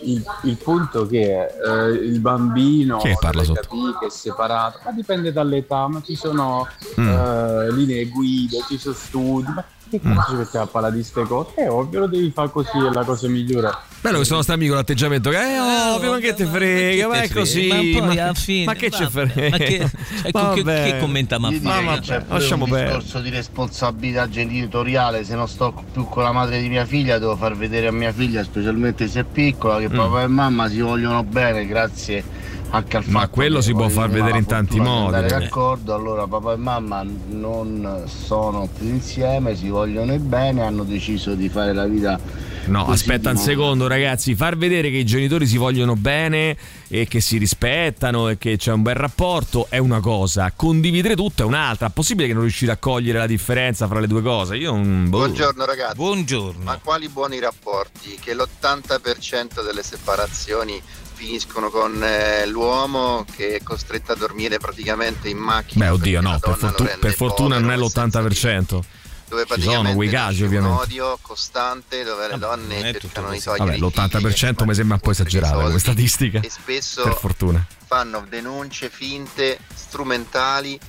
il, 0.00 0.24
il 0.42 0.56
punto 0.56 1.06
che 1.06 1.46
è 1.46 1.54
eh, 1.64 1.90
il 1.92 2.18
bambino 2.18 2.98
che 2.98 3.14
parla 3.20 3.44
sotto? 3.44 3.60
capire 3.60 3.98
che 4.00 4.06
è 4.06 4.10
separato, 4.10 4.80
ma 4.84 4.90
dipende 4.90 5.30
dall'età, 5.32 5.86
ma 5.86 6.02
ci 6.02 6.16
sono 6.16 6.66
Mm. 6.98 7.08
eh, 7.08 7.72
linee 7.72 8.06
guida, 8.06 8.58
ci 8.66 8.78
sono 8.78 8.94
studi, 8.96 9.52
ma 9.54 9.64
Mm. 9.96 10.14
cazzo 10.14 10.30
ci 10.30 10.36
mettiamo 10.36 10.64
a 10.64 10.68
parlare 10.68 10.94
di 10.96 11.02
ste 11.02 11.22
cose? 11.22 11.54
È 11.54 11.68
ovvio, 11.70 12.00
lo 12.00 12.06
devi 12.06 12.30
fare 12.30 12.50
così, 12.50 12.68
è 12.76 12.92
la 12.92 13.04
cosa 13.04 13.28
migliore. 13.28 13.70
Bello 14.00 14.16
questo 14.16 14.34
nostro 14.36 14.54
amico 14.54 14.74
l'atteggiamento 14.74 15.30
che 15.30 15.38
è 15.38 15.60
ovvio, 15.94 16.12
ma 16.12 16.18
che 16.18 16.34
te 16.34 16.46
frega, 16.46 17.08
ma 17.08 17.20
è 17.22 17.28
così. 17.30 17.66
Ma 17.68 17.74
poi 17.76 18.00
ma, 18.16 18.22
alla 18.22 18.34
fine, 18.34 18.64
ma 18.66 18.74
che 18.74 18.90
ci 18.90 19.02
vabbè, 19.10 19.28
frega? 19.28 19.48
ma 19.50 19.56
che- 19.56 19.90
ecco, 20.24 20.52
che- 20.52 20.62
che 20.62 20.96
commenta 21.00 21.38
ma 21.38 21.50
fa? 21.50 21.80
Ma 21.80 21.98
c'è 21.98 22.22
lasciamo 22.28 22.64
un 22.64 22.70
perdere. 22.70 22.96
discorso 22.98 23.20
di 23.20 23.30
responsabilità 23.30 24.28
genitoriale 24.28 25.24
se 25.24 25.34
non 25.34 25.48
sto 25.48 25.74
più 25.92 26.04
con 26.08 26.22
la 26.22 26.32
madre 26.32 26.60
di 26.60 26.68
mia 26.68 26.84
figlia 26.84 27.18
devo 27.18 27.34
far 27.36 27.56
vedere 27.56 27.88
a 27.88 27.92
mia 27.92 28.12
figlia 28.12 28.42
specialmente 28.44 29.08
se 29.08 29.20
è 29.20 29.24
piccola 29.24 29.78
che 29.78 29.88
Mm. 29.88 29.96
papà 29.96 30.22
e 30.22 30.26
mamma 30.28 30.68
si 30.68 30.80
vogliono 30.80 31.24
bene 31.24 31.66
grazie 31.66 32.22
anche 32.70 32.96
al 32.96 33.04
Ma 33.06 33.28
quello 33.28 33.60
si 33.60 33.72
può 33.72 33.88
far 33.88 34.10
vedere 34.10 34.38
in 34.38 34.46
tanti 34.46 34.78
modi, 34.78 35.14
andare 35.14 35.26
eh. 35.26 35.38
d'accordo 35.40 35.94
allora 35.94 36.26
papà 36.26 36.52
e 36.52 36.56
mamma 36.56 37.04
non 37.28 38.04
sono 38.06 38.68
più 38.76 38.88
insieme 38.88 39.56
si 39.56 39.68
vogliono 39.68 40.16
bene 40.18 40.62
hanno 40.62 40.84
deciso 40.84 41.34
di 41.34 41.48
fare 41.48 41.72
la 41.72 41.86
vita 41.86 42.46
No, 42.68 42.86
aspetta 42.86 43.30
un 43.30 43.38
secondo, 43.38 43.86
ragazzi. 43.86 44.34
Far 44.34 44.56
vedere 44.56 44.90
che 44.90 44.98
i 44.98 45.04
genitori 45.04 45.46
si 45.46 45.56
vogliono 45.56 45.96
bene 45.96 46.56
e 46.88 47.08
che 47.08 47.20
si 47.20 47.38
rispettano 47.38 48.28
e 48.28 48.36
che 48.36 48.56
c'è 48.58 48.72
un 48.72 48.82
bel 48.82 48.94
rapporto 48.94 49.66
è 49.70 49.78
una 49.78 50.00
cosa. 50.00 50.52
Condividere 50.54 51.16
tutto 51.16 51.42
è 51.42 51.44
un'altra. 51.46 51.88
Possibile 51.88 52.26
che 52.28 52.34
non 52.34 52.42
riuscite 52.42 52.70
a 52.70 52.76
cogliere 52.76 53.18
la 53.18 53.26
differenza 53.26 53.86
fra 53.86 54.00
le 54.00 54.06
due 54.06 54.20
cose? 54.20 54.56
Io 54.56 54.72
non. 54.72 55.08
boh. 55.08 55.18
Buongiorno 55.18 55.64
ragazzi. 55.64 55.94
Buongiorno. 55.96 56.64
Ma 56.64 56.78
quali 56.82 57.08
buoni 57.08 57.38
rapporti? 57.38 58.18
Che 58.20 58.34
l'80% 58.34 59.64
delle 59.64 59.82
separazioni 59.82 60.80
finiscono 61.18 61.68
con 61.70 62.00
eh, 62.02 62.46
l'uomo 62.46 63.24
che 63.34 63.56
è 63.56 63.62
costretto 63.62 64.12
a 64.12 64.14
dormire 64.14 64.58
praticamente 64.58 65.28
in 65.28 65.36
macchina. 65.38 65.86
Beh, 65.86 65.90
oddio, 65.90 66.20
no, 66.20 66.38
per, 66.38 66.56
fortu- 66.56 66.98
per 66.98 67.12
fortuna 67.14 67.58
non 67.58 67.72
è 67.72 67.76
povero, 67.76 68.06
l'80%. 68.06 68.80
Dove 69.28 69.44
Ci 69.56 69.60
sono 69.60 69.82
casi, 69.82 70.06
nasce 70.10 70.40
un 70.40 70.46
ovviamente. 70.46 70.80
odio 70.82 71.18
costante 71.20 72.02
dove 72.02 72.28
le 72.28 72.38
donne 72.38 72.92
cercano 72.98 73.30
di 73.30 73.40
togliere 73.40 73.76
Vabbè, 73.76 73.76
i 73.76 73.80
l'80% 73.80 74.64
mi 74.64 74.74
sembra 74.74 74.94
un 74.94 75.00
po' 75.00 75.10
esagerato 75.10 75.60
come 75.60 75.78
statistica. 75.78 76.40
e 76.40 76.48
spesso 76.48 77.02
Per 77.02 77.14
fortuna. 77.14 77.66
fanno 77.86 78.24
denunce 78.26 78.88
finte, 78.88 79.58
strumentali, 79.74 80.80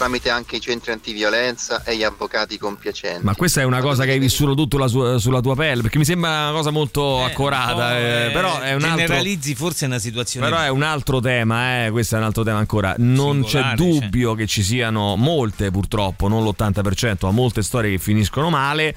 tramite 0.00 0.30
anche 0.30 0.56
i 0.56 0.60
centri 0.60 0.92
antiviolenza 0.92 1.84
e 1.84 1.94
gli 1.94 2.02
avvocati 2.02 2.56
compiacenti. 2.56 3.22
Ma 3.22 3.34
questa 3.34 3.60
è 3.60 3.64
una 3.64 3.82
cosa 3.82 4.04
che 4.04 4.12
hai 4.12 4.18
vissuto 4.18 4.54
tutto 4.54 4.78
la 4.78 4.88
sua- 4.88 5.18
sulla 5.18 5.42
tua 5.42 5.54
pelle, 5.54 5.82
perché 5.82 5.98
mi 5.98 6.06
sembra 6.06 6.30
una 6.48 6.52
cosa 6.52 6.70
molto 6.70 7.22
accurata, 7.22 7.98
eh, 7.98 8.30
però 8.32 8.60
è 8.60 8.72
un 8.72 8.82
altro... 8.82 8.96
Generalizzi 8.96 9.54
forse 9.54 9.84
una 9.84 9.98
situazione. 9.98 10.48
Però 10.48 10.58
è 10.62 10.68
un 10.68 10.82
altro 10.82 11.20
tema, 11.20 11.84
eh, 11.84 11.90
questo 11.90 12.14
è 12.14 12.18
un 12.18 12.24
altro 12.24 12.42
tema 12.44 12.58
ancora. 12.58 12.94
Non 12.96 13.42
c'è 13.42 13.48
Singolare, 13.48 13.76
dubbio 13.76 14.34
che 14.34 14.46
ci 14.46 14.62
siano 14.62 15.16
molte, 15.16 15.70
purtroppo, 15.70 16.28
non 16.28 16.44
l'80%, 16.44 17.16
ma 17.26 17.30
molte 17.30 17.62
storie 17.62 17.90
che 17.90 17.98
finiscono 17.98 18.48
male. 18.48 18.96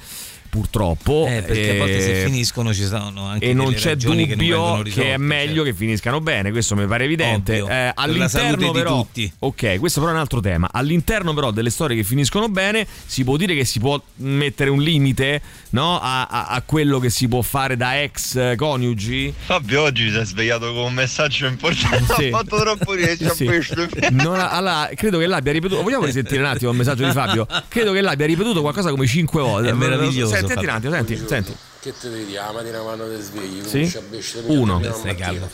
Purtroppo, 0.53 1.25
Eh, 1.27 1.41
perché 1.41 1.71
a 1.71 1.77
volte 1.79 1.99
se 1.99 2.21
eh, 2.21 2.25
finiscono 2.25 2.75
ci 2.75 2.83
sono 2.85 3.25
anche 3.25 3.43
e 3.49 3.53
non 3.55 3.73
c'è 3.73 3.89
ragioni 3.89 4.27
che 4.27 4.35
non 4.35 4.45
dubbio 4.45 4.93
che, 4.93 5.13
è 5.15 5.17
meglio 5.17 5.63
che 5.63 5.73
finiscano 5.73 6.21
bene, 6.21 6.51
questo 6.51 6.75
mi 6.75 6.85
pare 6.85 7.05
evidente. 7.05 7.57
Eh, 7.57 7.91
all'interno 7.95 8.55
di 8.57 8.69
però, 8.71 8.97
tutti. 8.97 9.33
ok, 9.39 9.79
questo 9.79 9.99
però 9.99 10.11
è 10.11 10.13
un 10.13 10.19
altro 10.21 10.41
tema. 10.41 10.69
All'interno 10.71 11.33
però 11.33 11.49
delle 11.49 11.71
storie 11.71 11.97
che 11.97 12.03
finiscono 12.03 12.49
bene, 12.49 12.85
si 13.03 13.23
può 13.23 13.35
dire 13.35 13.55
che 13.55 13.65
si 13.65 13.79
può 13.79 13.99
mettere 14.17 14.69
un 14.69 14.79
limite 14.79 15.41
no, 15.71 15.99
a, 15.99 16.27
a- 16.27 16.45
a 16.45 16.61
quello 16.61 16.99
che 16.99 17.09
si 17.09 17.27
può 17.27 17.41
fare 17.41 17.75
da 17.75 17.99
ex 18.03 18.55
coniugi? 18.55 19.33
Fabio 19.35 19.81
oggi 19.81 20.11
si 20.11 20.17
è 20.17 20.23
svegliato 20.23 20.71
con 20.71 20.83
un 20.83 20.93
messaggio 20.93 21.47
importante, 21.47 22.13
Sì. 22.15 22.25
ha 22.27 22.29
fatto 22.37 22.57
troppo 22.57 22.91
ha 22.91 23.33
Sì. 23.33 23.47
ha- 23.47 24.49
allora, 24.51 24.89
credo 24.95 25.17
che 25.17 25.25
l'abbia 25.25 25.51
ripetuto. 25.51 25.81
Vogliamo 25.81 26.05
risentire 26.05 26.41
un 26.41 26.45
attimo 26.45 26.69
il 26.69 26.77
messaggio 26.77 27.05
di 27.05 27.11
Fabio? 27.11 27.47
Credo 27.67 27.91
che 27.91 28.01
l'abbia 28.01 28.27
ripetuto 28.27 28.61
qualcosa 28.61 28.91
come 28.91 29.07
cinque 29.07 29.41
volte. 29.41 29.69
È 29.69 29.73
meraviglioso, 29.73 30.35
senti 30.47 30.65
Fabio. 30.65 30.89
un 30.89 30.95
attimo, 30.95 31.17
senti, 31.17 31.27
senti. 31.27 31.57
Che 31.79 31.93
te 31.99 32.09
devi 32.09 32.25
dire? 32.25 32.39
La 32.39 32.51
mattina 32.51 32.79
quando 32.79 33.15
ti 33.15 33.21
svegli, 33.21 33.61
Sì? 33.65 33.97
Uno. 34.45 34.79
prima 34.79 34.95
Stai 34.95 35.15
calmo. 35.15 35.49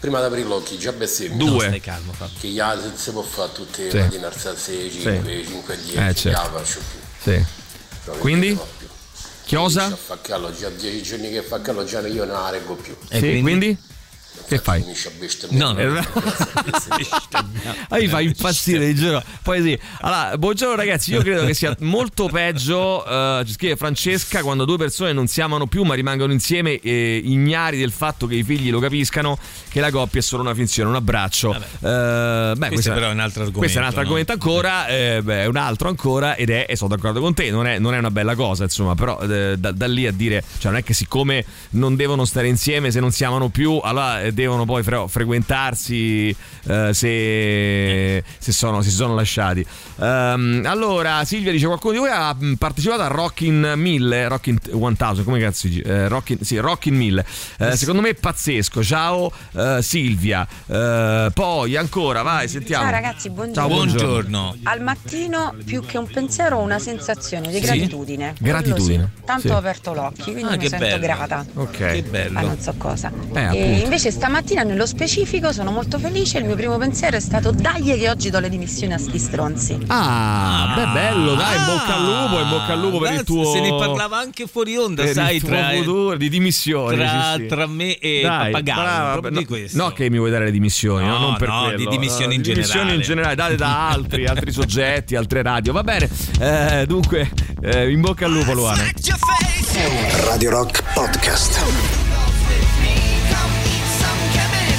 Prima 0.00 0.18
di 0.18 0.24
aprire 0.26 0.48
gli 0.48 0.50
occhi, 0.50 0.78
già 0.78 0.92
bestemmi. 0.92 1.36
Due. 1.36 1.50
No, 1.50 1.60
stai 1.60 1.80
calmo, 1.80 2.12
Fabio. 2.12 2.34
Che 2.40 2.48
gli 2.48 2.58
altri 2.58 2.90
si 2.96 3.10
può 3.12 3.22
fare 3.22 3.52
tutte 3.52 3.82
le 3.84 3.90
Sì. 3.90 3.96
mattine 3.98 4.26
alzarsi 4.26 4.90
5, 4.90 5.44
5 5.46 5.74
e 5.74 5.78
10, 5.84 5.98
Eh, 5.98 6.14
certo. 6.14 6.40
la 6.42 6.58
faccio 6.58 6.80
più. 6.90 7.32
Sì. 7.32 7.44
Proprio 8.02 8.22
Quindi? 8.22 8.58
Chiosa? 9.44 9.96
Già 10.58 10.68
10 10.70 11.02
giorni 11.02 11.30
che 11.30 11.42
fa 11.42 11.60
callo, 11.60 11.84
già 11.84 12.00
io 12.06 12.24
non 12.24 12.34
la 12.42 12.50
reggo 12.50 12.74
più. 12.74 12.96
Sì, 13.10 13.40
quindi? 13.40 13.76
Che 14.48 14.58
fai? 14.58 14.84
No, 15.50 15.72
no. 15.72 16.04
Ah, 17.88 17.98
mi 17.98 18.06
fa 18.06 18.20
impazzire, 18.20 18.94
giuro. 18.94 19.22
Poi 19.42 19.62
sì. 19.62 19.78
Allora, 20.00 20.38
buongiorno 20.38 20.76
ragazzi, 20.76 21.12
io 21.12 21.20
credo 21.20 21.44
che 21.44 21.54
sia 21.54 21.74
molto 21.80 22.28
peggio, 22.28 23.04
eh, 23.04 23.42
ci 23.44 23.52
scrive 23.52 23.76
Francesca, 23.76 24.42
quando 24.42 24.64
due 24.64 24.76
persone 24.76 25.12
non 25.12 25.26
si 25.26 25.40
amano 25.40 25.66
più 25.66 25.82
ma 25.82 25.94
rimangono 25.94 26.32
insieme 26.32 26.78
eh, 26.78 27.20
ignari 27.24 27.78
del 27.78 27.90
fatto 27.90 28.26
che 28.26 28.36
i 28.36 28.42
figli 28.44 28.70
lo 28.70 28.78
capiscano 28.78 29.38
che 29.68 29.80
la 29.80 29.90
coppia 29.90 30.20
è 30.20 30.22
solo 30.22 30.42
una 30.42 30.54
finzione, 30.54 30.90
un 30.90 30.96
abbraccio. 30.96 31.54
Eh, 31.54 32.52
beh, 32.56 32.68
Questo 32.68 32.92
però 32.92 33.08
è 33.08 33.12
un 33.12 33.20
altro 33.20 33.42
argomento, 33.42 33.58
Questo 33.58 33.78
è 33.78 33.80
un 33.80 33.86
altro 33.86 34.00
no? 34.00 34.06
argomento 34.06 34.32
ancora, 34.32 34.86
eh, 34.86 35.20
beh, 35.22 35.42
è 35.42 35.46
un 35.46 35.56
altro 35.56 35.88
ancora 35.88 36.36
ed 36.36 36.50
è, 36.50 36.66
e 36.68 36.76
sono 36.76 36.94
d'accordo 36.94 37.20
con 37.20 37.34
te, 37.34 37.50
non 37.50 37.66
è, 37.66 37.78
non 37.78 37.94
è 37.94 37.98
una 37.98 38.10
bella 38.10 38.34
cosa, 38.34 38.64
insomma, 38.64 38.94
però 38.94 39.18
eh, 39.20 39.56
da, 39.58 39.72
da 39.72 39.86
lì 39.86 40.06
a 40.06 40.12
dire, 40.12 40.42
cioè 40.58 40.70
non 40.70 40.80
è 40.80 40.84
che 40.84 40.94
siccome 40.94 41.44
non 41.70 41.96
devono 41.96 42.24
stare 42.24 42.48
insieme 42.48 42.90
se 42.90 43.00
non 43.00 43.10
si 43.10 43.24
amano 43.24 43.48
più, 43.48 43.80
allora 43.82 44.22
eh, 44.22 44.32
devono 44.36 44.66
poi 44.66 44.82
fre- 44.82 45.06
frequentarsi 45.08 46.28
eh, 46.68 46.90
se, 46.92 48.22
se 48.38 48.52
sono, 48.52 48.82
si 48.82 48.90
sono 48.90 49.14
lasciati. 49.14 49.64
Ehm, 50.00 50.62
allora, 50.66 51.24
Silvia 51.24 51.50
dice: 51.52 51.66
qualcuno 51.66 51.92
di 51.94 51.98
voi 51.98 52.10
ha 52.10 52.36
partecipato 52.58 53.02
a 53.02 53.06
Rockin' 53.08 53.72
1000, 53.76 54.28
Rockin' 54.28 54.58
1000, 54.72 55.22
come 55.24 55.40
cazzo 55.40 55.60
si 55.60 55.68
dice? 55.70 55.82
Eh, 55.84 56.08
Rockin', 56.08 56.38
sì, 56.42 56.58
Rockin' 56.58 56.94
1000. 56.94 57.24
Eh, 57.58 57.76
secondo 57.76 58.02
me 58.02 58.10
è 58.10 58.14
pazzesco. 58.14 58.84
Ciao 58.84 59.32
eh, 59.54 59.78
Silvia. 59.80 60.46
Eh, 60.66 61.30
poi 61.32 61.76
ancora, 61.76 62.22
vai, 62.22 62.46
sentiamo. 62.48 62.84
Ciao 62.84 62.92
ragazzi, 62.92 63.30
buongiorno. 63.30 63.54
Ciao, 63.68 63.68
buongiorno. 63.74 64.56
Al 64.64 64.82
mattino 64.82 65.54
più 65.64 65.82
che 65.84 65.96
un 65.98 66.06
pensiero 66.06 66.58
una 66.58 66.78
sensazione 66.78 67.48
di 67.48 67.54
Sì? 67.54 67.60
gratitudine. 67.60 68.34
Gratitudine. 68.38 69.10
sì. 69.16 69.24
Tanto 69.24 69.48
Sì. 69.48 69.54
ho 69.54 69.56
aperto 69.56 69.94
l'occhio, 69.94 70.32
quindi 70.32 70.52
Ah, 70.52 70.56
mi 70.56 70.68
sento 70.68 70.84
bello. 70.84 71.00
grata. 71.00 71.44
Ok. 71.54 71.76
Che 71.76 72.02
bello. 72.02 72.38
Ah, 72.38 72.42
non 72.42 72.60
so 72.60 72.74
cosa. 72.76 73.10
Eh, 73.32 73.40
e 73.40 73.44
appunto. 73.44 73.88
Stamattina 74.26 74.64
nello 74.64 74.86
specifico 74.86 75.52
sono 75.52 75.70
molto 75.70 76.00
felice. 76.00 76.38
Il 76.38 76.46
mio 76.46 76.56
primo 76.56 76.76
pensiero 76.78 77.16
è 77.16 77.20
stato 77.20 77.52
dai 77.52 77.80
che 77.84 78.10
oggi 78.10 78.28
do 78.28 78.40
le 78.40 78.48
dimissioni 78.48 78.92
a 78.92 78.98
sti 78.98 79.18
stronzi. 79.20 79.78
Ah, 79.86 80.72
beh, 80.74 80.86
bello, 80.92 81.34
dai, 81.36 81.56
in 81.56 81.64
bocca 81.64 81.94
al 81.94 82.04
lupo, 82.04 82.40
in 82.42 82.48
bocca 82.48 82.72
al 82.72 82.80
lupo 82.80 82.98
per 82.98 83.12
il 83.12 83.22
tuo. 83.22 83.52
Se 83.52 83.60
ne 83.60 83.68
parlava 83.68 84.18
anche 84.18 84.48
fuori 84.48 84.76
onda, 84.76 85.04
per 85.04 85.12
sai, 85.12 85.36
il 85.36 85.42
tuo 85.42 85.50
tra, 85.50 85.70
futuro 85.70 86.16
di 86.16 86.28
dimissioni. 86.28 86.96
tra, 86.96 87.34
sì, 87.36 87.42
sì. 87.42 87.46
tra 87.46 87.66
me 87.68 87.98
e 87.98 88.22
Dai, 88.22 88.50
Pappagallo. 88.50 88.82
brava, 88.82 89.30
no, 89.30 89.38
di 89.38 89.44
questo. 89.44 89.76
no 89.78 89.90
che 89.92 90.10
mi 90.10 90.18
vuoi 90.18 90.30
dare 90.32 90.46
le 90.46 90.50
dimissioni, 90.50 91.06
no, 91.06 91.12
No, 91.12 91.18
non 91.20 91.36
per 91.36 91.48
no, 91.48 91.60
quello. 91.62 91.76
di 91.76 91.86
dimissioni 91.86 92.34
in 92.34 92.42
di 92.42 92.48
dimissioni 92.52 92.78
generale. 92.80 92.94
in 92.96 93.02
generale, 93.02 93.34
date 93.36 93.54
da 93.54 93.88
altri, 93.90 94.26
altri 94.26 94.50
soggetti, 94.50 95.14
altre 95.14 95.42
radio. 95.42 95.72
Va 95.72 95.84
bene. 95.84 96.10
Eh, 96.40 96.84
dunque, 96.84 97.30
eh, 97.62 97.88
in 97.92 98.00
bocca 98.00 98.24
al 98.24 98.32
lupo, 98.32 98.52
Luana. 98.54 98.82
Radio 100.24 100.50
Rock 100.50 100.82
Podcast. 100.94 102.05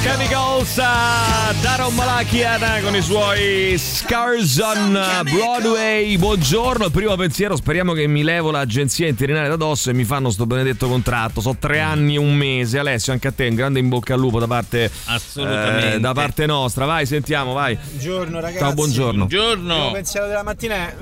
Chemicals, 0.02 0.76
uh, 0.76 1.54
Daron 1.60 1.92
Malakian 1.94 2.60
con 2.82 2.94
i 2.94 3.02
suoi 3.02 3.76
Scars 3.76 4.58
on 4.58 4.92
Broadway. 5.24 6.16
Buongiorno, 6.16 6.88
primo 6.90 7.16
pensiero, 7.16 7.56
speriamo 7.56 7.92
che 7.92 8.06
mi 8.06 8.22
levo 8.22 8.50
l'agenzia 8.52 9.08
interinale 9.08 9.48
da 9.48 9.56
dosso 9.56 9.90
e 9.90 9.92
mi 9.92 10.04
fanno 10.04 10.30
sto 10.30 10.46
benedetto 10.46 10.88
contratto. 10.88 11.40
So 11.40 11.56
tre 11.58 11.80
anni 11.80 12.14
e 12.14 12.18
un 12.18 12.32
mese. 12.34 12.78
Alessio, 12.78 13.12
anche 13.12 13.28
a 13.28 13.32
te 13.32 13.48
un 13.48 13.54
grande 13.56 13.80
in 13.80 13.88
bocca 13.88 14.14
al 14.14 14.20
lupo 14.20 14.38
da 14.38 14.46
parte, 14.46 14.90
Assolutamente. 15.06 15.94
eh, 15.94 16.00
da 16.00 16.12
parte 16.12 16.46
nostra. 16.46 16.84
Vai, 16.86 17.04
sentiamo, 17.04 17.52
vai. 17.52 17.76
Buongiorno 17.76 18.40
ragazzi. 18.40 18.58
Ciao, 18.58 18.72
buongiorno. 18.74 19.22
Il 19.24 19.28
primo 19.28 19.42
Buongiorno. 19.44 19.90
pensiero 19.92 20.26
della 20.26 20.42
mattina 20.42 20.74
è... 20.76 20.94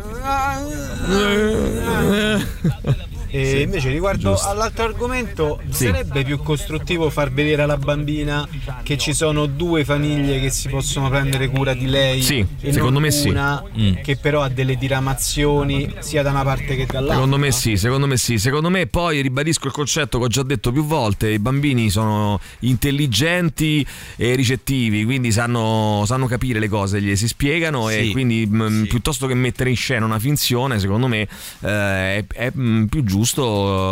E 3.37 3.47
Sì, 3.51 3.61
invece 3.63 3.91
riguardo 3.91 4.31
giusto. 4.33 4.49
all'altro 4.49 4.85
argomento, 4.85 5.61
Sì. 5.69 5.85
sarebbe 5.87 6.25
più 6.25 6.39
costruttivo 6.39 7.11
far 7.11 7.31
vedere 7.33 7.63
alla 7.63 7.77
bambina 7.77 8.49
che 8.83 8.97
ci 8.97 9.13
sono 9.13 9.47
due 9.47 9.85
famiglie 9.85 10.41
che 10.41 10.51
si 10.51 10.69
possono 10.69 11.09
prendere 11.11 11.49
cura 11.49 11.75
di 11.75 11.87
lei 11.87 12.23
Sì, 12.23 12.39
e 12.61 12.73
secondo 12.73 12.95
non 12.95 13.03
me 13.03 13.11
sì. 13.11 13.29
una 13.29 13.63
Mm. 13.77 13.95
che 14.03 14.17
però 14.17 14.43
ha 14.43 14.49
delle 14.49 14.77
diramazioni 14.77 15.93
sia 15.99 16.23
da 16.23 16.31
una 16.31 16.43
parte 16.45 16.77
che 16.77 16.87
dall'altra. 16.87 17.15
Secondo 17.15 17.37
me 17.39 17.53
sì, 17.53 17.77
secondo 17.77 18.07
me 18.07 18.17
sì. 18.17 18.39
Secondo 18.39 18.71
me 18.71 18.87
poi 18.87 19.21
ribadisco 19.21 19.67
il 19.67 19.73
concetto 19.73 20.19
che 20.19 20.25
ho 20.25 20.29
già 20.29 20.43
detto 20.43 20.73
più 20.73 20.85
volte, 20.85 21.29
i 21.31 21.39
bambini 21.39 21.91
sono 21.91 22.41
intelligenti 22.61 23.85
e 24.17 24.35
ricettivi, 24.35 25.05
quindi 25.05 25.31
sanno, 25.33 26.05
sanno 26.07 26.27
capire 26.27 26.59
le 26.59 26.69
cose, 26.69 27.01
gli 27.03 27.15
si 27.17 27.27
spiegano 27.29 27.89
e 27.91 28.05
Sì, 28.05 28.11
quindi 28.13 28.47
mh, 28.47 28.87
piuttosto 28.89 29.27
che 29.27 29.35
mettere 29.35 29.71
in 29.71 29.77
scena 29.77 30.05
una 30.07 30.19
finzione, 30.19 30.79
secondo 30.79 31.07
me 31.09 31.21
eh, 31.61 31.69
è, 31.69 32.25
è, 32.33 32.51
mh, 32.51 32.87
più 32.87 33.03
giusto 33.05 33.25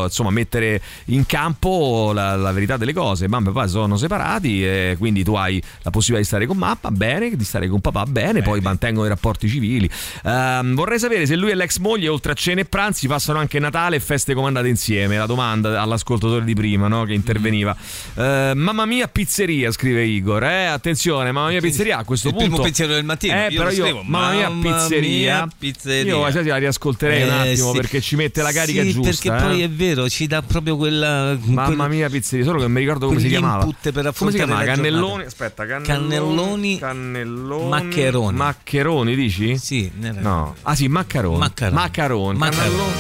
insomma 0.05 0.31
mettere 0.31 0.81
in 1.07 1.27
campo 1.27 2.13
la, 2.13 2.37
la 2.37 2.53
verità 2.53 2.77
delle 2.77 2.93
cose. 2.93 3.29
Mamma 3.29 3.51
e 3.51 3.53
papà 3.53 3.67
sono 3.67 3.97
separati 3.97 4.65
e 4.65 4.97
quindi 4.99 5.25
tu 5.25 5.35
hai 5.35 5.63
la 5.83 5.91
possibilità 5.91 6.19
di 6.21 6.25
stare 6.27 6.47
con 6.47 6.57
mamma 6.57 6.91
bene, 6.91 7.35
di 7.37 7.45
stare 7.45 7.69
con 7.69 7.81
papà 7.81 8.05
bene, 8.05 8.43
poi 8.43 8.61
mantengono 8.61 9.07
i 9.07 9.09
rapporti 9.09 9.49
civili. 9.49 9.89
Ehm, 10.25 10.75
vorrei 10.75 10.99
sapere 10.99 11.27
se 11.27 11.37
lui 11.37 11.51
e 11.51 11.55
l'ex 11.55 11.79
moglie 11.79 12.09
oltre 12.09 12.33
a 12.33 12.35
cene 12.35 12.63
e 12.63 12.65
pranzi 12.65 13.07
passano 13.07 13.39
anche 13.39 13.59
Natale 13.59 13.97
e 13.97 14.01
feste 14.01 14.35
comandate 14.35 14.69
insieme. 14.69 15.17
La 15.17 15.27
domanda 15.27 15.81
all'ascoltatore 15.81 16.45
di 16.45 16.55
prima 16.55 16.89
no, 16.89 17.05
che 17.05 17.13
interveniva. 17.15 17.77
Eh, 18.15 18.53
mamma 18.55 18.87
mia 18.87 19.09
pizzeria, 19.09 19.71
scrive 19.73 20.05
Igor. 20.05 20.43
Eh, 20.45 20.65
attenzione, 20.67 21.33
mamma 21.33 21.49
mia 21.49 21.61
pizzeria 21.61 21.99
a 21.99 22.05
questo 22.05 22.29
Il 22.29 22.35
punto. 22.35 22.49
primo 22.51 22.65
pensiero 22.65 22.93
del 22.93 23.05
mattino. 23.05 23.35
Eh, 23.35 23.49
Io 23.51 23.59
però 23.59 23.71
io, 23.71 23.83
scrivo, 23.85 24.03
mamma 24.03 24.33
mia 24.33 24.51
pizzeria. 24.51 25.35
mia 25.37 25.49
pizzeria. 25.59 26.13
Io 26.15 26.43
la 26.45 26.57
riascolterei 26.57 27.23
un 27.23 27.29
Eh, 27.29 27.51
attimo 27.53 27.73
sì. 27.73 27.77
perché 27.79 28.01
ci 28.01 28.17
mette 28.17 28.43
la 28.43 28.53
carica 28.53 28.83
Sì, 28.83 28.93
giusta. 28.93 29.11
Perché 29.29 29.45
eh. 29.45 29.47
poi 29.49 29.63
è 29.63 29.71
vero, 29.71 30.09
ci 30.09 30.27
dà 30.27 30.43
proprio 30.43 30.77
quella. 30.77 31.37
Mamma 31.43 31.89
mia 31.89 32.09
pizzeria, 32.09 32.45
solo 32.45 32.61
che 32.61 32.69
mi 32.69 32.81
ricordo 32.81 33.07
come 33.07 33.21
si 33.21 33.29
chiamava. 33.29 33.63
Come 33.65 34.31
si 34.31 34.37
chiamava? 34.37 34.59
la 34.61 34.65
Cannelloni, 34.65 35.01
giornata. 35.01 35.27
aspetta, 35.29 35.67
cannelloni, 35.67 36.79
Cannelloni, 36.79 36.79
cannelloni, 36.79 37.69
maccheroni. 37.69 38.37
Maccheroni, 38.37 39.15
dici? 39.15 39.59
Sì, 39.59 39.91
No. 39.95 40.55
Ah 40.63 40.75
sì, 40.75 40.89
maccaroni. 40.89 41.39
Maccaroni. 41.39 41.75
Maccaroni. 41.77 42.39
Maccaroni. 42.39 42.93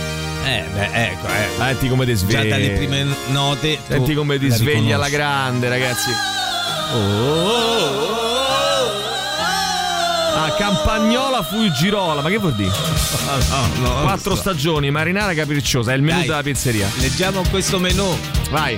Eh, 0.44 0.64
beh, 0.74 1.06
ecco, 1.06 1.26
eh. 1.26 1.48
Senti 1.56 1.88
come 1.88 2.04
ti 2.04 2.14
sveglia. 2.14 2.42
Già 2.42 2.48
dalle 2.48 2.70
prime 2.70 3.06
note. 3.32 3.78
Senti 3.86 4.14
come 4.14 4.38
ti 4.38 4.48
la 4.48 4.54
sveglia 4.54 4.96
alla 4.96 5.06
riconosci. 5.06 5.12
grande, 5.16 5.68
ragazzi. 5.68 6.10
Oh. 6.94 8.23
Ah, 10.44 10.50
Campagnola 10.56 11.42
Fugirola, 11.42 12.20
ma 12.20 12.28
che 12.28 12.36
vuol 12.36 12.54
dire? 12.54 12.70
no, 13.80 13.88
non 13.88 14.02
Quattro 14.02 14.34
so. 14.34 14.40
stagioni, 14.42 14.90
marinara 14.90 15.32
capricciosa, 15.32 15.92
è 15.92 15.94
il 15.96 16.02
menù 16.02 16.18
Dai. 16.18 16.26
della 16.26 16.42
pizzeria. 16.42 16.86
Leggiamo 16.96 17.42
questo 17.48 17.78
menù. 17.78 18.14
Vai. 18.50 18.76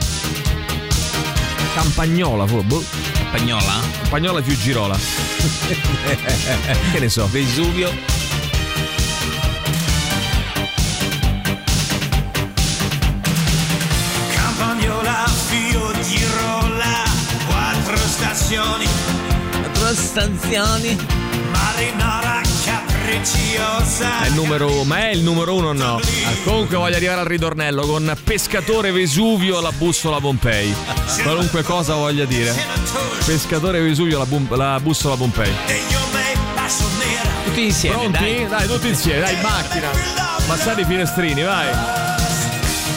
Campagnola, 1.75 2.47
fu- 2.47 2.63
boh. 2.63 2.85
Spagnola? 3.29 3.81
Campagnola 4.03 4.41
Fugirola. 4.43 4.97
che 6.93 7.01
ne 7.01 7.09
so. 7.09 7.29
Vesuvio. 7.33 7.91
Campagnola, 14.35 15.25
quattro 17.47 17.97
stazioni, 17.97 18.87
Quattro 19.51 19.95
stazioni. 19.95 21.26
Marinara, 21.77 22.41
capricciosa. 22.65 24.23
È 24.23 24.29
il 24.29 24.33
numero 24.35 24.83
ma 24.85 24.99
è 24.99 25.11
il 25.11 25.21
numero 25.21 25.55
uno 25.55 25.69
o 25.69 25.73
no? 25.75 26.01
Comunque 26.45 26.77
voglio 26.77 26.97
arrivare 26.97 27.21
al 27.21 27.27
ritornello 27.27 27.87
con 27.87 28.17
Pescatore 28.25 28.91
Vesuvio 28.93 29.61
la 29.61 29.73
bussola 29.73 30.19
Pompei. 30.19 30.75
Qualunque 31.23 31.63
cosa 31.63 31.95
voglia 31.95 32.25
dire. 32.25 32.55
Pescatore 33.25 33.81
Vesuvio 33.81 34.17
la, 34.19 34.25
bum- 34.25 34.55
la 34.57 34.81
bussola 34.81 35.17
Pompei. 35.17 35.53
Tutti 37.45 37.65
insieme, 37.65 37.97
Pronti? 37.97 38.47
dai. 38.49 38.67
tutti 38.67 38.89
insieme, 38.89 39.21
dai, 39.21 39.35
in 39.35 39.41
macchina. 39.41 39.89
Passate 40.47 40.81
i 40.81 40.85
finestrini, 40.85 41.43
vai. 41.43 41.67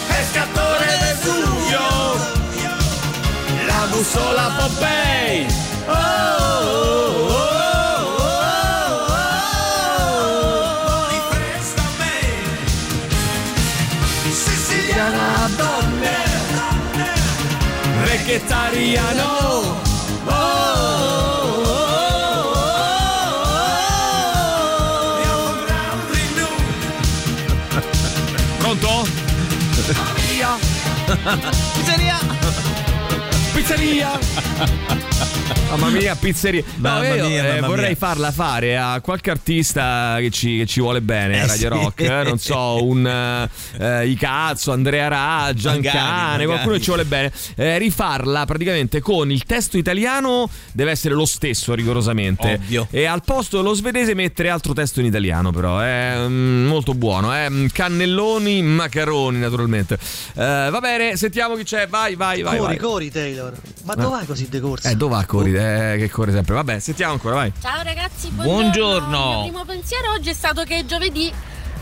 Pescatore 0.07 0.97
Vesuvio. 1.01 1.79
La 3.65 3.87
bussola 3.91 4.51
Pompei. 4.57 5.45
Oh, 5.87 6.48
Vegetariano. 18.29 19.81
Pronto? 28.59 29.07
Pizzeria. 31.73 32.19
Pizzeria. 33.51 34.19
Mamma 35.69 35.89
mia, 35.89 36.15
pizzeria. 36.15 36.63
No, 36.77 36.89
Mamma 36.89 37.13
io, 37.15 37.27
mia, 37.27 37.45
eh, 37.47 37.53
mamma 37.55 37.67
vorrei 37.67 37.87
mia. 37.89 37.95
farla 37.95 38.31
fare 38.31 38.77
a 38.77 38.99
qualche 39.01 39.29
artista 39.29 40.15
che 40.19 40.31
ci, 40.31 40.57
che 40.57 40.65
ci 40.65 40.79
vuole 40.81 40.99
bene 41.01 41.41
a 41.41 41.43
Eh, 41.43 41.47
Radio 41.47 41.57
sì. 41.57 41.67
Rock. 41.67 42.01
eh, 42.01 42.23
non 42.23 42.39
so, 42.39 42.83
un 42.83 43.49
eh, 43.79 44.07
Icazzo, 44.07 44.71
Andrea 44.71 45.07
Ra, 45.07 45.51
Giancane, 45.53 46.45
qualcuno 46.45 46.73
che 46.73 46.79
ci 46.79 46.87
vuole 46.87 47.05
bene. 47.05 47.31
Eh, 47.55 47.77
rifarla 47.77 48.45
praticamente 48.45 48.99
con 48.99 49.31
il 49.31 49.43
testo 49.43 49.77
italiano 49.77 50.49
deve 50.71 50.91
essere 50.91 51.13
lo 51.13 51.25
stesso 51.25 51.73
rigorosamente. 51.75 52.53
Ovvio. 52.53 52.87
E 52.89 53.05
al 53.05 53.23
posto 53.23 53.57
dello 53.57 53.73
svedese 53.73 54.15
mettere 54.15 54.49
altro 54.49 54.73
testo 54.73 54.99
in 55.01 55.05
italiano, 55.05 55.51
però. 55.51 55.79
È 55.79 56.15
mm, 56.27 56.65
molto 56.65 56.93
buono. 56.95 57.35
Eh? 57.35 57.69
Cannelloni, 57.71 58.63
macaroni, 58.63 59.37
naturalmente. 59.37 59.99
Eh, 60.33 60.67
va 60.71 60.79
bene, 60.81 61.15
sentiamo 61.15 61.55
chi 61.55 61.63
c'è. 61.63 61.87
Vai, 61.87 62.15
vai, 62.15 62.41
vai. 62.41 62.57
Corri, 62.57 62.75
vai. 62.75 62.77
corri 62.77 63.11
Taylor. 63.11 63.53
Ma 63.83 63.93
dove 63.95 64.09
vai 64.17 64.25
così 64.25 64.47
decorso? 64.49 64.87
Eh, 64.87 64.95
dove 64.95 65.13
va 65.15 65.25
corri? 65.39 65.55
Eh, 65.55 65.97
che 65.97 66.09
corre 66.09 66.31
sempre. 66.31 66.53
Vabbè, 66.55 66.79
sentiamo 66.79 67.13
ancora, 67.13 67.35
vai. 67.35 67.53
Ciao 67.61 67.81
ragazzi, 67.81 68.29
Buongiorno. 68.29 68.53
buongiorno. 68.53 69.17
Il 69.45 69.51
mio 69.51 69.63
primo 69.63 69.65
pensiero 69.65 70.11
oggi 70.11 70.29
è 70.29 70.33
stato 70.33 70.63
che 70.63 70.79
è 70.79 70.85
giovedì, 70.85 71.31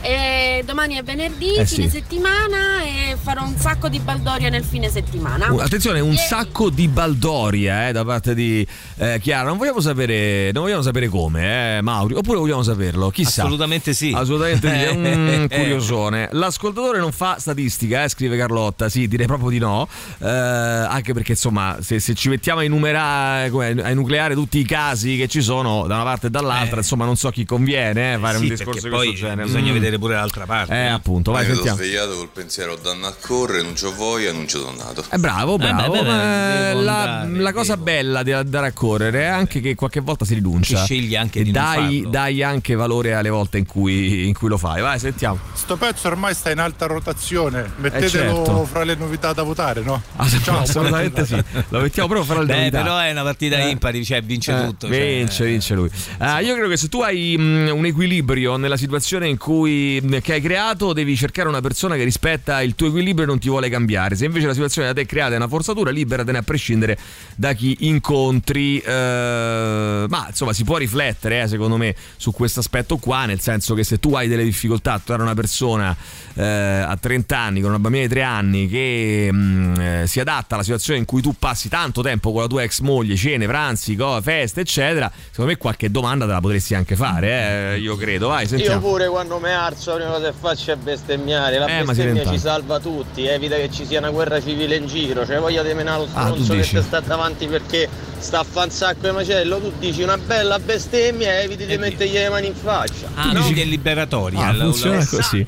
e 0.00 0.62
domani 0.64 0.94
è 0.96 1.02
venerdì, 1.02 1.54
Eh, 1.54 1.66
fine 1.66 1.84
sì. 1.88 1.90
settimana 1.90 2.82
e 2.82 3.16
farò 3.20 3.44
un 3.44 3.56
sacco 3.56 3.88
di 3.88 3.98
baldoria 3.98 4.48
nel 4.48 4.64
fine 4.64 4.88
settimana. 4.88 5.52
Uh, 5.52 5.58
Attenzione, 5.58 6.00
un 6.00 6.12
Ieri- 6.12 6.26
sacco 6.26 6.70
di 6.70 6.88
baldoria 6.88 7.88
eh, 7.88 7.92
da 7.92 8.04
parte 8.04 8.34
di 8.34 8.66
eh, 8.98 9.18
Chiara. 9.20 9.48
Non 9.48 9.56
vogliamo 9.58 9.80
sapere, 9.80 10.50
non 10.52 10.62
vogliamo 10.64 10.82
sapere 10.82 11.08
come, 11.08 11.78
eh, 11.78 11.80
Mauri. 11.82 12.14
Oppure 12.14 12.38
vogliamo 12.38 12.62
saperlo? 12.62 13.10
Chissà. 13.10 13.42
Assolutamente 13.42 13.92
sì. 13.92 14.12
Assolutamente 14.14 14.68
sì. 14.68 14.74
È 14.84 14.90
un 14.90 15.46
curiosone. 15.50 16.28
L'ascoltatore 16.32 16.98
non 16.98 17.12
fa 17.12 17.36
statistica, 17.38 18.04
eh, 18.04 18.08
scrive 18.08 18.36
Carlotta. 18.36 18.88
Sì, 18.88 19.08
direi 19.08 19.26
proprio 19.26 19.50
di 19.50 19.58
no. 19.58 19.88
Eh, 20.20 20.26
anche 20.28 21.12
perché, 21.12 21.32
insomma, 21.32 21.76
se, 21.80 21.98
se 22.00 22.14
ci 22.14 22.28
mettiamo 22.28 22.60
a 22.60 22.64
enumerare, 22.64 23.50
a 23.82 23.88
enucleare 23.90 24.34
tutti 24.34 24.58
i 24.58 24.64
casi 24.64 25.16
che 25.16 25.28
ci 25.28 25.42
sono 25.42 25.86
da 25.86 25.94
una 25.96 26.04
parte 26.04 26.28
e 26.28 26.30
dall'altra, 26.30 26.76
insomma, 26.78 27.04
non 27.04 27.16
so 27.16 27.30
chi 27.30 27.44
conviene 27.44 28.14
eh, 28.14 28.18
fare 28.18 28.36
Sì, 28.38 28.42
un 28.44 28.48
discorso 28.50 28.88
di 28.88 28.94
questo 28.94 29.14
genere. 29.14 29.42
bisogna 29.44 29.70
Mm. 29.70 29.72
vedere 29.74 29.87
pure 29.96 30.14
l'altra 30.16 30.44
parte. 30.44 30.74
Eh, 30.74 30.86
appunto, 30.88 31.30
vai, 31.30 31.42
sono 31.44 31.54
sentiamo. 31.54 31.78
svegliato 31.78 32.16
col 32.16 32.28
pensiero 32.32 32.76
danno 32.76 33.06
a 33.06 33.14
correre, 33.18 33.62
non 33.62 33.74
c'ho 33.74 33.94
voglia, 33.94 34.32
non 34.32 34.44
c'ho 34.46 34.58
donato. 34.58 35.04
Eh, 35.08 35.18
bravo, 35.18 35.56
bravo. 35.56 35.92
beh, 35.92 35.98
beh, 36.02 36.04
ma 36.04 36.58
devo 36.68 36.80
la, 36.82 37.20
andare, 37.20 37.40
la 37.42 37.52
cosa 37.52 37.76
bella 37.76 38.22
di 38.22 38.32
andare 38.32 38.66
a 38.66 38.72
correre 38.72 39.22
è 39.22 39.26
anche 39.26 39.60
che 39.60 39.74
qualche 39.76 40.00
volta 40.00 40.24
si 40.24 40.34
rinuncia. 40.34 40.80
Che 40.80 40.84
scegli 40.84 41.14
anche 41.16 41.38
e 41.38 41.44
di 41.44 41.52
non 41.52 41.62
dai, 41.62 41.94
farlo. 41.94 42.08
dai 42.10 42.42
anche 42.42 42.74
valore 42.74 43.14
alle 43.14 43.30
volte 43.30 43.58
in 43.58 43.66
cui, 43.66 44.26
in 44.26 44.34
cui 44.34 44.48
lo 44.48 44.58
fai. 44.58 44.82
Vai, 44.82 44.98
sentiamo. 44.98 45.38
Sto 45.54 45.76
pezzo 45.76 46.08
ormai 46.08 46.34
sta 46.34 46.50
in 46.50 46.58
alta 46.58 46.86
rotazione, 46.86 47.70
mettetelo 47.76 48.34
certo. 48.34 48.64
fra 48.64 48.82
le 48.84 48.94
novità 48.96 49.32
da 49.32 49.42
votare, 49.44 49.82
no? 49.82 50.02
Ah, 50.16 50.26
assolutamente 50.60 51.24
sì. 51.24 51.42
Lo 51.68 51.80
mettiamo 51.80 52.08
proprio 52.08 52.24
fra 52.26 52.40
le 52.40 52.46
Beh, 52.46 52.56
novità. 52.58 52.82
però 52.82 52.98
è 52.98 53.10
una 53.10 53.22
partita 53.22 53.56
Eh. 53.58 53.68
impari, 53.68 54.04
cioè 54.04 54.22
vince 54.22 54.52
Eh, 54.52 54.64
tutto. 54.66 54.86
cioè. 54.88 54.98
Vince, 55.16 55.44
vince 55.44 55.74
lui. 55.74 55.90
Ah, 56.18 56.40
io 56.40 56.54
credo 56.54 56.68
che 56.68 56.76
se 56.76 56.88
tu 56.88 57.00
hai 57.02 57.36
mm, 57.38 57.68
un 57.68 57.84
equilibrio 57.84 58.56
nella 58.56 58.76
situazione 58.76 59.28
in 59.28 59.36
cui 59.36 59.77
mm, 60.02 60.16
che 60.22 60.32
hai 60.34 60.40
creato, 60.40 60.92
devi 60.92 61.16
cercare 61.16 61.48
una 61.48 61.60
persona 61.60 61.96
che 61.96 62.04
rispetta 62.04 62.62
il 62.62 62.74
tuo 62.74 62.88
equilibrio 62.88 63.24
e 63.24 63.28
non 63.28 63.38
ti 63.38 63.48
vuole 63.48 63.68
cambiare. 63.68 64.16
Se 64.16 64.24
invece 64.24 64.46
la 64.46 64.52
situazione 64.52 64.88
da 64.88 64.94
te 64.94 65.06
creata 65.06 65.34
è 65.34 65.36
una 65.36 65.48
forzatura, 65.48 65.90
liberatene 65.90 66.38
a 66.38 66.42
prescindere 66.42 66.98
da 67.36 67.52
chi 67.52 67.76
incontri. 67.80 68.78
eh, 68.78 70.06
ma 70.08 70.26
insomma, 70.28 70.52
si 70.52 70.64
può 70.64 70.76
riflettere, 70.76 71.42
eh, 71.42 71.48
secondo 71.48 71.76
me, 71.76 71.94
su 72.16 72.32
questo 72.32 72.60
aspetto 72.60 72.96
qua. 72.96 73.26
Nel 73.26 73.40
senso 73.40 73.74
che 73.74 73.84
se 73.84 73.98
tu 73.98 74.14
hai 74.14 74.28
delle 74.28 74.44
difficoltà 74.44 74.94
a 74.94 74.98
trovare 74.98 75.22
una 75.24 75.34
persona 75.34 75.96
eh, 76.34 76.42
a 76.44 76.96
30 76.96 77.36
anni, 77.38 77.60
con 77.60 77.70
una 77.70 77.78
bambina 77.78 78.04
di 78.04 78.08
3 78.10 78.22
anni, 78.22 78.68
che 78.68 79.28
mm, 79.32 79.74
eh, 79.80 80.04
si 80.06 80.20
adatta 80.20 80.54
alla 80.54 80.62
situazione 80.64 80.98
in 80.98 81.04
cui 81.04 81.20
tu 81.22 81.34
passi 81.38 81.68
tanto 81.68 82.02
tempo 82.02 82.32
con 82.32 82.42
la 82.42 82.46
tua 82.48 82.62
ex 82.62 82.80
moglie, 82.80 83.16
cene, 83.16 83.46
pranzi, 83.46 83.96
co- 83.96 84.20
feste, 84.22 84.60
eccetera, 84.60 85.10
secondo 85.30 85.50
me 85.50 85.56
qualche 85.56 85.90
domanda 85.90 86.26
te 86.26 86.32
la 86.32 86.40
potresti 86.40 86.74
anche 86.74 86.96
fare, 86.96 87.74
eh, 87.74 87.78
io 87.78 87.96
credo. 87.96 88.28
Vai, 88.28 88.42
Io 88.42 88.48
sentiamo. 88.48 88.80
pure 88.80 89.08
quando 89.08 89.38
mi 89.38 89.50
alzo 89.68 89.90
la 89.90 89.96
prima 89.96 90.10
cosa 90.12 90.30
che 90.30 90.34
faccio 90.38 90.72
è 90.72 90.76
bestemmiare. 90.76 91.58
La 91.58 91.66
Eh, 91.66 91.84
bestemmia 91.84 92.26
ci 92.26 92.38
salva 92.38 92.80
tutti, 92.80 93.26
evita 93.26 93.56
che 93.56 93.70
ci 93.70 93.84
sia 93.86 93.98
una 93.98 94.10
guerra 94.10 94.40
civile 94.42 94.76
in 94.76 94.86
giro. 94.86 95.24
Cioè 95.26 95.38
voglia 95.38 95.62
di 95.62 95.74
menare 95.74 95.98
lo 95.98 96.08
Ah, 96.14 96.26
tu 96.28 96.32
stronzo 96.42 96.52
che 96.54 96.60
dici? 96.60 96.74
ti 96.76 96.82
sta 96.82 97.00
davanti 97.00 97.46
perché 97.46 97.88
sta 98.18 98.40
a 98.40 98.44
fa 98.44 98.64
un 98.64 98.70
sacco 98.70 99.06
di 99.06 99.12
macello. 99.12 99.58
Tu 99.58 99.72
dici 99.78 100.02
una 100.02 100.16
bella 100.18 100.58
bestemmia 100.58 101.38
e 101.40 101.44
eviti 101.44 101.66
di 101.66 101.76
mettergli 101.78 102.12
le 102.14 102.28
mani 102.28 102.46
in 102.48 102.54
faccia. 102.54 103.08
Ah, 103.14 103.32
dici 103.34 103.52
che 103.52 103.62
è 103.62 103.64
liberatoria. 103.64 104.46
Ah, 104.46 104.52
la- 104.52 104.64
funziona 104.64 104.98
la- 104.98 105.06
così. 105.06 105.46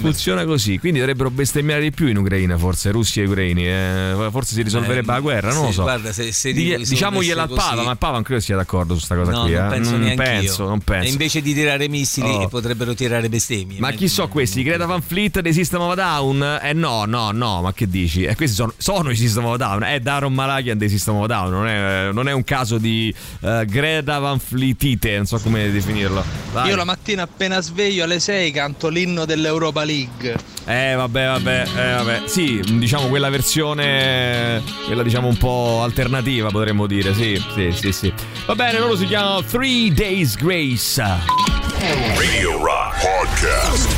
Funziona 0.00 0.44
così. 0.44 0.78
Quindi 0.78 0.98
dovrebbero 0.98 1.30
bestemmiare 1.30 1.82
di 1.82 1.90
più 1.92 2.06
in 2.08 2.16
Ucraina, 2.18 2.56
forse, 2.58 2.90
russi 2.90 3.20
e 3.20 3.24
ucraini. 3.26 3.66
eh, 3.66 4.28
forse 4.30 4.54
si 4.54 4.62
risolverebbe 4.62 5.10
Eh, 5.10 5.14
la 5.14 5.20
guerra, 5.20 5.52
non 5.52 5.62
lo 5.62 5.68
sì, 5.68 5.74
so. 5.74 5.82
guarda, 5.82 6.12
se- 6.12 6.32
se 6.32 6.52
Di- 6.52 6.62
risolvesse 6.62 6.90
diciamogliela 6.90 7.42
al 7.42 7.48
Papa, 7.50 7.82
ma 7.82 7.90
il 7.92 7.98
Papa 7.98 8.12
non 8.14 8.22
credo 8.22 8.40
sia 8.40 8.56
d'accordo 8.56 8.96
su 8.96 9.06
questa 9.06 9.16
cosa 9.16 9.30
No, 9.32 9.42
qui. 9.42 9.52
non 9.52 9.64
eh. 9.66 9.68
penso 9.68 9.96
non 9.96 10.14
penso, 10.14 10.66
non 10.68 10.78
penso. 10.80 11.06
E 11.06 11.10
invece 11.10 11.40
di 11.40 11.54
tirare 11.54 11.88
missili 11.88 12.28
Oh. 12.28 12.48
potrebbero 12.48 12.94
tirare 12.94 13.28
bestemmie. 13.28 13.59
Ma 13.78 13.90
chi 13.92 14.08
so 14.08 14.28
questi? 14.28 14.62
Greta 14.62 14.86
Van 14.86 15.02
Fleet 15.02 15.40
dei 15.40 15.52
System 15.52 15.80
of 15.82 15.92
a 15.92 15.94
Down? 15.94 16.60
Eh 16.62 16.72
no, 16.72 17.04
no, 17.04 17.30
no, 17.32 17.60
ma 17.60 17.72
che 17.72 17.88
dici? 17.88 18.24
Eh, 18.24 18.34
questi 18.36 18.56
sono, 18.56 18.72
sono 18.76 19.10
i 19.10 19.16
System 19.16 19.44
of 19.44 19.54
a 19.54 19.56
Down, 19.56 19.82
è 19.82 20.00
Daron 20.00 20.32
Malakian 20.32 20.78
dei 20.78 20.88
System 20.88 21.16
of 21.16 21.24
a 21.24 21.26
Down, 21.26 21.50
non 21.50 21.66
è, 21.66 22.12
non 22.12 22.28
è 22.28 22.32
un 22.32 22.44
caso 22.44 22.78
di 22.78 23.14
eh, 23.40 23.64
Greta 23.66 24.18
Van 24.18 24.38
Fleetite, 24.38 25.16
non 25.16 25.26
so 25.26 25.38
come 25.38 25.70
definirlo. 25.70 26.24
Vai. 26.52 26.68
Io 26.68 26.76
la 26.76 26.84
mattina 26.84 27.22
appena 27.22 27.60
sveglio 27.60 28.04
alle 28.04 28.20
6 28.20 28.50
canto 28.50 28.88
l'inno 28.88 29.24
dell'Europa 29.24 29.84
League. 29.84 30.36
Eh 30.66 30.94
vabbè, 30.94 31.26
vabbè, 31.26 31.66
eh, 31.74 31.92
vabbè. 31.94 32.22
Sì, 32.26 32.60
diciamo 32.78 33.08
quella 33.08 33.30
versione, 33.30 34.62
quella 34.86 35.02
diciamo 35.02 35.28
un 35.28 35.36
po' 35.36 35.82
alternativa 35.82 36.48
potremmo 36.50 36.86
dire, 36.86 37.14
sì, 37.14 37.42
sì, 37.54 37.72
sì, 37.72 37.92
sì. 37.92 38.12
Va 38.46 38.54
bene, 38.54 38.78
loro 38.78 38.96
si 38.96 39.06
chiamano 39.06 39.42
Three 39.42 39.92
Days 39.92 40.36
Grace. 40.36 41.59
Radio 41.80 42.62
Rock 42.62 43.00
Podcast. 43.00 43.88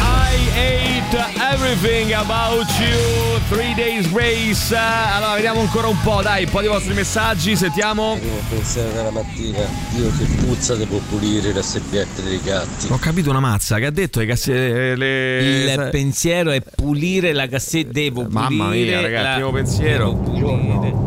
I 0.00 0.34
hate 0.56 1.14
everything 1.52 2.12
about 2.14 2.66
you. 2.80 3.38
Three 3.48 3.74
Days 3.74 4.10
Grace. 4.10 4.74
Allora, 4.76 5.34
vediamo 5.36 5.60
ancora 5.60 5.86
un 5.86 6.00
po', 6.02 6.20
dai, 6.20 6.44
un 6.44 6.50
po' 6.50 6.60
di 6.60 6.66
vostri 6.66 6.92
messaggi, 6.94 7.54
sentiamo. 7.54 8.18
pensiero 8.48 8.90
della 8.90 9.10
mattina, 9.10 9.58
io 9.96 10.10
che 10.18 10.24
puzza 10.44 10.74
devo 10.74 11.00
pulire 11.08 11.52
le 11.52 11.62
sebbiette 11.62 12.24
dei 12.24 12.40
gatti. 12.42 12.88
Ho 12.90 12.98
capito 12.98 13.30
una 13.30 13.40
mazza 13.40 13.78
che 13.78 13.86
ha 13.86 13.90
detto 13.90 14.18
le 14.18 14.26
casse 14.26 14.96
le 14.96 15.38
Il 15.72 15.88
pensiero 15.92 16.50
è 16.50 16.60
pulire 16.60 17.32
la 17.32 17.46
cassetta. 17.46 17.92
Devo 17.92 18.22
pulire. 18.24 18.40
Mamma 18.40 18.68
mia, 18.70 19.00
ragazzi, 19.00 19.24
la- 19.24 19.34
primo 19.34 19.52
pensiero. 19.52 20.12
Buongiorno. 20.12 20.99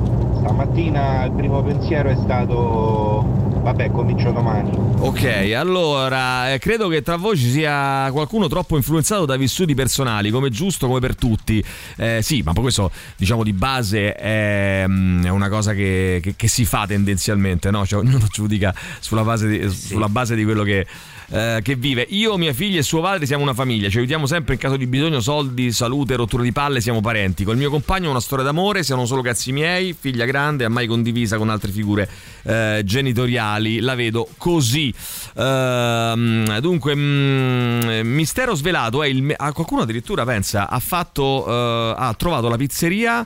Stamattina 0.43 1.23
il 1.23 1.31
primo 1.31 1.63
pensiero 1.63 2.09
è 2.09 2.15
stato 2.15 3.25
vabbè, 3.63 3.91
comincio 3.91 4.31
domani. 4.31 4.71
Ok, 4.99 5.53
allora 5.55 6.51
eh, 6.51 6.59
credo 6.59 6.89
che 6.89 7.01
tra 7.01 7.15
voi 7.15 7.37
ci 7.37 7.49
sia 7.49 8.09
qualcuno 8.11 8.47
troppo 8.47 8.75
influenzato 8.75 9.25
da 9.25 9.37
vissuti 9.37 9.73
personali, 9.73 10.31
come 10.31 10.49
giusto, 10.49 10.87
come 10.87 10.99
per 10.99 11.15
tutti. 11.15 11.63
Eh, 11.95 12.19
sì, 12.21 12.41
ma 12.43 12.51
poi 12.51 12.63
questo 12.63 12.91
diciamo 13.15 13.41
di 13.43 13.53
base 13.53 14.13
è, 14.13 14.83
mm, 14.85 15.23
è 15.23 15.29
una 15.29 15.47
cosa 15.47 15.73
che, 15.73 16.19
che- 16.21 16.35
che 16.35 16.47
si 16.49 16.65
fa 16.65 16.85
tendenzialmente, 16.85 17.71
no? 17.71 17.85
Cioè 17.85 17.99
ognuno 18.01 18.25
giudica 18.29 18.75
sulla 18.99 19.23
base 19.23 19.47
di, 19.47 19.69
sulla 19.69 20.09
base 20.09 20.35
di 20.35 20.43
quello 20.43 20.63
che, 20.63 20.85
eh, 21.29 21.59
che 21.63 21.75
vive. 21.75 22.05
Io, 22.09 22.37
mia 22.37 22.53
figlia 22.53 22.79
e 22.79 22.83
suo 22.83 23.01
padre 23.01 23.25
siamo 23.25 23.43
una 23.43 23.53
famiglia, 23.53 23.89
ci 23.89 23.97
aiutiamo 23.97 24.25
sempre 24.25 24.53
in 24.53 24.59
caso 24.59 24.77
di 24.77 24.87
bisogno, 24.87 25.19
soldi, 25.19 25.71
salute, 25.71 26.15
rottura 26.15 26.43
di 26.43 26.51
palle, 26.51 26.81
siamo 26.81 27.01
parenti. 27.01 27.43
Col 27.43 27.57
mio 27.57 27.69
compagno 27.69 28.09
una 28.09 28.19
storia 28.19 28.43
d'amore, 28.45 28.83
siamo 28.83 29.05
solo 29.05 29.21
cazzi 29.21 29.51
miei, 29.51 29.95
figlia 29.97 30.25
grande, 30.25 30.67
mai 30.67 30.87
condivisa 30.87 31.37
con 31.37 31.49
altre 31.49 31.71
figure 31.71 32.09
eh, 32.43 32.81
genitoriali. 32.83 33.79
La 33.79 33.95
vedo 33.95 34.27
così. 34.37 34.93
Ehm, 35.35 36.59
dunque, 36.59 36.95
mm, 36.95 38.01
mistero 38.03 38.55
svelato 38.55 39.03
è 39.03 39.07
il. 39.07 39.21
me- 39.21 39.35
ah, 39.37 39.51
qualcuno 39.51 39.81
addirittura 39.81 40.25
pensa 40.25 40.69
ha 40.69 40.79
fatto. 40.79 41.45
eh, 41.47 41.95
ha 41.97 42.13
trovato 42.15 42.47
la 42.49 42.57
pizzeria. 42.57 43.25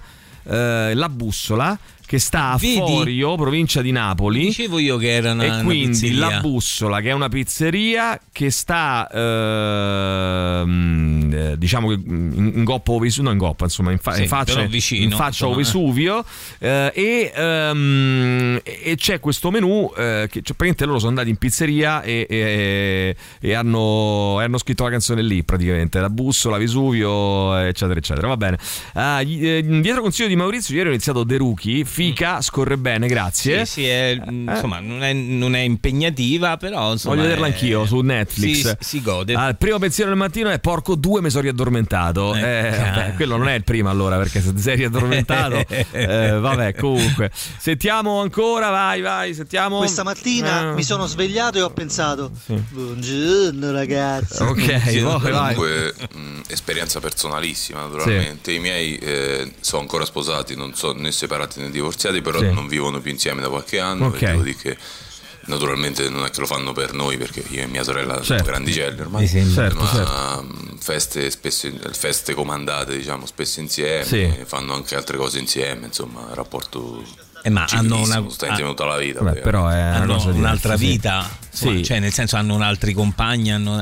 eh, 0.50 0.94
la 0.94 1.10
bussola 1.10 1.78
che 2.08 2.20
sta 2.20 2.52
a 2.52 2.58
Vedi? 2.58 2.78
Forio, 2.78 3.36
provincia 3.36 3.82
di 3.82 3.92
Napoli. 3.92 4.46
Dicevo 4.46 4.80
io 4.80 4.96
che 4.98 5.12
era 5.12 5.34
una, 5.34 5.44
E 5.44 5.50
una 5.50 5.64
quindi 5.64 5.88
pizzeria. 5.90 6.30
la 6.30 6.40
bussola, 6.40 7.02
che 7.02 7.10
è 7.10 7.12
una 7.12 7.28
pizzeria 7.28 8.18
che 8.32 8.50
sta, 8.50 9.10
eh, 9.12 10.64
diciamo 11.58 11.90
che 11.90 12.00
in, 12.06 12.52
in 12.56 12.64
goppa 12.64 12.92
o 12.94 13.00
Vesuvio, 13.00 13.24
no 13.28 13.32
in 13.32 13.38
goppa, 13.38 13.66
insomma, 13.66 13.92
in, 13.92 13.98
fa- 13.98 14.14
Sì, 14.14 14.22
in 14.24 14.28
faccia, 14.28 14.62
vicino, 14.64 15.04
in 15.04 15.12
faccia 15.12 15.46
insomma. 15.48 15.56
Vesuvio. 15.58 16.26
eh, 16.60 16.92
e, 16.96 17.32
ehm, 17.36 18.60
e 18.64 18.96
c'è 18.96 19.20
questo 19.20 19.52
menù 19.52 19.92
eh, 19.96 20.28
che 20.30 20.42
cioè, 20.42 20.56
praticamente 20.56 20.86
loro 20.86 20.98
sono 21.00 21.10
andati 21.12 21.30
in 21.30 21.38
pizzeria 21.38 22.02
e, 22.02 22.26
e- 22.30 23.16
e 23.40 23.54
hanno, 23.54 24.40
hanno 24.40 24.58
scritto 24.58 24.84
la 24.84 24.90
canzone 24.92 25.22
lì 25.22 25.44
praticamente, 25.44 26.00
la 26.00 26.10
bussola, 26.10 26.58
Vesuvio, 26.58 27.56
eccetera, 27.58 28.00
eccetera. 28.00 28.28
Va 28.28 28.38
bene. 28.38 28.58
Ah, 28.94 29.22
gli- 29.22 29.46
eh, 29.46 29.62
dietro 29.82 30.02
consiglio 30.02 30.28
di 30.30 30.36
Maurizio, 30.36 30.76
ieri 30.76 30.90
ho 30.90 30.92
iniziato 30.92 31.26
The 31.26 31.38
Rookie, 31.38 31.84
fica, 31.98 32.42
scorre 32.44 32.78
bene, 32.78 33.08
grazie. 33.08 33.66
Sì, 33.66 33.72
sì, 33.72 33.88
è, 33.88 34.16
insomma, 34.30 34.80
non 34.80 35.02
è, 35.04 35.14
non 35.14 35.56
è 35.56 35.62
impegnativa, 35.62 36.56
però 36.56 36.92
insomma, 36.92 37.16
Voglio 37.16 37.28
vederla 37.28 37.48
è- 37.48 37.50
anch'io 37.50 37.88
su 37.88 38.00
Netflix. 38.02 38.78
Si, 38.82 38.98
si 38.98 39.02
gode. 39.02 39.34
Ah, 39.34 39.48
il 39.48 39.58
primo 39.58 39.80
pensiero 39.80 40.12
del 40.12 40.20
mattino 40.20 40.52
è 40.52 40.60
porco 40.60 40.94
due 40.94 41.22
mi 41.22 41.32
sono 41.32 41.42
riaddormentato. 41.42 42.36
Eh, 42.36 42.40
Eh, 42.40 42.68
ah. 42.68 42.90
vabbè, 42.92 43.14
quello 43.16 43.38
non 43.38 43.48
è 43.50 43.54
il 43.56 43.64
primo 43.64 43.90
allora 43.90 44.16
perché 44.18 44.42
se 44.42 44.54
ti 44.54 44.62
sei 44.62 44.76
riaddormentato. 44.76 45.66
eh, 45.92 46.38
vabbè, 46.38 46.76
comunque. 46.76 47.32
Sentiamo 47.34 48.22
ancora, 48.22 48.70
vai, 48.70 49.02
vai, 49.02 49.34
sentiamo. 49.34 49.80
Questa 49.80 50.04
mattina 50.04 50.70
Eh, 50.70 50.74
mi 50.76 50.84
sono 50.84 51.08
svegliato 51.08 51.58
e 51.58 51.62
ho 51.64 51.72
pensato: 51.72 52.30
Sì. 52.46 52.54
Buongiorno 52.70 53.72
ragazzi. 53.72 54.44
Ok, 54.44 55.02
vai, 55.02 55.32
vai. 55.32 55.56
Comunque, 55.56 55.96
mh, 56.14 56.42
esperienza 56.48 57.00
personalissima, 57.00 57.82
naturalmente. 57.82 58.52
I 58.52 58.60
miei 58.60 58.98
eh, 58.98 59.52
sono 59.62 59.82
ancora 59.82 60.06
sposati, 60.06 60.56
non 60.56 60.76
sono 60.76 61.00
né 61.00 61.12
separati 61.12 61.60
né 61.60 61.66
divorziati, 61.72 61.86
però 62.22 62.40
Sì. 62.40 62.52
non 62.52 62.68
vivono 62.68 63.00
più 63.00 63.12
insieme 63.12 63.42
da 63.42 63.50
qualche 63.50 63.80
anno. 63.80 64.08
Ok. 64.08 64.20
Devo 64.20 64.42
dire 64.42 64.56
che 64.58 64.78
naturalmente 65.46 66.10
non 66.10 66.26
è 66.26 66.30
che 66.30 66.40
lo 66.42 66.46
fanno 66.46 66.74
per 66.74 66.94
noi, 66.94 67.18
perché 67.18 67.44
io 67.50 67.62
e 67.62 67.68
mia 67.68 67.84
sorella 67.84 68.16
Certo. 68.16 68.26
siamo 68.26 68.44
grandicelli 68.44 69.00
ormai. 69.02 69.28
Certo, 69.28 69.80
ma 69.80 69.90
certo. 69.94 70.48
feste, 70.80 71.30
spesso, 71.32 71.70
feste 71.92 72.34
comandate, 72.34 72.98
diciamo, 72.98 73.26
spesso 73.26 73.60
insieme, 73.60 74.04
Sì. 74.04 74.34
fanno 74.46 74.74
anche 74.74 74.96
altre 74.96 75.18
cose 75.18 75.40
insieme, 75.40 75.86
insomma, 75.88 76.28
rapporto. 76.34 77.02
Eh, 77.44 77.50
ma 77.50 77.66
hanno 77.70 78.02
una- 78.02 78.26
sta 78.30 78.48
insieme 78.48 78.72
tutta 78.72 78.86
la 78.86 78.98
vita. 78.98 79.20
Poi, 79.24 79.40
però 79.40 79.68
è 79.68 79.76
una 79.76 79.96
hanno 79.96 80.22
un'altra 80.34 80.76
sì. 80.76 80.86
vita, 80.88 81.30
insomma, 81.52 81.78
Sì. 81.78 81.84
cioè 81.86 82.00
nel 82.00 82.12
senso 82.12 82.36
hanno 82.36 82.56
un 82.56 82.62
altri 82.62 82.94
compagni, 82.94 83.52
hanno... 83.52 83.82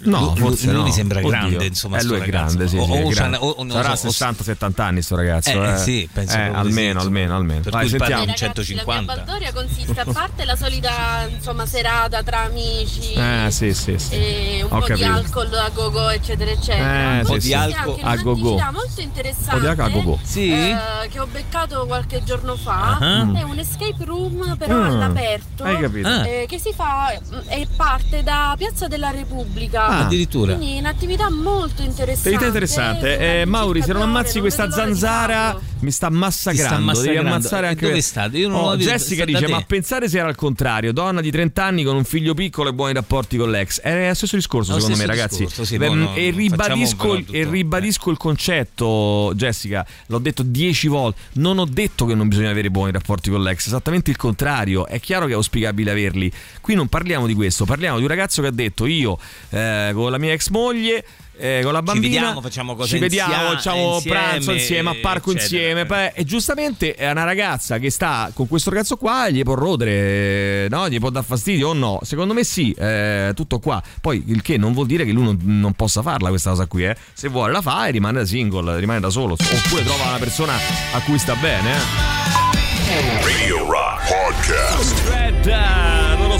No, 0.00 0.34
forse 0.36 0.66
lui 0.66 0.74
no. 0.76 0.82
mi 0.84 0.92
sembra 0.92 1.18
Oddio. 1.18 1.30
grande, 1.30 1.64
insomma, 1.66 1.98
Eh, 1.98 2.04
lui 2.04 2.18
è 2.20 2.24
grande, 2.24 2.68
sì, 2.68 2.76
O- 2.76 2.84
sì, 2.84 2.90
o 2.90 2.94
è 2.94 3.12
grande. 3.12 3.36
o- 3.40 3.66
Sarà 3.70 3.96
so, 3.96 4.06
o- 4.06 4.10
60-70 4.10 4.84
anni 4.84 5.02
sto 5.02 5.16
ragazzo. 5.16 5.50
Eh, 5.50 5.72
Eh, 5.72 5.76
sì, 5.78 6.08
penso 6.12 6.36
Eh, 6.36 6.48
di 6.48 6.54
almeno, 6.54 7.00
sì, 7.00 7.06
almeno, 7.06 7.36
almeno. 7.36 7.60
Per 7.60 7.72
Vai, 7.72 7.88
sentiamo. 7.88 8.24
di 8.24 8.26
Ragazzi, 8.30 8.44
La 8.44 8.52
150. 8.52 9.14
mia 9.14 9.24
baldoria 9.24 9.52
consiste 9.52 10.00
a 10.00 10.06
parte 10.12 10.44
la 10.44 10.56
solita 10.56 11.28
insomma, 11.28 11.66
serata 11.66 12.22
tra 12.22 12.40
amici 12.44 13.12
Eh, 13.14 13.46
sì, 13.50 13.72
sì, 13.74 13.98
sì. 13.98 14.14
e 14.14 14.62
un 14.62 14.72
Ho 14.76 14.78
po' 14.80 14.86
di 14.94 15.00
capito. 15.00 15.12
alcol 15.12 15.54
a 15.54 15.68
go-go 15.72 16.08
eccetera 16.10 16.50
eccetera. 16.50 17.20
Eh, 17.20 17.24
sì, 17.24 17.32
c'è 17.32 17.40
sì. 17.40 17.54
anche 17.54 18.00
A 18.02 18.16
go-go. 18.16 18.58
molto 18.72 19.00
interessante 19.00 19.54
Un 19.54 19.74
po' 19.74 19.74
di 19.74 19.80
a 19.80 19.88
go-go. 19.88 20.18
Sì? 20.22 20.50
eh, 20.52 20.76
che 21.10 21.18
ho 21.20 21.26
beccato 21.26 21.86
qualche 21.86 22.22
giorno 22.24 22.56
fa 22.56 22.98
Ah. 23.00 23.32
è 23.34 23.42
un 23.42 23.58
escape 23.58 24.04
room 24.04 24.56
però 24.56 24.74
Mm. 24.76 24.84
all'aperto 24.84 25.64
Hai 25.64 25.78
capito. 25.80 26.08
Ah. 26.08 26.26
eh, 26.26 26.46
che 26.48 26.58
si 26.58 26.72
fa 26.74 27.10
e 27.48 27.66
parte 27.76 28.22
da 28.22 28.54
Piazza 28.56 28.86
della 28.88 29.10
Repubblica 29.10 29.79
Ah. 29.86 30.04
Addirittura. 30.06 30.54
quindi 30.54 30.78
un'attività 30.78 31.30
molto 31.30 31.82
interessante 31.82 32.28
Attività 32.28 32.46
interessante. 32.46 33.40
Eh, 33.40 33.44
Mauri, 33.44 33.82
se 33.82 33.92
non 33.92 34.02
ammazzi 34.02 34.40
questa 34.40 34.70
zanzara 34.70 35.58
mi 35.80 35.90
sta 35.90 36.10
massacrando. 36.10 36.74
Devi 36.74 36.84
massacrando. 36.84 37.28
ammazzare 37.28 37.66
anche 37.68 37.86
Dove 37.86 38.00
state? 38.02 38.38
Io 38.38 38.48
non 38.48 38.60
Oh, 38.60 38.76
Jessica 38.76 39.22
sta 39.22 39.38
dice. 39.38 39.48
Ma 39.48 39.62
pensate 39.62 40.08
se 40.08 40.18
era 40.18 40.28
al 40.28 40.34
contrario, 40.34 40.92
donna 40.92 41.20
di 41.20 41.30
30 41.30 41.64
anni 41.64 41.84
con 41.84 41.96
un 41.96 42.04
figlio 42.04 42.34
piccolo 42.34 42.68
e 42.68 42.72
buoni 42.72 42.92
rapporti 42.92 43.36
con 43.36 43.50
l'ex. 43.50 43.80
È 43.80 44.08
lo 44.08 44.14
stesso 44.14 44.36
discorso, 44.36 44.72
Lo 44.72 44.80
secondo 44.80 44.96
me, 44.98 45.04
stesso 45.04 45.18
ragazzi. 45.18 45.38
discorso, 45.38 45.64
sì, 45.64 45.78
Beh, 45.78 45.88
no, 45.88 45.94
no, 45.94 46.14
e, 46.14 46.30
no, 46.30 46.36
ribadisco, 46.36 47.22
e 47.30 47.44
ribadisco 47.44 48.10
il 48.10 48.16
concetto, 48.16 49.32
Jessica. 49.34 49.86
L'ho 50.06 50.18
detto 50.18 50.42
dieci 50.42 50.88
volte. 50.88 51.20
Non 51.34 51.58
ho 51.58 51.64
detto 51.64 52.04
che 52.04 52.14
non 52.14 52.28
bisogna 52.28 52.50
avere 52.50 52.70
buoni 52.70 52.92
rapporti 52.92 53.30
con 53.30 53.42
l'ex, 53.42 53.66
esattamente 53.66 54.10
il 54.10 54.16
contrario. 54.16 54.86
È 54.86 55.00
chiaro 55.00 55.26
che 55.26 55.32
è 55.32 55.34
auspicabile 55.34 55.90
averli. 55.90 56.30
Qui 56.60 56.74
non 56.74 56.88
parliamo 56.88 57.26
di 57.26 57.34
questo, 57.34 57.64
parliamo 57.64 57.96
di 57.96 58.02
un 58.02 58.08
ragazzo 58.08 58.42
che 58.42 58.48
ha 58.48 58.52
detto: 58.52 58.86
Io 58.86 59.18
eh, 59.50 59.59
con 59.94 60.10
la 60.10 60.18
mia 60.18 60.32
ex 60.32 60.48
moglie. 60.48 61.04
eh, 61.42 61.60
con 61.62 61.72
la 61.72 61.80
bambina 61.80 62.18
vediamo, 62.20 62.40
facciamo 62.42 62.74
cose 62.76 62.96
ci 62.96 62.98
vediamo, 62.98 63.32
insia- 63.32 63.48
facciamo 63.50 63.94
insieme, 63.94 64.18
pranzo 64.18 64.52
insieme, 64.52 64.90
a 64.90 64.94
parco 65.00 65.30
eccetera. 65.32 65.80
insieme. 65.80 66.12
E 66.12 66.24
giustamente 66.24 66.94
è 66.94 67.10
una 67.10 67.24
ragazza 67.24 67.78
che 67.78 67.88
sta 67.90 68.30
con 68.34 68.46
questo 68.46 68.68
ragazzo 68.68 68.96
qua, 68.98 69.30
gli 69.30 69.42
può 69.42 69.54
rodere, 69.54 70.68
no? 70.68 70.86
Gli 70.88 70.98
può 70.98 71.08
dar 71.08 71.24
fastidio 71.24 71.70
o 71.70 71.72
no? 71.72 71.98
Secondo 72.02 72.34
me 72.34 72.44
sì, 72.44 72.72
eh, 72.72 73.32
tutto 73.34 73.58
qua. 73.58 73.82
Poi 74.02 74.22
il 74.26 74.42
che 74.42 74.58
non 74.58 74.74
vuol 74.74 74.86
dire 74.86 75.06
che 75.06 75.12
lui 75.12 75.24
non, 75.24 75.38
non 75.42 75.72
possa 75.72 76.02
farla 76.02 76.28
questa 76.28 76.50
cosa 76.50 76.66
qui, 76.66 76.84
eh. 76.84 76.94
Se 77.14 77.28
vuole 77.28 77.52
la 77.52 77.62
fa 77.62 77.86
e 77.86 77.90
rimane 77.92 78.18
da 78.18 78.26
single, 78.26 78.78
rimane 78.78 79.00
da 79.00 79.08
solo. 79.08 79.32
Oppure 79.32 79.82
trova 79.82 80.08
una 80.08 80.18
persona 80.18 80.52
a 80.92 81.00
cui 81.00 81.18
sta 81.18 81.34
bene, 81.36 81.72
eh. 81.72 83.22
Radio 83.22 83.64
Rock 83.70 84.08
Podcast. 84.08 85.08
Red, 85.08 85.46
eh, 85.46 85.89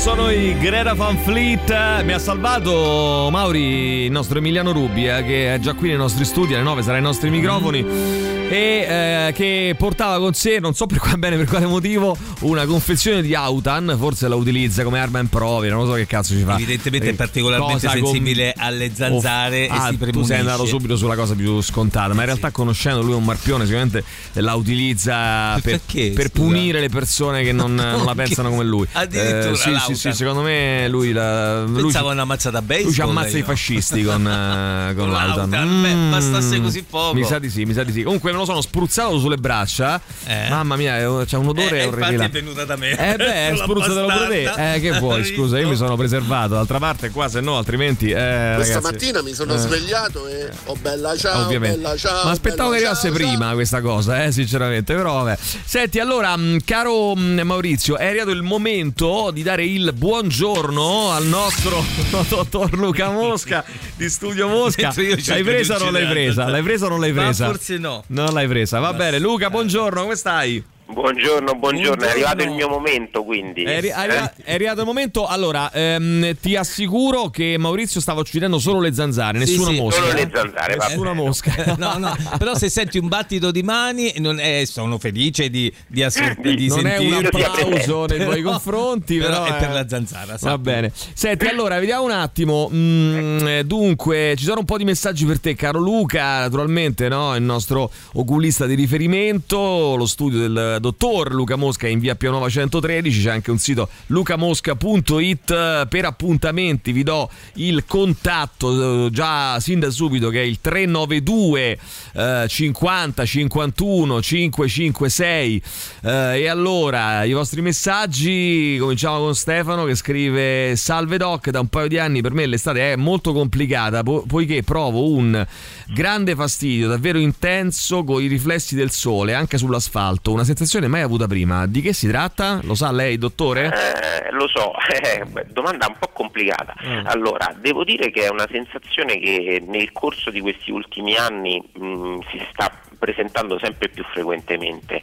sono 0.00 0.30
i 0.30 0.56
Greta 0.56 0.94
Van 0.94 1.18
Fleet. 1.18 2.02
Mi 2.04 2.14
ha 2.14 2.18
salvato 2.18 3.28
Mauri, 3.30 4.04
il 4.06 4.10
nostro 4.10 4.38
Emiliano 4.38 4.72
Rubi, 4.72 5.06
eh, 5.06 5.22
che 5.22 5.54
è 5.54 5.58
già 5.58 5.74
qui 5.74 5.88
nei 5.88 5.98
nostri 5.98 6.24
studi, 6.24 6.54
alle 6.54 6.62
9 6.62 6.82
sarà 6.82 6.96
ai 6.96 7.02
nostri 7.02 7.28
microfoni. 7.28 8.39
E 8.50 9.26
eh, 9.28 9.32
che 9.32 9.74
portava 9.78 10.18
con 10.18 10.34
sé, 10.34 10.58
non 10.58 10.74
so 10.74 10.86
per 10.86 10.98
quale, 10.98 11.16
bene 11.18 11.36
per 11.36 11.46
quale 11.46 11.66
motivo, 11.66 12.16
una 12.40 12.66
confezione 12.66 13.22
di 13.22 13.32
Autan. 13.34 13.94
Forse 13.96 14.26
la 14.26 14.34
utilizza 14.34 14.82
come 14.82 14.98
arma 14.98 15.20
impropria, 15.20 15.70
non 15.72 15.82
lo 15.84 15.90
so 15.90 15.94
che 15.94 16.06
cazzo 16.06 16.34
ci 16.34 16.42
fa. 16.42 16.54
Evidentemente 16.54 17.06
è 17.08 17.10
Eh, 17.12 17.14
particolarmente 17.14 17.74
cosa 17.86 17.88
con- 17.90 17.98
sensibile 18.10 18.52
alle 18.56 18.90
zanzare 18.92 19.68
Oh, 19.70 19.74
ah, 19.74 19.76
e 19.76 19.84
si 19.84 19.90
tu 19.92 19.98
premunisce. 19.98 20.26
sei 20.32 20.40
andato 20.40 20.66
subito 20.66 20.96
sulla 20.96 21.14
cosa 21.14 21.34
più 21.34 21.60
scontata, 21.60 22.12
ma 22.12 22.20
in 22.20 22.26
realtà 22.26 22.50
conoscendo 22.50 23.02
lui 23.02 23.12
è 23.12 23.16
un 23.16 23.24
marpione, 23.24 23.64
sicuramente 23.64 24.02
la 24.32 24.54
utilizza 24.54 25.52
per, 25.62 25.78
Perché, 25.80 26.10
per 26.12 26.30
punire 26.30 26.80
le 26.80 26.88
persone 26.88 27.44
che 27.44 27.52
non, 27.52 27.72
non 27.76 28.04
la 28.04 28.14
pensano 28.16 28.50
come 28.50 28.64
lui. 28.64 28.84
Addirittura 28.92 29.50
Eh, 29.52 29.56
sì, 29.56 29.76
sì, 29.86 29.94
sì, 29.94 30.12
secondo 30.12 30.42
me 30.42 30.88
lui 30.88 31.12
la, 31.12 31.62
lui 31.62 31.82
Pensavo 31.82 32.08
ci- 32.08 32.14
una 32.14 32.24
mazzata 32.24 32.60
baseball. 32.62 32.84
lui 32.86 32.94
ci 32.94 33.00
ammazza 33.00 33.28
io. 33.36 33.38
i 33.38 33.42
fascisti 33.42 34.02
con, 34.02 34.26
eh, 34.26 34.94
con 34.96 35.08
l'Autan. 35.12 35.50
beh, 35.82 35.94
bastasse 36.10 36.60
così 36.60 36.82
poco. 36.82 37.14
Mi 37.14 37.24
sa 37.24 37.38
di 37.38 37.48
sì, 37.48 37.64
mi 37.64 37.74
sa 37.74 37.84
di 37.84 37.92
sì. 37.92 38.02
Comunque 38.02 38.32
me 38.40 38.44
lo 38.44 38.44
sono 38.44 38.60
spruzzato 38.60 39.18
sulle 39.18 39.36
braccia. 39.36 40.00
Eh? 40.26 40.48
Mamma 40.48 40.76
mia, 40.76 41.24
c'è 41.24 41.36
un 41.36 41.48
odore 41.48 41.82
Eh, 41.82 41.86
orribile. 41.86 42.12
infatti 42.14 42.38
è 42.38 42.42
venuta 42.42 42.64
da 42.64 42.76
me. 42.76 42.90
Eh 42.90 43.16
beh, 43.16 43.54
spruzzatelo 43.62 44.06
pure 44.06 44.28
te. 44.28 44.74
Eh, 44.74 44.80
che 44.80 44.98
vuoi, 44.98 45.24
scusa, 45.24 45.58
io 45.58 45.68
mi 45.68 45.76
sono 45.76 45.96
preservato. 45.96 46.54
D'altra 46.54 46.78
parte 46.78 47.10
qua, 47.10 47.28
se 47.28 47.40
no, 47.40 47.56
altrimenti. 47.56 48.10
Eh, 48.10 48.52
Questa 48.56 48.74
ragazzi, 48.74 48.92
mattina 48.92 49.22
mi 49.22 49.34
sono 49.34 49.54
eh. 49.54 49.58
svegliato 49.58 50.26
e 50.26 50.50
oh 50.64 50.76
bella 50.80 51.16
ciao, 51.16 51.44
Ovviamente. 51.44 51.76
bella 51.76 51.96
ciao. 51.96 52.24
Ma 52.24 52.30
aspettavo 52.30 52.70
che 52.70 52.76
arrivasse 52.76 53.08
ciao, 53.08 53.16
prima 53.16 53.52
questa 53.52 53.80
cosa, 53.80 54.24
eh, 54.24 54.32
sinceramente. 54.32 54.94
Però 54.94 55.22
vabbè. 55.22 55.38
Senti, 55.64 55.98
allora, 55.98 56.36
mh, 56.36 56.58
caro 56.64 57.14
mh, 57.14 57.40
Maurizio, 57.42 57.96
è 57.96 58.06
arrivato 58.06 58.30
il 58.30 58.42
momento 58.42 59.30
di 59.32 59.42
dare 59.42 59.64
il 59.64 59.92
buongiorno 59.94 61.10
al 61.12 61.26
nostro 61.26 61.84
dottor 62.28 62.72
Luca 62.74 63.10
Mosca 63.10 63.64
di 63.96 64.08
Studio 64.08 64.48
Mosca. 64.48 64.92
L'hai 64.96 65.42
presa 65.42 65.76
o 65.76 65.78
non 65.78 65.92
l'hai 65.92 66.06
presa? 66.06 66.48
L'hai 66.48 66.62
presa 66.62 66.86
o 66.86 66.88
non 66.88 67.00
l'hai 67.00 67.12
Ma 67.12 67.22
presa? 67.24 67.46
forse 67.46 67.78
no. 67.78 68.02
Non 68.30 68.38
l'hai 68.38 68.46
presa, 68.46 68.78
va 68.78 68.92
bene. 68.92 69.18
Luca, 69.18 69.50
buongiorno, 69.50 70.02
come 70.02 70.14
stai? 70.14 70.64
Buongiorno, 70.92 71.54
buongiorno, 71.54 72.04
è 72.04 72.10
arrivato 72.10 72.42
il 72.42 72.48
Buongiorno. 72.48 72.54
mio 72.54 72.68
momento 72.68 73.22
quindi. 73.22 73.62
È, 73.62 73.76
arri- 73.76 73.90
arri- 73.92 74.12
Eh? 74.38 74.44
è 74.44 74.54
arrivato 74.54 74.80
il 74.80 74.86
momento. 74.86 75.26
Allora, 75.26 75.70
ehm, 75.72 76.36
ti 76.40 76.56
assicuro 76.56 77.30
che 77.30 77.56
Maurizio 77.58 78.00
stava 78.00 78.20
uccidendo 78.20 78.58
solo 78.58 78.80
le 78.80 78.92
zanzare, 78.92 79.44
Sì, 79.46 79.52
nessuna 79.56 79.70
sì. 79.74 79.80
mosca. 79.80 80.00
Solo 80.00 80.12
le 80.14 80.20
eh? 80.22 80.30
zanzare, 80.34 80.76
va 80.76 80.86
Nessuna 80.86 81.12
mosca. 81.12 81.74
No, 81.80 81.96
no, 81.98 82.14
però 82.38 82.54
se 82.56 82.68
senti 82.68 82.98
un 82.98 83.06
battito 83.08 83.50
di 83.52 83.62
mani, 83.62 84.12
non 84.18 84.40
è- 84.40 84.64
sono 84.64 84.98
felice 84.98 85.48
di, 85.48 85.72
di, 85.86 86.02
assur- 86.02 86.40
di 86.40 86.66
non 86.66 86.86
è 86.86 86.98
un 86.98 87.24
applauso 87.24 88.06
nei 88.06 88.18
tuoi 88.24 88.36
Però- 88.42 88.50
confronti, 88.50 89.18
però, 89.18 89.44
è 89.44 89.54
per 89.58 89.70
eh, 89.70 89.72
la 89.72 89.88
zanzara. 89.88 90.32
Va 90.32 90.38
sappi. 90.38 90.62
bene. 90.62 90.92
Senti, 91.14 91.46
allora, 91.46 91.78
vediamo 91.78 92.02
un 92.04 92.10
attimo. 92.10 92.68
Mm, 92.72 93.46
eh, 93.46 93.64
dunque, 93.64 94.34
ci 94.36 94.44
sono 94.44 94.58
un 94.60 94.64
po' 94.66 94.76
di 94.76 94.84
messaggi 94.84 95.24
per 95.24 95.38
te, 95.38 95.54
caro 95.54 95.78
Luca. 95.78 96.40
Naturalmente, 96.40 97.08
no? 97.08 97.34
Il 97.36 97.42
nostro 97.42 97.90
oculista 98.14 98.66
di 98.66 98.74
riferimento, 98.74 99.94
lo 99.96 100.06
studio 100.06 100.38
del 100.40 100.78
dottor 100.80 101.32
Luca 101.32 101.56
Mosca 101.56 101.86
in 101.86 101.98
via 101.98 102.14
Pianova 102.14 102.48
113, 102.48 103.22
c'è 103.22 103.30
anche 103.30 103.50
un 103.50 103.58
sito 103.58 103.88
lucamosca.it 104.06 105.86
per 105.86 106.04
appuntamenti, 106.04 106.92
vi 106.92 107.02
do 107.02 107.30
il 107.54 107.84
contatto 107.86 109.06
eh, 109.06 109.10
già 109.10 109.60
sin 109.60 109.78
da 109.78 109.90
subito 109.90 110.30
che 110.30 110.40
è 110.40 110.44
il 110.44 110.60
392 110.60 111.78
eh, 112.14 112.46
50 112.48 113.24
51 113.24 114.22
556 114.22 115.62
eh, 116.02 116.40
e 116.40 116.48
allora 116.48 117.24
i 117.24 117.32
vostri 117.32 117.60
messaggi, 117.60 118.76
cominciamo 118.80 119.18
con 119.18 119.34
Stefano 119.34 119.84
che 119.84 119.94
scrive 119.94 120.74
salve 120.76 121.18
doc, 121.18 121.50
da 121.50 121.60
un 121.60 121.68
paio 121.68 121.88
di 121.88 121.98
anni 121.98 122.20
per 122.22 122.32
me 122.32 122.46
l'estate 122.46 122.92
è 122.92 122.96
molto 122.96 123.32
complicata 123.32 124.02
po- 124.02 124.24
poiché 124.26 124.62
provo 124.62 125.10
un 125.10 125.46
grande 125.88 126.34
fastidio 126.34 126.88
davvero 126.88 127.18
intenso 127.18 128.04
con 128.04 128.22
i 128.22 128.26
riflessi 128.26 128.74
del 128.74 128.90
sole 128.90 129.34
anche 129.34 129.58
sull'asfalto, 129.58 130.32
una 130.32 130.44
sensazione 130.44 130.69
mai 130.78 131.02
avuta 131.02 131.26
prima. 131.26 131.66
Di 131.66 131.80
che 131.80 131.92
si 131.92 132.08
tratta? 132.08 132.60
Lo 132.62 132.74
sa 132.74 132.90
lei, 132.92 133.18
dottore? 133.18 133.66
Eh, 133.66 134.30
lo 134.32 134.48
so, 134.48 134.72
eh, 135.02 135.24
domanda 135.48 135.86
un 135.88 135.96
po' 135.98 136.10
complicata. 136.12 136.74
Mm. 136.84 137.06
Allora, 137.06 137.54
devo 137.58 137.84
dire 137.84 138.10
che 138.10 138.26
è 138.26 138.30
una 138.30 138.46
sensazione 138.50 139.18
che 139.18 139.62
nel 139.66 139.92
corso 139.92 140.30
di 140.30 140.40
questi 140.40 140.70
ultimi 140.70 141.16
anni 141.16 141.62
mh, 141.72 142.18
si 142.30 142.46
sta 142.52 142.70
presentando 143.00 143.58
sempre 143.58 143.88
più 143.88 144.04
frequentemente. 144.04 145.02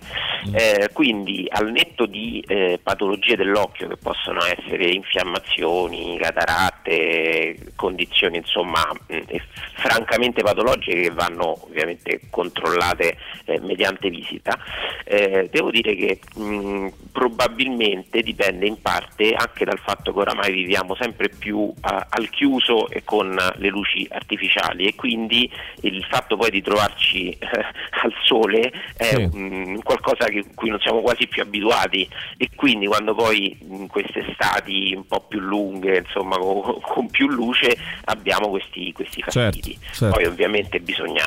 Eh, 0.53 0.89
quindi 0.93 1.45
al 1.49 1.71
netto 1.71 2.05
di 2.05 2.41
eh, 2.47 2.79
patologie 2.81 3.35
dell'occhio 3.35 3.87
che 3.87 3.97
possono 3.97 4.39
essere 4.45 4.89
infiammazioni, 4.91 6.17
cataratte, 6.19 7.73
condizioni 7.75 8.37
insomma 8.37 8.81
mh, 9.07 9.19
e 9.27 9.41
francamente 9.73 10.43
patologiche 10.43 11.01
che 11.01 11.11
vanno 11.11 11.63
ovviamente 11.63 12.21
controllate 12.29 13.17
eh, 13.45 13.59
mediante 13.61 14.09
visita, 14.09 14.57
eh, 15.03 15.49
devo 15.51 15.71
dire 15.71 15.95
che 15.95 16.19
mh, 16.35 16.87
probabilmente 17.11 18.21
dipende 18.21 18.67
in 18.67 18.79
parte 18.81 19.33
anche 19.33 19.65
dal 19.65 19.79
fatto 19.79 20.13
che 20.13 20.19
oramai 20.19 20.51
viviamo 20.51 20.95
sempre 20.95 21.29
più 21.29 21.73
a- 21.81 22.05
al 22.09 22.29
chiuso 22.29 22.89
e 22.89 23.03
con 23.03 23.35
le 23.55 23.67
luci 23.69 24.07
artificiali 24.09 24.85
e 24.85 24.95
quindi 24.95 25.49
il 25.81 26.05
fatto 26.09 26.37
poi 26.37 26.51
di 26.51 26.61
trovarci 26.61 27.29
eh, 27.29 27.37
al 28.03 28.13
sole 28.23 28.71
è 28.95 29.03
Sì. 29.05 29.29
un- 29.33 29.79
qualcosa 29.83 30.25
che 30.25 30.43
cui 30.55 30.69
non 30.69 30.79
siamo 30.79 31.01
quasi 31.01 31.27
più 31.27 31.41
abituati 31.41 32.07
e 32.37 32.49
quindi 32.55 32.85
quando 32.87 33.13
poi 33.15 33.57
in 33.69 33.87
queste 33.87 34.25
estati 34.27 34.93
un 34.95 35.05
po' 35.05 35.21
più 35.27 35.39
lunghe, 35.39 35.97
insomma 36.05 36.37
con, 36.37 36.79
con 36.81 37.09
più 37.09 37.27
luce 37.27 37.77
abbiamo 38.05 38.49
questi, 38.49 38.91
questi 38.91 39.21
fastidi. 39.21 39.77
certo. 39.91 40.15
Poi 40.15 40.25
ovviamente 40.25 40.79
bisogna 40.79 41.25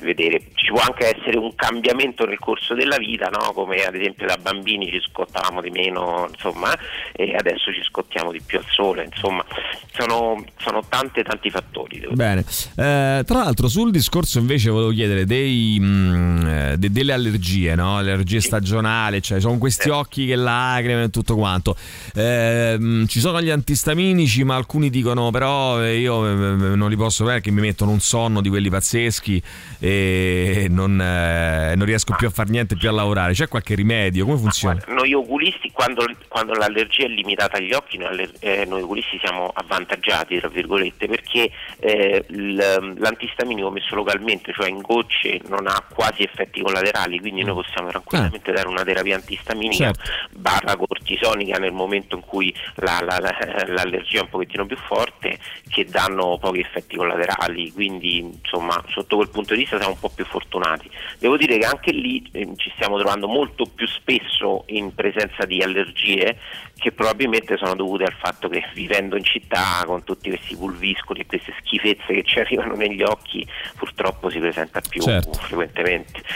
vedere, 0.00 0.42
ci 0.54 0.70
può 0.70 0.80
anche 0.80 1.16
essere 1.16 1.36
un 1.38 1.54
cambiamento 1.54 2.24
nel 2.24 2.38
corso 2.38 2.74
della 2.74 2.96
vita, 2.98 3.28
no? 3.28 3.52
come 3.52 3.82
ad 3.84 3.94
esempio 3.94 4.26
da 4.26 4.36
bambini 4.36 4.86
ci 4.90 5.00
scottavamo 5.10 5.60
di 5.60 5.70
meno, 5.70 6.26
insomma, 6.30 6.72
e 7.12 7.34
adesso 7.34 7.72
ci 7.72 7.82
scottiamo 7.82 8.32
di 8.32 8.40
più 8.44 8.58
al 8.58 8.64
sole, 8.68 9.04
insomma, 9.04 9.44
sono, 9.92 10.42
sono 10.58 10.82
tanti 10.88 11.22
tanti 11.22 11.50
fattori. 11.50 12.06
Bene, 12.12 12.40
Eh, 12.76 13.22
tra 13.26 13.38
l'altro 13.38 13.68
sul 13.68 13.90
discorso 13.90 14.38
invece 14.38 14.70
volevo 14.70 14.90
chiedere 14.92 15.24
dei, 15.24 15.78
mm, 15.98 16.46
eh, 16.46 16.76
de- 16.78 16.90
delle 16.90 17.12
allergie, 17.12 17.74
no? 17.74 17.96
allergie 17.96 18.40
stagionali, 18.40 19.20
cioè 19.22 19.40
sono 19.40 19.58
questi 19.58 19.88
occhi 19.88 20.26
che 20.26 20.36
lacrimano 20.36 21.04
e 21.04 21.10
tutto 21.10 21.34
quanto. 21.34 21.76
Ehm, 22.14 23.06
ci 23.06 23.20
sono 23.20 23.40
gli 23.42 23.50
antistaminici, 23.50 24.44
ma 24.44 24.54
alcuni 24.54 24.90
dicono 24.90 25.30
però 25.30 25.82
eh, 25.82 25.98
io 25.98 26.26
eh, 26.26 26.76
non 26.76 26.88
li 26.88 26.96
posso 26.96 27.24
avere 27.24 27.40
perché 27.48 27.50
mi 27.50 27.60
mettono 27.60 27.90
un 27.90 28.00
sonno 28.00 28.40
di 28.40 28.48
quelli 28.48 28.68
pazzeschi 28.68 29.42
e 29.80 30.66
non, 30.70 31.00
eh, 31.00 31.74
non 31.74 31.86
riesco 31.86 32.14
più 32.16 32.26
a 32.26 32.30
fare 32.30 32.50
niente, 32.50 32.76
più 32.76 32.88
a 32.88 32.92
lavorare. 32.92 33.32
C'è 33.32 33.48
qualche 33.48 33.74
rimedio? 33.74 34.24
Come 34.24 34.38
funziona? 34.38 34.82
Noi 34.88 35.12
oculisti, 35.14 35.70
quando, 35.72 36.04
quando 36.28 36.52
l'allergia 36.52 37.04
è 37.04 37.08
limitata 37.08 37.56
agli 37.56 37.72
occhi, 37.72 37.96
noi, 37.96 38.28
eh, 38.40 38.64
noi 38.66 38.82
oculisti 38.82 39.18
siamo 39.22 39.50
avvantaggiati, 39.52 40.38
tra 40.38 40.48
virgolette, 40.48 41.06
perché 41.06 41.50
eh, 41.78 42.24
l'antistaminico 42.28 43.70
messo 43.70 43.94
localmente, 43.94 44.52
cioè 44.52 44.68
in 44.68 44.80
gocce, 44.80 45.40
non 45.48 45.66
ha 45.66 45.82
quasi 45.94 46.22
effetti 46.22 46.60
collaterali, 46.62 47.18
quindi 47.20 47.42
noi 47.42 47.54
possiamo 47.62 47.88
tranquillamente 47.88 48.52
dare 48.52 48.68
una 48.68 48.84
terapia 48.84 49.16
antistaminica 49.16 49.92
Certo. 49.92 50.10
barra 50.32 50.76
cortisonica 50.76 51.58
nel 51.58 51.72
momento 51.72 52.16
in 52.16 52.22
cui 52.22 52.54
la- 52.76 53.00
la- 53.02 53.18
la- 53.18 53.64
l'allergia 53.68 54.18
è 54.18 54.22
un 54.22 54.28
pochettino 54.28 54.66
più 54.66 54.76
forte, 54.76 55.38
che 55.68 55.84
danno 55.84 56.38
pochi 56.38 56.60
effetti 56.60 56.96
collaterali, 56.96 57.72
quindi 57.72 58.18
insomma 58.18 58.82
sotto 58.88 59.16
quel 59.16 59.28
punto 59.30 59.54
di 59.54 59.60
vista 59.60 59.76
siamo 59.78 59.92
un 59.94 60.00
po' 60.00 60.10
più 60.10 60.24
fortunati. 60.24 60.90
Devo 61.18 61.36
dire 61.36 61.58
che 61.58 61.66
anche 61.66 61.92
lì 61.92 62.26
eh, 62.32 62.48
ci 62.56 62.70
stiamo 62.74 62.96
trovando 62.98 63.26
molto 63.28 63.64
più 63.66 63.86
spesso 63.86 64.64
in 64.68 64.94
presenza 64.94 65.44
di 65.44 65.62
allergie 65.62 66.38
che 66.78 66.92
probabilmente 66.92 67.56
sono 67.56 67.74
dovute 67.74 68.04
al 68.04 68.14
fatto 68.20 68.48
che 68.48 68.64
vivendo 68.72 69.16
in 69.16 69.24
città 69.24 69.82
con 69.84 70.04
tutti 70.04 70.28
questi 70.28 70.54
pulviscoli 70.56 71.20
e 71.22 71.26
queste 71.26 71.52
schifezze 71.60 72.06
che 72.14 72.22
ci 72.22 72.38
arrivano 72.38 72.74
negli 72.74 73.02
occhi 73.02 73.44
purtroppo 73.76 74.30
si 74.30 74.38
presenta 74.38 74.80
più 74.80 75.02
Certo. 75.02 75.32
frequentemente. 75.32 75.77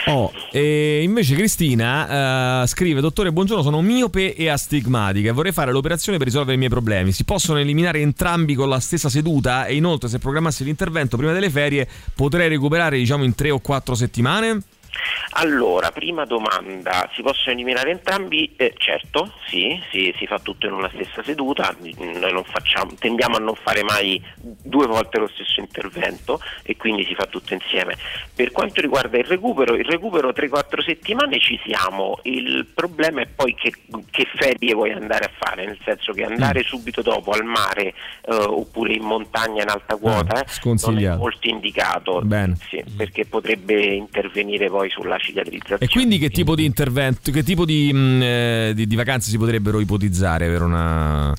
Oh, 0.07 0.31
e 0.51 1.01
invece 1.03 1.35
Cristina 1.35 2.63
eh, 2.63 2.67
scrive: 2.67 3.01
Dottore, 3.01 3.31
buongiorno, 3.31 3.63
sono 3.63 3.81
miope 3.81 4.35
e 4.35 4.49
astigmatica 4.49 5.29
e 5.29 5.31
vorrei 5.33 5.51
fare 5.51 5.71
l'operazione 5.71 6.17
per 6.17 6.27
risolvere 6.27 6.55
i 6.55 6.57
miei 6.57 6.69
problemi. 6.69 7.11
Si 7.11 7.23
possono 7.23 7.59
eliminare 7.59 7.99
entrambi 7.99 8.55
con 8.55 8.69
la 8.69 8.79
stessa 8.79 9.09
seduta? 9.09 9.65
E 9.65 9.75
inoltre, 9.75 10.09
se 10.09 10.19
programmassi 10.19 10.63
l'intervento 10.63 11.17
prima 11.17 11.33
delle 11.33 11.49
ferie, 11.49 11.87
potrei 12.15 12.47
recuperare, 12.47 12.97
diciamo, 12.97 13.23
in 13.23 13.35
tre 13.35 13.51
o 13.51 13.59
quattro 13.59 13.95
settimane? 13.95 14.61
Allora, 15.35 15.91
prima 15.91 16.25
domanda, 16.25 17.09
si 17.13 17.21
possono 17.21 17.53
eliminare 17.53 17.91
entrambi? 17.91 18.53
Eh, 18.55 18.73
certo, 18.77 19.33
sì, 19.47 19.81
sì, 19.91 20.13
si 20.17 20.25
fa 20.27 20.39
tutto 20.39 20.67
in 20.67 20.73
una 20.73 20.89
stessa 20.93 21.23
seduta, 21.23 21.75
noi 21.79 22.31
non 22.31 22.43
facciamo, 22.43 22.93
tendiamo 22.97 23.37
a 23.37 23.39
non 23.39 23.55
fare 23.55 23.83
mai 23.83 24.21
due 24.35 24.87
volte 24.87 25.19
lo 25.19 25.27
stesso 25.27 25.59
intervento 25.59 26.39
e 26.63 26.77
quindi 26.77 27.05
si 27.05 27.15
fa 27.15 27.25
tutto 27.25 27.53
insieme. 27.53 27.95
Per 28.33 28.51
quanto 28.51 28.81
riguarda 28.81 29.17
il 29.17 29.25
recupero, 29.25 29.75
il 29.75 29.85
recupero 29.85 30.29
3-4 30.29 30.83
settimane 30.83 31.39
ci 31.39 31.59
siamo, 31.65 32.19
il 32.23 32.65
problema 32.73 33.21
è 33.21 33.27
poi 33.27 33.55
che, 33.55 33.73
che 34.11 34.27
ferie 34.35 34.73
vuoi 34.73 34.91
andare 34.91 35.25
a 35.25 35.31
fare, 35.33 35.65
nel 35.65 35.79
senso 35.83 36.13
che 36.13 36.23
andare 36.23 36.59
Mm. 36.63 36.67
subito 36.67 37.01
dopo 37.01 37.31
al 37.31 37.43
mare 37.43 37.93
eh, 38.25 38.33
oppure 38.33 38.93
in 38.93 39.03
montagna 39.03 39.63
in 39.63 39.69
alta 39.69 39.95
quota 39.95 40.43
eh, 40.43 40.45
non 40.87 40.97
è 41.13 41.17
molto 41.17 41.47
indicato, 41.47 42.21
sì, 42.69 42.83
perché 42.95 43.25
potrebbe 43.25 43.81
intervenire 43.83 44.69
poi 44.69 44.82
sulla 44.89 45.17
cicatrizzazione. 45.17 45.83
E 45.83 45.87
quindi 45.87 46.17
che 46.17 46.29
tipo 46.29 46.55
di 46.55 46.65
intervento, 46.65 47.31
che 47.31 47.43
tipo 47.43 47.65
di, 47.65 47.91
mh, 47.93 48.21
eh, 48.21 48.71
di- 48.75 48.87
di 48.87 48.95
vacanze 48.95 49.29
si 49.29 49.37
potrebbero 49.37 49.79
ipotizzare 49.79 50.47
per 50.49 50.61
una 50.61 51.33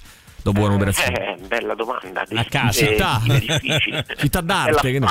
dopo 0.44 0.60
un'operazione? 0.60 1.36
Eh, 1.36 1.36
bella 1.48 1.74
domanda. 1.74 2.22
A 2.34 2.44
casa, 2.44 2.86
città. 2.86 3.20
difficile. 3.24 4.04
Città 4.16 4.40
d'arte, 4.42 4.92
che 4.92 4.98
ne 4.98 5.06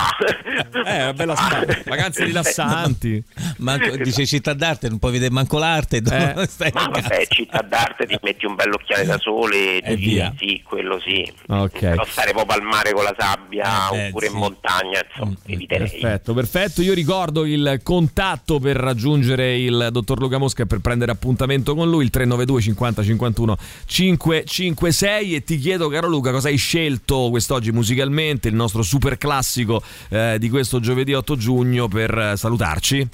Eh, 0.86 1.02
una 1.02 1.14
bella 1.14 1.36
spa. 1.36 1.66
Vacanze 1.86 2.24
rilassanti. 2.26 3.22
Manco- 3.58 3.96
dice 3.98 4.26
città 4.26 4.54
d'arte, 4.54 4.88
non 4.90 5.00
puoi 5.00 5.12
vedere 5.14 5.32
manco 5.32 5.58
l'arte. 5.58 5.98
Eh. 5.98 6.46
stai 6.48 6.72
Ma 6.74 6.88
vabbè, 6.88 7.26
città 7.30 7.62
d'arte 7.62 8.06
ti 8.06 8.18
metti 8.22 8.46
un 8.46 8.56
bell'occhiale 8.56 9.06
da 9.06 9.18
sole, 9.18 9.80
E 9.82 9.96
giri, 9.98 10.10
via. 10.14 10.34
sì, 10.38 10.62
quello 10.64 11.00
sì. 11.00 11.30
Ok. 11.48 11.80
Però 11.80 12.06
stare 12.06 12.32
proprio 12.32 12.58
al 12.60 12.64
mare 12.64 12.92
con 12.94 13.04
la 13.04 13.16
sabbia 13.18 13.90
Eh, 13.92 14.08
oppure 14.08 14.28
sì. 14.28 14.34
in 14.34 14.38
montagna, 14.38 15.02
insomma, 15.12 15.36
eviterei. 15.48 15.90
Perfetto, 15.90 16.34
perfetto. 16.34 16.82
Io 16.84 16.94
ricordo 16.94 17.46
il 17.46 17.80
contatto 17.84 18.60
per 18.60 18.76
raggiungere 18.76 19.58
il 19.58 19.88
dottor 19.92 20.20
Luca 20.20 20.38
Mosca 20.38 20.64
e 20.64 20.68
per 20.68 20.80
prendere 20.80 21.12
appuntamento 21.12 21.74
con 21.76 21.90
lui, 21.90 22.04
il 22.04 22.10
392 22.12 22.62
50 22.62 23.04
51 23.04 23.58
556 23.86 25.23
e 25.32 25.44
ti 25.44 25.58
chiedo 25.58 25.88
caro 25.90 26.08
Luca 26.08 26.32
cosa 26.32 26.50
hai 26.50 26.58
scelto 26.58 27.30
quest'oggi 27.30 27.72
musicalmente, 27.72 28.48
il 28.48 28.56
nostro 28.56 28.82
super 28.84 29.18
classico 29.18 29.82
eh, 30.10 30.36
di 30.40 30.50
questo 30.50 30.80
giovedì 30.80 31.14
8 31.14 31.36
giugno 31.38 31.88
per 31.88 32.18
eh, 32.18 32.38
salutarci. 32.38 33.08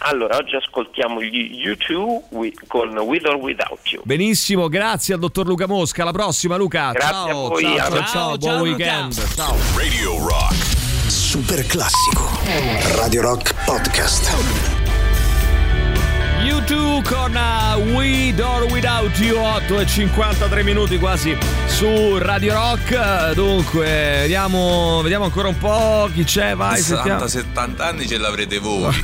Allora, 0.00 0.36
oggi 0.36 0.56
ascoltiamo 0.56 1.22
gli 1.22 1.62
U2 1.66 2.20
wi- 2.30 2.54
con 2.66 2.96
With 2.98 3.26
or 3.26 3.36
Without 3.36 3.80
You. 3.90 4.02
Benissimo, 4.04 4.68
grazie 4.68 5.14
al 5.14 5.20
dottor 5.20 5.46
Luca 5.46 5.66
Mosca. 5.66 6.02
Alla 6.02 6.12
prossima 6.12 6.56
Luca. 6.56 6.90
Grazie 6.92 7.10
ciao, 7.10 7.46
a 7.46 7.48
voi, 7.48 7.62
ciao, 7.62 7.76
ciao, 7.76 7.88
prossima. 7.88 8.06
ciao, 8.06 8.36
buon 8.36 8.52
Ciao, 8.54 8.62
weekend. 8.62 9.34
Ciao. 9.34 9.56
Radio 9.76 10.26
Rock. 10.28 10.54
Super 11.06 11.66
classico. 11.66 12.28
Radio 12.96 13.20
Rock 13.22 13.54
Podcast. 13.64 14.73
U2 16.42 17.02
con 17.04 17.34
uh, 17.34 17.78
With 17.96 18.38
or 18.40 18.64
Without 18.70 19.16
You 19.18 19.38
8 19.38 19.80
e 19.80 19.86
53 19.86 20.62
minuti 20.62 20.98
quasi 20.98 21.36
su 21.66 22.18
Radio 22.18 22.52
Rock. 22.54 23.32
Dunque, 23.32 23.84
vediamo, 24.20 25.00
vediamo 25.02 25.24
ancora 25.24 25.48
un 25.48 25.56
po' 25.58 26.08
chi 26.12 26.24
c'è. 26.24 26.54
Vai, 26.54 26.80
sentiamo. 26.80 27.24
60-70 27.24 27.80
anni 27.80 28.06
ce 28.06 28.18
l'avrete 28.18 28.58
voi. 28.58 28.94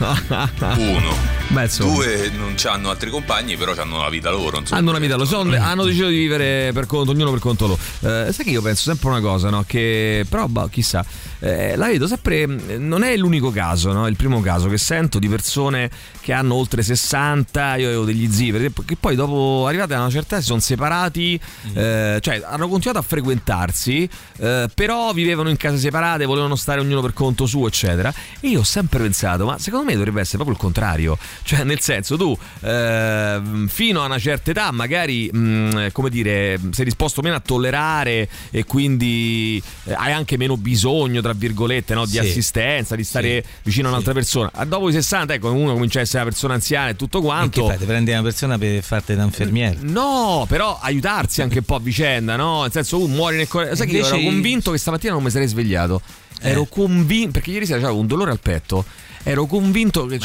Uno. 0.77 1.39
Beh. 1.49 1.69
Due 1.79 2.31
non 2.37 2.55
hanno 2.65 2.91
altri 2.91 3.11
compagni, 3.11 3.57
però 3.57 3.75
hanno 3.77 4.03
la 4.03 4.11
vita 4.11 4.31
loro. 4.31 4.59
Insomma. 4.59 4.79
Hanno 4.81 4.91
una 4.91 4.99
vita 4.99 5.15
loro, 5.17 5.27
sono- 5.29 5.57
hanno 5.57 5.85
deciso 5.85 6.07
di 6.09 6.17
vivere 6.19 6.71
per 6.73 6.87
conto, 6.87 7.11
ognuno 7.13 7.31
per 7.31 7.41
conto 7.41 7.67
loro. 7.67 7.79
Eh, 8.27 8.33
sai 8.33 8.45
che 8.45 8.51
io 8.51 8.63
penso 8.63 8.83
sempre 8.83 9.09
una 9.09 9.21
cosa, 9.21 9.51
no? 9.51 9.65
Che 9.67 10.25
però, 10.29 10.47
boh, 10.47 10.69
chissà, 10.69 11.05
eh, 11.41 11.77
la 11.77 11.87
vedo 11.87 12.07
sempre. 12.07 12.47
Non 12.47 13.03
è 13.03 13.17
l'unico 13.17 13.51
caso, 13.51 13.93
no? 13.93 14.07
Il 14.07 14.17
primo 14.17 14.41
caso 14.41 14.69
che 14.69 14.79
sento 14.79 15.19
di 15.19 15.29
persone 15.29 15.91
che 16.21 16.33
hanno 16.33 16.55
oltre 16.55 16.83
60. 16.83 17.77
Io 17.77 17.87
avevo 17.89 18.05
degli 18.05 18.31
zii, 18.31 18.51
per 18.51 18.61
esempio, 18.61 18.83
che 18.85 18.97
poi 18.97 19.15
dopo 19.17 19.67
arrivate 19.67 19.95
a 19.95 20.01
una 20.01 20.11
certa 20.11 20.29
età 20.31 20.41
si 20.41 20.47
sono 20.47 20.61
separati, 20.61 21.41
eh, 21.75 22.19
cioè 22.21 22.43
hanno 22.45 22.69
continuato 22.69 22.99
a 22.99 23.03
frequentarsi, 23.03 24.09
eh, 24.39 24.69
però 24.73 25.13
vivevano 25.13 25.49
in 25.49 25.57
case 25.57 25.79
separate, 25.79 26.25
volevano 26.25 26.57
stare 26.57 26.81
ognuno 26.81 27.01
per 27.01 27.13
conto 27.13 27.47
suo, 27.47 27.67
eccetera. 27.67 28.13
E 28.41 28.49
io 28.49 28.61
ho 28.61 28.65
sempre 28.65 29.01
pensato, 29.01 29.47
ma 29.47 29.59
secondo 29.59 29.87
me 29.87 29.95
dovrebbe 29.95 30.21
essere 30.21 30.37
proprio 30.37 30.57
il 30.57 30.63
contrario. 30.63 31.19
Cioè, 31.51 31.65
nel 31.65 31.81
senso, 31.81 32.17
tu 32.17 32.37
eh, 32.61 33.41
fino 33.67 34.03
a 34.03 34.05
una 34.05 34.19
certa 34.19 34.53
età, 34.53 34.71
magari, 34.71 35.29
mh, 35.33 35.91
come 35.91 36.09
dire, 36.11 36.61
sei 36.71 36.85
disposto 36.85 37.23
meno 37.23 37.35
a 37.35 37.41
tollerare 37.41 38.29
e 38.51 38.65
quindi 38.65 39.61
eh, 39.85 39.95
hai 39.95 40.13
anche 40.13 40.37
meno 40.37 40.57
bisogno, 40.57 41.21
tra 41.21 41.30
virgolette, 41.35 41.95
no, 41.95 42.05
di 42.05 42.13
Sì. 42.13 42.19
assistenza, 42.19 42.97
di 42.97 43.05
stare 43.05 43.45
vicino 43.63 43.89
a 43.89 43.91
un'altra 43.93 44.13
persona. 44.13 44.51
A 44.55 44.65
dopo 44.65 44.89
i 44.89 44.93
60, 44.93 45.35
ecco, 45.35 45.53
uno 45.53 45.73
comincia 45.73 45.99
a 45.99 46.03
essere 46.03 46.23
una 46.23 46.31
persona 46.31 46.55
anziana 46.55 46.89
e 46.91 46.97
tutto 46.97 47.19
E 47.19 47.21
che 47.21 47.27
quanto. 47.27 47.75
Ti 47.79 47.85
prendi 47.85 48.11
una 48.13 48.23
persona 48.23 48.59
per 48.59 48.83
farti 48.83 49.15
da 49.15 49.23
infermiere? 49.25 49.79
No, 49.81 50.45
però 50.49 50.79
aiutarsi 50.81 51.43
anche 51.43 51.59
un 51.59 51.65
po' 51.65 51.77
a 51.77 51.81
vicenda, 51.81 52.37
no? 52.37 52.63
Nel 52.63 52.73
senso, 52.73 52.99
uno 52.99 53.15
muore 53.15 53.37
nel 53.37 53.49
cuore. 53.49 53.75
Sai 53.77 53.87
che 53.87 53.93
io 53.97 54.05
Invece- 54.05 54.21
ero 54.21 54.31
convinto 54.31 54.71
che 54.71 54.79
stamattina 54.79 55.13
non 55.13 55.23
mi 55.23 55.31
sarei 55.31 55.47
svegliato. 55.49 56.01
Ero 56.43 56.65
convinto, 56.65 57.33
perché 57.33 57.51
ieri 57.51 57.67
sera 57.67 57.79
avevo 57.81 57.99
un 57.99 58.07
dolore 58.07 58.31
al 58.31 58.41
petto. 58.41 58.85
Ero 59.23 59.47
convinto 59.47 60.07
che 60.07 60.19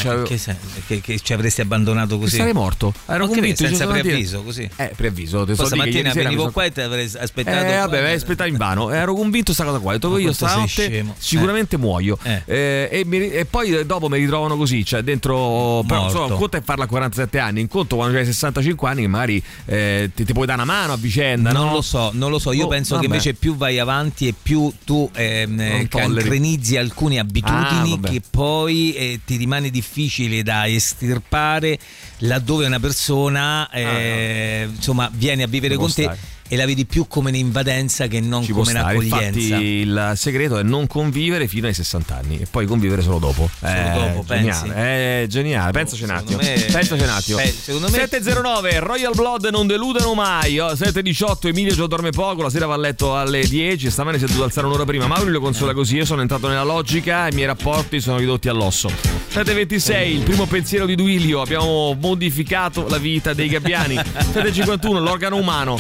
che, 0.88 1.02
che- 1.02 1.20
ci 1.20 1.34
avresti 1.34 1.62
abbandonato 1.62 2.18
così? 2.18 2.38
Sarei 2.38 2.54
morto. 2.54 2.94
Ero 3.08 3.26
Ma 3.26 3.28
che 3.30 3.34
convinto 3.34 3.66
senza 3.66 3.88
preavviso 3.88 4.42
così. 4.44 4.70
Eh, 4.76 4.94
preavviso. 4.96 5.44
Te 5.46 5.56
sera 5.56 5.76
mi 5.84 5.92
venivo 5.92 6.40
sono- 6.42 6.52
qua 6.52 6.64
e 6.66 6.72
ti 6.72 6.82
avrei 6.82 7.12
aspettato. 7.18 7.58
Eh, 7.58 7.76
vabbè, 7.78 7.88
qua. 7.90 8.02
vai 8.02 8.14
aspettare 8.14 8.50
in 8.50 8.58
vano. 8.58 8.92
Ero 8.92 9.14
convinto 9.14 9.54
sta 9.54 9.64
cosa 9.66 9.80
qua. 9.80 9.92
Ho 9.92 9.94
detto 9.96 10.18
io 10.18 10.32
stanotte 10.34 10.68
scemo. 10.68 11.16
sicuramente 11.18 11.78
muoio. 11.78 12.18
Eh. 12.24 12.42
Eh, 12.46 12.90
e, 12.92 13.06
mi- 13.06 13.30
e 13.32 13.46
poi 13.46 13.86
dopo 13.86 14.08
mi 14.10 14.18
ritrovano 14.18 14.56
così, 14.58 14.86
cioè 14.86 15.02
dentro. 15.02 15.84
Però 15.86 16.02
Morto. 16.02 16.06
insomma, 16.18 16.34
un 16.34 16.40
conto 16.40 16.58
è 16.58 16.62
farla 16.62 16.84
a 16.86 16.88
47 16.88 17.40
anni, 17.40 17.62
un 17.62 17.68
conto 17.68 17.96
quando 17.98 18.18
hai 18.18 18.26
65 18.26 18.90
anni, 18.90 19.08
magari 19.08 19.44
eh, 19.66 20.10
ti, 20.16 20.24
ti 20.24 20.34
puoi 20.34 20.46
dare 20.46 20.62
una 20.62 20.72
mano 20.72 20.94
a 20.94 20.98
vicenda. 20.98 21.52
Non 21.52 21.68
no? 21.68 21.74
lo 21.74 21.82
so, 21.82 22.12
non 22.14 22.30
lo 22.32 22.40
so. 22.40 22.52
Io 22.54 22.66
Oh, 22.66 22.68
penso 22.70 22.96
vabbè. 22.96 23.06
che 23.08 23.12
invece 23.12 23.34
più 23.34 23.56
vai 23.56 23.78
avanti 23.80 24.28
e 24.28 24.34
più 24.40 24.72
tu 24.84 25.10
ehm, 25.14 25.60
eh, 25.60 25.88
cancrenizzi 25.90 26.78
alcune 26.78 27.20
abitudini 27.20 28.00
Ah, 28.02 28.08
che 28.10 28.22
poi 28.30 28.85
eh, 28.94 29.20
ti 29.26 29.36
rimane 29.38 29.70
difficile 29.70 30.44
da 30.44 30.68
estirpare 30.68 31.78
laddove 32.20 32.66
una 32.66 32.80
persona 32.80 33.70
eh, 33.72 34.68
insomma 34.70 35.10
viene 35.12 35.44
a 35.44 35.48
vivere 35.48 35.76
può 35.76 35.86
con 35.86 35.94
te 35.94 36.04
stare. 36.04 36.20
E 36.48 36.56
la 36.56 36.66
vedi 36.66 36.86
più 36.86 37.08
come 37.08 37.30
un'invadenza 37.30 38.08
che 38.08 38.20
non 38.20 38.44
Ci 38.44 38.52
come 38.52 38.72
un'accoglienza. 38.72 39.40
Infatti, 39.40 39.64
il 39.64 40.14
segreto 40.16 40.58
è 40.60 40.64
non 40.64 40.86
convivere 40.88 41.48
fino 41.48 41.68
ai 41.68 41.74
60 41.74 42.16
anni 42.16 42.40
e 42.40 42.48
poi 42.50 42.66
convivere 42.66 43.02
solo 43.02 43.18
dopo. 43.20 43.50
È 43.60 43.92
dopo, 43.94 44.24
pensi? 44.28 44.62
geniale. 44.62 45.24
È 45.24 45.28
geniale. 45.28 45.72
Pensaci 45.72 46.04
un 46.04 46.10
attimo. 46.12 46.40
me- 46.42 46.66
Pensaci 46.72 47.04
un 47.04 47.10
attimo. 47.10 47.38
Beh, 47.38 47.54
me- 47.80 47.90
709 47.90 48.80
Royal 48.80 49.14
Blood 49.16 49.46
non 49.52 49.66
deludano 49.68 50.14
mai. 50.14 50.60
Oh, 50.60 50.76
718 50.76 51.48
Emilio 51.48 51.74
già 51.74 51.88
dorme 51.88 52.12
poco. 52.12 52.44
La 52.44 52.50
sera 52.50 52.66
va 52.68 52.76
a 52.76 52.78
letto 52.78 53.16
alle 53.18 53.46
10. 53.48 53.90
Stamane 53.90 54.18
si 54.18 54.26
è 54.26 54.28
dovuto 54.28 54.46
alzare 54.46 54.68
un'ora 54.68 54.86
prima. 54.86 55.08
Mauri 55.08 55.32
lo 55.32 55.40
consola 55.40 55.74
così. 55.74 55.96
Io 55.96 56.06
sono 56.06 56.22
entrato 56.22 56.48
nella 56.48 56.64
logica 56.64 57.28
e 57.28 57.32
i 57.32 57.34
miei 57.34 57.48
rapporti 57.48 58.00
sono 58.00 58.18
ridotti 58.18 58.50
all'osso. 58.50 58.90
726 59.30 60.14
il 60.16 60.22
primo 60.22 60.46
pensiero 60.46 60.86
di 60.86 60.96
Duilio. 60.96 61.42
Abbiamo 61.42 61.96
modificato 62.00 62.88
la 62.88 62.98
vita 62.98 63.34
dei 63.34 63.50
gabbiani. 63.50 63.96
751 64.32 65.00
l'organo 65.00 65.38
umano. 65.38 65.78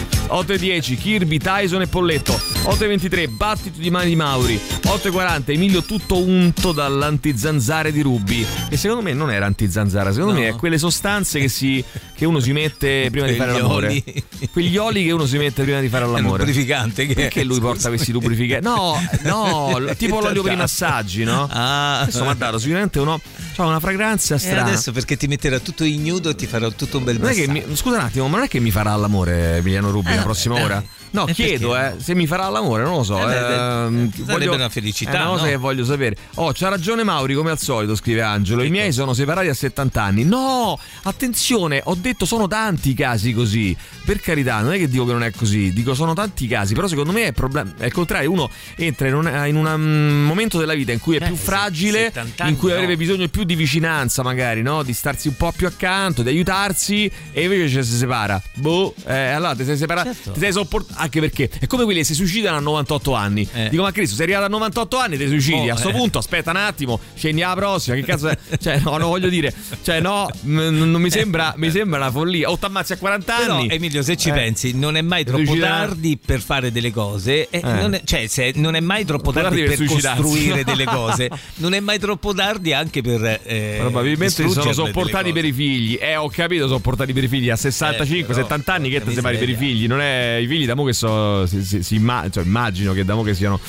810 0.57 0.95
Kirby, 0.95 1.37
Tyson 1.37 1.81
e 1.81 1.87
Polletto. 1.87 2.33
823 2.33 3.27
battito 3.27 3.79
di 3.79 3.89
mani 3.89 4.09
di 4.09 4.15
Mauri. 4.15 4.55
840 4.55 5.51
Emilio 5.51 5.83
tutto 5.83 6.17
unto 6.17 6.71
dall'antizanzare 6.71 7.91
di 7.91 8.01
Ruby. 8.01 8.45
Che 8.69 8.77
secondo 8.77 9.03
me 9.03 9.13
non 9.13 9.31
era 9.31 9.45
antizanzara, 9.45 10.11
secondo 10.11 10.33
No. 10.33 10.39
me 10.39 10.47
è 10.49 10.55
quelle 10.55 10.77
sostanze 10.77 11.39
che, 11.39 11.47
si, 11.49 11.83
che 12.15 12.25
uno 12.25 12.39
si 12.39 12.51
mette 12.53 13.09
prima 13.11 13.27
di 13.27 13.33
fare 13.35 13.51
l'amore. 13.53 13.87
oli. 13.87 14.23
Quegli 14.51 14.77
oli 14.77 15.03
che 15.05 15.11
uno 15.11 15.25
si 15.25 15.37
mette 15.37 15.63
prima 15.63 15.79
di 15.81 15.89
fare 15.89 16.05
È 16.05 16.07
l'amore. 16.07 16.39
lubrificante 16.45 17.05
che 17.05 17.13
Perché 17.13 17.43
lui 17.43 17.55
scusa. 17.57 17.67
porta 17.67 17.87
questi 17.89 18.11
lubrificanti? 18.11 18.65
No, 18.65 18.97
no, 19.23 19.79
tipo 19.97 20.19
l'olio 20.21 20.41
per 20.41 20.53
i 20.53 20.57
massaggi, 20.57 21.23
no? 21.23 21.47
Ah. 21.51 21.99
Questo 22.03 22.23
mi 22.23 22.29
ha 22.29 22.33
dato 22.33 22.57
sicuramente 22.59 22.99
uno. 22.99 23.19
C'ha 23.55 23.65
una 23.65 23.79
fragranza 23.79 24.35
E 24.35 24.39
strana. 24.39 24.63
adesso 24.63 24.91
perché 24.91 25.15
ti 25.17 25.27
metterà 25.27 25.59
tutto 25.59 25.83
ignudo 25.83 26.29
e 26.29 26.35
ti 26.35 26.45
farà 26.45 26.69
tutto 26.71 26.97
un 26.97 27.03
bel 27.05 27.19
Non 27.19 27.29
è 27.29 27.33
che 27.33 27.47
massaggio. 27.47 27.67
mi- 27.69 27.75
scusa 27.75 27.97
un 27.97 28.03
attimo, 28.03 28.27
ma 28.27 28.35
non 28.37 28.45
è 28.45 28.49
che 28.49 28.59
mi 28.59 28.71
farà 28.71 28.93
l'amore 28.95 29.57
Emiliano 29.57 29.91
Rubi 29.91 30.11
Eh, 30.11 30.15
la 30.15 30.21
prossima 30.23 30.44
dai. 30.53 30.63
ora? 30.63 30.83
No, 31.15 31.25
chiedo, 31.25 31.75
eh, 31.77 31.93
se 31.97 32.13
mi 32.13 32.27
farà 32.27 32.47
l'amore, 32.49 32.83
non 32.83 32.95
lo 32.97 33.03
so. 33.03 33.17
Eh, 33.19 33.25
beh, 33.25 34.09
sarebbe 34.25 34.55
una 34.55 34.69
felicità, 34.69 35.11
È 35.11 35.15
una 35.21 35.25
cosa 35.29 35.43
no? 35.43 35.49
che 35.49 35.55
voglio 35.57 35.85
sapere. 35.85 36.17
Oh, 36.35 36.51
c'ha 36.53 36.67
ragione 36.69 37.03
Mauri, 37.03 37.33
come 37.33 37.51
al 37.51 37.59
solito, 37.59 37.95
scrive 37.95 38.21
Angelo. 38.21 38.63
I 38.63 38.69
miei 38.69 38.91
sono 38.91 39.13
separati 39.13 39.47
a 39.47 39.53
70 39.53 40.01
anni. 40.01 40.23
No, 40.25 40.77
attenzione, 41.03 41.81
ho 41.85 41.95
detto 41.95 42.25
sono 42.25 42.47
tanti 42.47 42.89
i 42.89 42.93
casi 42.93 43.33
così. 43.33 43.75
Per 44.05 44.19
carità, 44.19 44.59
non 44.61 44.73
è 44.73 44.77
che 44.77 44.87
dico 44.87 45.05
che 45.05 45.11
non 45.13 45.23
è 45.23 45.31
così, 45.31 45.71
dico 45.73 45.93
sono 45.95 46.13
tanti 46.13 46.45
i 46.45 46.47
casi, 46.47 46.73
però 46.73 46.87
secondo 46.87 47.11
me 47.11 47.27
è, 47.27 47.31
problem- 47.31 47.75
è 47.77 47.85
il 47.85 47.93
contrario. 47.93 48.31
Uno 48.31 48.49
entra 48.75 49.07
in 49.07 49.15
un, 49.15 49.43
in 49.47 49.55
un, 49.55 49.65
um, 49.65 50.25
momento 50.25 50.57
della 50.59 50.73
vita 50.73 50.91
in 50.91 50.99
cui 50.99 51.15
è 51.15 51.23
più 51.25 51.33
Eh, 51.33 51.37
fragile, 51.37 51.99
70 52.05 52.43
anni 52.43 52.51
in 52.51 52.57
cui 52.57 52.69
no. 52.69 52.75
avrebbe 52.75 52.97
bisogno 52.97 53.27
più 53.29 53.43
di 53.43 53.55
vicinanza, 53.55 54.21
magari, 54.23 54.61
no? 54.61 54.83
Di 54.83 54.93
starsi 54.93 55.27
un 55.29 55.35
po' 55.37 55.51
più 55.55 55.65
accanto, 55.67 56.21
di 56.23 56.29
aiutarsi, 56.29 57.09
e 57.31 57.43
invece 57.43 57.69
ci 57.69 57.83
si 57.83 57.97
separa. 57.97 58.41
Boh, 58.55 58.93
eh, 59.05 59.29
allora 59.29 59.55
ti 59.55 59.63
sei 59.63 59.77
separato, 59.77 60.13
Certo. 60.13 60.31
ti 60.31 60.39
sei 60.39 60.51
sopportato. 60.51 61.01
Anche 61.05 61.19
perché 61.19 61.49
è 61.59 61.67
come 61.67 61.83
quelli 61.83 61.99
che 61.99 62.05
si 62.05 62.13
suicidano 62.15 62.57
a 62.57 62.59
98 62.59 63.13
anni. 63.13 63.47
Eh. 63.53 63.69
Dico, 63.69 63.83
ma 63.83 63.91
Cristo, 63.91 64.15
sei 64.15 64.25
arrivato 64.25 64.45
a 64.45 64.49
98 64.49 64.97
anni 64.97 65.15
e 65.15 65.17
ti 65.19 65.27
suicidi. 65.27 65.69
Oh, 65.69 65.73
a 65.73 65.77
sto 65.77 65.89
eh. 65.89 65.93
punto, 65.93 66.17
aspetta 66.17 66.49
un 66.49 66.57
attimo, 66.57 66.99
scendi 67.15 67.43
alla 67.43 67.53
prossima. 67.55 67.95
Che 67.95 68.03
cazzo 68.03 68.27
è? 68.29 68.37
Cioè, 68.65 68.79
no, 68.79 68.97
non 68.97 69.09
voglio 69.09 69.29
dire, 69.29 69.53
cioè, 69.83 69.99
no, 69.99 70.27
non 70.41 70.99
mi 71.01 71.11
sembra, 71.11 71.53
mi 71.57 71.69
sembra 71.69 71.99
una 71.99 72.11
follia. 72.11 72.49
O 72.49 72.57
t'ammazzi 72.57 72.93
a 72.93 72.97
40 72.97 73.35
Però, 73.35 73.55
anni. 73.57 73.67
Emilio, 73.69 74.01
se 74.01 74.17
ci 74.17 74.29
Eh. 74.29 74.33
pensi, 74.33 74.75
non 74.75 74.97
è 74.97 75.01
mai 75.01 75.23
troppo 75.23 75.43
Suicidare. 75.45 75.87
tardi 75.87 76.17
per 76.23 76.41
fare 76.41 76.71
delle 76.71 76.91
cose. 76.91 77.47
e 77.49 77.59
Eh. 77.59 77.61
non 77.61 77.93
è, 77.93 78.01
cioè, 78.03 78.25
se 78.27 78.53
non 78.55 78.75
è 78.75 78.79
mai 78.79 79.05
troppo 79.05 79.31
tardi, 79.31 79.63
tardi 79.63 79.75
per 79.75 79.77
per 79.77 80.01
costruire 80.15 80.63
delle 80.65 80.85
cose. 80.85 81.29
Non 81.57 81.73
è 81.73 81.79
mai 81.79 81.99
troppo 81.99 82.33
tardi 82.33 82.73
anche 82.73 83.01
per. 83.01 83.41
Eh, 83.43 83.77
Probabilmente 83.79 84.47
sono 84.49 84.73
sopportati 84.73 85.31
per 85.31 85.45
i 85.45 85.51
figli. 85.53 85.97
Eh, 86.01 86.15
ho 86.15 86.29
capito, 86.29 86.67
sopportati 86.67 87.13
per 87.13 87.23
i 87.25 87.27
figli. 87.27 87.49
A 87.51 87.55
65, 87.55 88.17
Eh, 88.19 88.25
però, 88.35 88.41
70 88.47 88.73
anni 88.73 88.89
che 88.89 89.03
te 89.03 89.13
separi 89.13 89.37
per 89.37 89.49
i 89.49 89.55
figli. 89.55 89.85
Non 89.87 90.01
è 90.01 90.37
i 90.37 90.47
figli 90.47 90.65
da 90.65 90.73
mo 90.73 90.83
che 90.85 90.93
so, 90.95 91.45
si, 91.45 91.63
si- 91.63 91.83
si 91.83 92.01
cioè, 92.31 92.43
immagino 92.43 92.93
che 92.93 93.03
da 93.05 93.13
mo 93.15 93.21
che 93.23 93.33
siano 93.35 93.59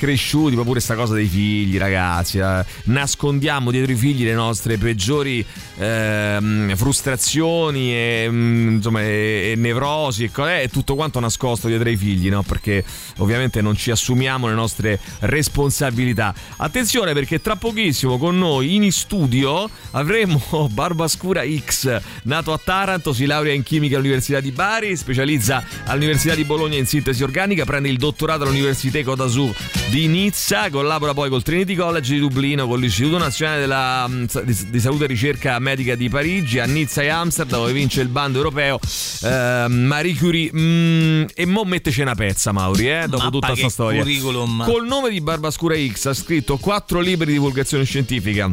cresciuti, 0.00 0.56
ma 0.56 0.62
pure 0.62 0.80
sta 0.80 0.94
cosa 0.94 1.12
dei 1.12 1.26
figli, 1.26 1.76
ragazzi. 1.76 2.38
eh. 2.38 2.64
nascondiamo 2.84 3.70
dietro 3.70 3.92
i 3.92 3.96
figli 3.96 4.24
le 4.24 4.32
nostre 4.32 4.78
peggiori 4.78 5.44
ehm, 5.76 6.74
frustrazioni 6.74 7.92
e, 7.92 8.26
mm, 8.30 8.68
insomma, 8.76 9.02
e, 9.02 9.50
e 9.52 9.54
nevrosi 9.56 10.24
e 10.24 10.30
co- 10.30 10.48
è 10.48 10.68
tutto 10.72 10.94
quanto 10.94 11.20
nascosto 11.20 11.68
dietro 11.68 11.90
ai 11.90 11.98
figli, 11.98 12.30
no? 12.30 12.42
Perché 12.42 12.82
ovviamente 13.18 13.60
non 13.60 13.76
ci 13.76 13.90
assumiamo 13.90 14.48
le 14.48 14.54
nostre 14.54 14.98
responsabilità. 15.20 16.34
Attenzione 16.56 17.12
perché 17.12 17.42
tra 17.42 17.56
pochissimo 17.56 18.16
con 18.16 18.38
noi 18.38 18.76
in 18.76 18.90
studio 18.90 19.68
avremo 19.90 20.40
Barbascura 20.72 21.42
X, 21.44 22.00
nato 22.22 22.54
a 22.54 22.60
Taranto, 22.62 23.12
si 23.12 23.26
laurea 23.26 23.52
in 23.52 23.62
chimica 23.62 23.96
all'Università 23.96 24.40
di 24.40 24.50
Bari, 24.50 24.96
specializza 24.96 25.62
all'Università 25.84 26.34
di 26.34 26.44
Bologna 26.44 26.78
in 26.78 26.86
sintesi 26.86 27.22
organica, 27.22 27.66
prende 27.66 27.90
il 27.90 27.98
dottorato 27.98 28.44
all'Università 28.44 29.02
Codasu 29.02 29.52
di 29.90 30.06
Nizza, 30.06 30.70
collabora 30.70 31.12
poi 31.14 31.28
col 31.28 31.42
Trinity 31.42 31.74
College 31.74 32.14
di 32.14 32.20
Dublino, 32.20 32.68
con 32.68 32.78
l'Istituto 32.78 33.18
Nazionale 33.18 33.58
della, 33.58 34.06
mm, 34.08 34.24
di, 34.44 34.70
di 34.70 34.80
Salute 34.80 35.04
e 35.04 35.06
Ricerca 35.08 35.58
Medica 35.58 35.96
di 35.96 36.08
Parigi, 36.08 36.60
a 36.60 36.64
Nizza 36.64 37.02
e 37.02 37.08
Amsterdam 37.08 37.58
dove 37.58 37.72
vince 37.72 38.00
il 38.00 38.08
bando 38.08 38.38
europeo 38.38 38.78
eh, 39.22 39.66
Marie 39.68 40.14
Curie 40.14 40.50
mm, 40.54 41.24
e 41.34 41.44
mo 41.44 41.64
metteci 41.64 42.02
una 42.02 42.14
pezza 42.14 42.52
Mauri, 42.52 42.88
eh, 42.88 43.06
dopo 43.08 43.24
Mappa 43.24 43.30
tutta 43.30 43.46
questa 43.48 43.68
storia. 43.68 44.00
curriculum. 44.02 44.64
Col 44.64 44.86
nome 44.86 45.10
di 45.10 45.20
Barbascura 45.20 45.74
X 45.74 46.06
ha 46.06 46.14
scritto 46.14 46.56
quattro 46.58 47.00
libri 47.00 47.26
di 47.26 47.32
divulgazione 47.32 47.82
scientifica. 47.82 48.48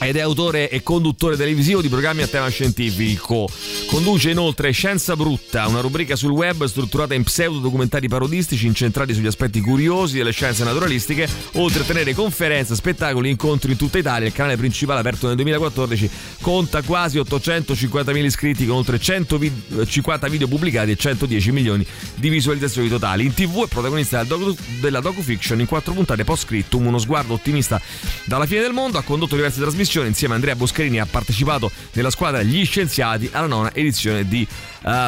Ed 0.00 0.16
è 0.16 0.20
autore 0.20 0.68
e 0.68 0.82
conduttore 0.82 1.36
televisivo 1.36 1.80
di 1.80 1.88
programmi 1.88 2.22
a 2.22 2.26
tema 2.26 2.48
scientifico. 2.48 3.48
Conduce 3.86 4.30
inoltre 4.30 4.72
Scienza 4.72 5.14
Brutta, 5.14 5.66
una 5.68 5.80
rubrica 5.80 6.16
sul 6.16 6.32
web 6.32 6.64
strutturata 6.64 7.14
in 7.14 7.22
pseudo 7.22 7.60
documentari 7.60 8.08
parodistici 8.08 8.66
incentrati 8.66 9.14
sugli 9.14 9.26
aspetti 9.26 9.60
curiosi 9.60 10.18
delle 10.18 10.32
scienze 10.32 10.64
naturalistiche, 10.64 11.28
oltre 11.52 11.82
a 11.82 11.84
tenere 11.84 12.12
conferenze, 12.12 12.74
spettacoli, 12.74 13.30
incontri 13.30 13.72
in 13.72 13.78
tutta 13.78 13.98
Italia. 13.98 14.26
Il 14.26 14.32
canale 14.32 14.56
principale 14.56 15.00
aperto 15.00 15.26
nel 15.26 15.36
2014 15.36 16.10
conta 16.40 16.82
quasi 16.82 17.18
850.000 17.18 18.24
iscritti 18.24 18.66
con 18.66 18.76
oltre 18.76 18.98
150 18.98 20.28
video 20.28 20.48
pubblicati 20.48 20.90
e 20.90 20.96
110 20.96 21.52
milioni 21.52 21.86
di 22.16 22.28
visualizzazioni 22.28 22.88
totali. 22.88 23.24
In 23.24 23.34
tv 23.34 23.64
è 23.64 23.68
protagonista 23.68 24.26
della 24.80 25.00
docufiction 25.00 25.60
in 25.60 25.66
quattro 25.66 25.92
puntate 25.92 26.24
post-scriptum, 26.24 26.86
uno 26.86 26.98
sguardo 26.98 27.34
ottimista 27.34 27.80
dalla 28.24 28.46
fine 28.46 28.60
del 28.60 28.72
mondo, 28.72 28.98
ha 28.98 29.02
condotto 29.02 29.36
diverse 29.36 29.60
trasmissioni 29.60 29.83
insieme 29.84 30.34
a 30.34 30.36
Andrea 30.36 30.56
Boscherini 30.56 30.98
ha 30.98 31.06
partecipato 31.06 31.70
nella 31.92 32.10
squadra 32.10 32.42
Gli 32.42 32.64
Scienziati 32.64 33.28
alla 33.32 33.46
nona 33.46 33.74
edizione 33.74 34.26
di 34.26 34.46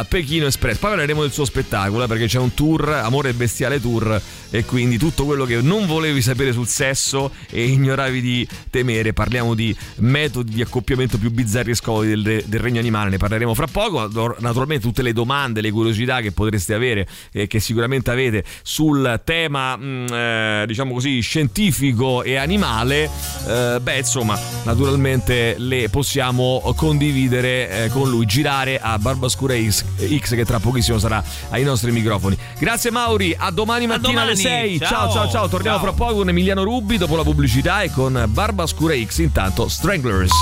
Pechino 0.08 0.46
Express. 0.46 0.78
Poi 0.78 0.90
parleremo 0.90 1.20
del 1.20 1.32
suo 1.32 1.44
spettacolo 1.44 2.06
perché 2.06 2.26
c'è 2.26 2.38
un 2.38 2.54
tour, 2.54 2.88
Amore 2.88 3.34
Bestiale 3.34 3.80
Tour, 3.80 4.20
e 4.50 4.64
quindi 4.64 4.96
tutto 4.96 5.24
quello 5.24 5.44
che 5.44 5.60
non 5.60 5.86
volevi 5.86 6.22
sapere 6.22 6.52
sul 6.52 6.66
sesso 6.66 7.30
e 7.50 7.64
ignoravi 7.64 8.20
di 8.20 8.48
temere. 8.70 9.12
Parliamo 9.12 9.54
di 9.54 9.76
metodi 9.96 10.54
di 10.54 10.62
accoppiamento 10.62 11.18
più 11.18 11.30
bizzarri 11.30 11.72
e 11.72 11.74
scomodi 11.74 12.08
del, 12.08 12.44
del, 12.46 12.60
regno 12.60 12.80
animale, 12.80 13.10
ne 13.10 13.18
parleremo 13.18 13.52
fra 13.54 13.66
poco. 13.66 14.08
Naturalmente 14.38 14.86
tutte 14.86 15.02
le 15.02 15.12
domande, 15.12 15.60
le 15.60 15.70
curiosità 15.70 16.20
che 16.20 16.32
potreste 16.32 16.72
avere 16.72 17.06
e 17.30 17.46
che 17.46 17.60
sicuramente 17.60 18.10
avete 18.10 18.44
sul 18.62 19.20
tema, 19.24 19.76
mh, 19.76 19.84
mm, 19.84 20.06
eh, 20.12 20.64
diciamo 20.66 20.94
così, 20.94 21.20
scientifico 21.20 22.22
e 22.22 22.36
animale, 22.36 23.10
eh, 23.46 23.78
beh, 23.80 23.98
insomma, 23.98 24.38
naturalmente 24.64 25.56
le 25.58 25.88
possiamo 25.90 26.62
condividere 26.76 27.84
eh, 27.84 27.88
con 27.88 28.08
lui, 28.08 28.24
girare 28.24 28.78
a 28.80 28.98
Barbascura 28.98 29.54
X, 29.70 29.84
X, 30.18 30.34
che 30.34 30.44
tra 30.44 30.58
pochissimo 30.58 30.98
sarà 30.98 31.22
ai 31.50 31.62
nostri 31.62 31.90
microfoni. 31.90 32.36
Grazie 32.58 32.90
Mauri, 32.90 33.34
a 33.38 33.50
domani 33.50 33.86
mattina 33.86 34.08
a 34.08 34.12
domani. 34.12 34.30
alle 34.30 34.36
6. 34.40 34.78
Ciao 34.78 34.88
ciao 34.88 35.10
ciao, 35.12 35.30
ciao. 35.30 35.48
torniamo 35.48 35.78
ciao. 35.78 35.86
fra 35.86 35.96
poco 35.96 36.14
con 36.16 36.28
Emiliano 36.28 36.62
Rubi 36.62 36.96
dopo 36.96 37.16
la 37.16 37.22
pubblicità 37.22 37.82
e 37.82 37.90
con 37.90 38.24
Barbascura 38.28 38.94
X, 38.94 39.18
intanto 39.18 39.68
Stranglers. 39.68 40.32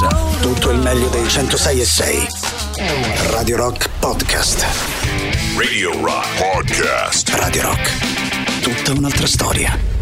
Tutto 0.41 0.71
il 0.71 0.79
meglio 0.79 1.09
dei 1.09 1.29
106 1.29 1.81
e 1.81 1.85
6. 1.85 2.27
Radio 3.31 3.57
Rock 3.57 3.89
Podcast. 3.99 4.67
Radio 5.57 5.93
Rock 6.01 6.27
Podcast. 6.39 7.29
Radio 7.31 7.63
Rock. 7.63 8.61
Tutta 8.61 8.93
un'altra 8.93 9.27
storia. 9.27 9.94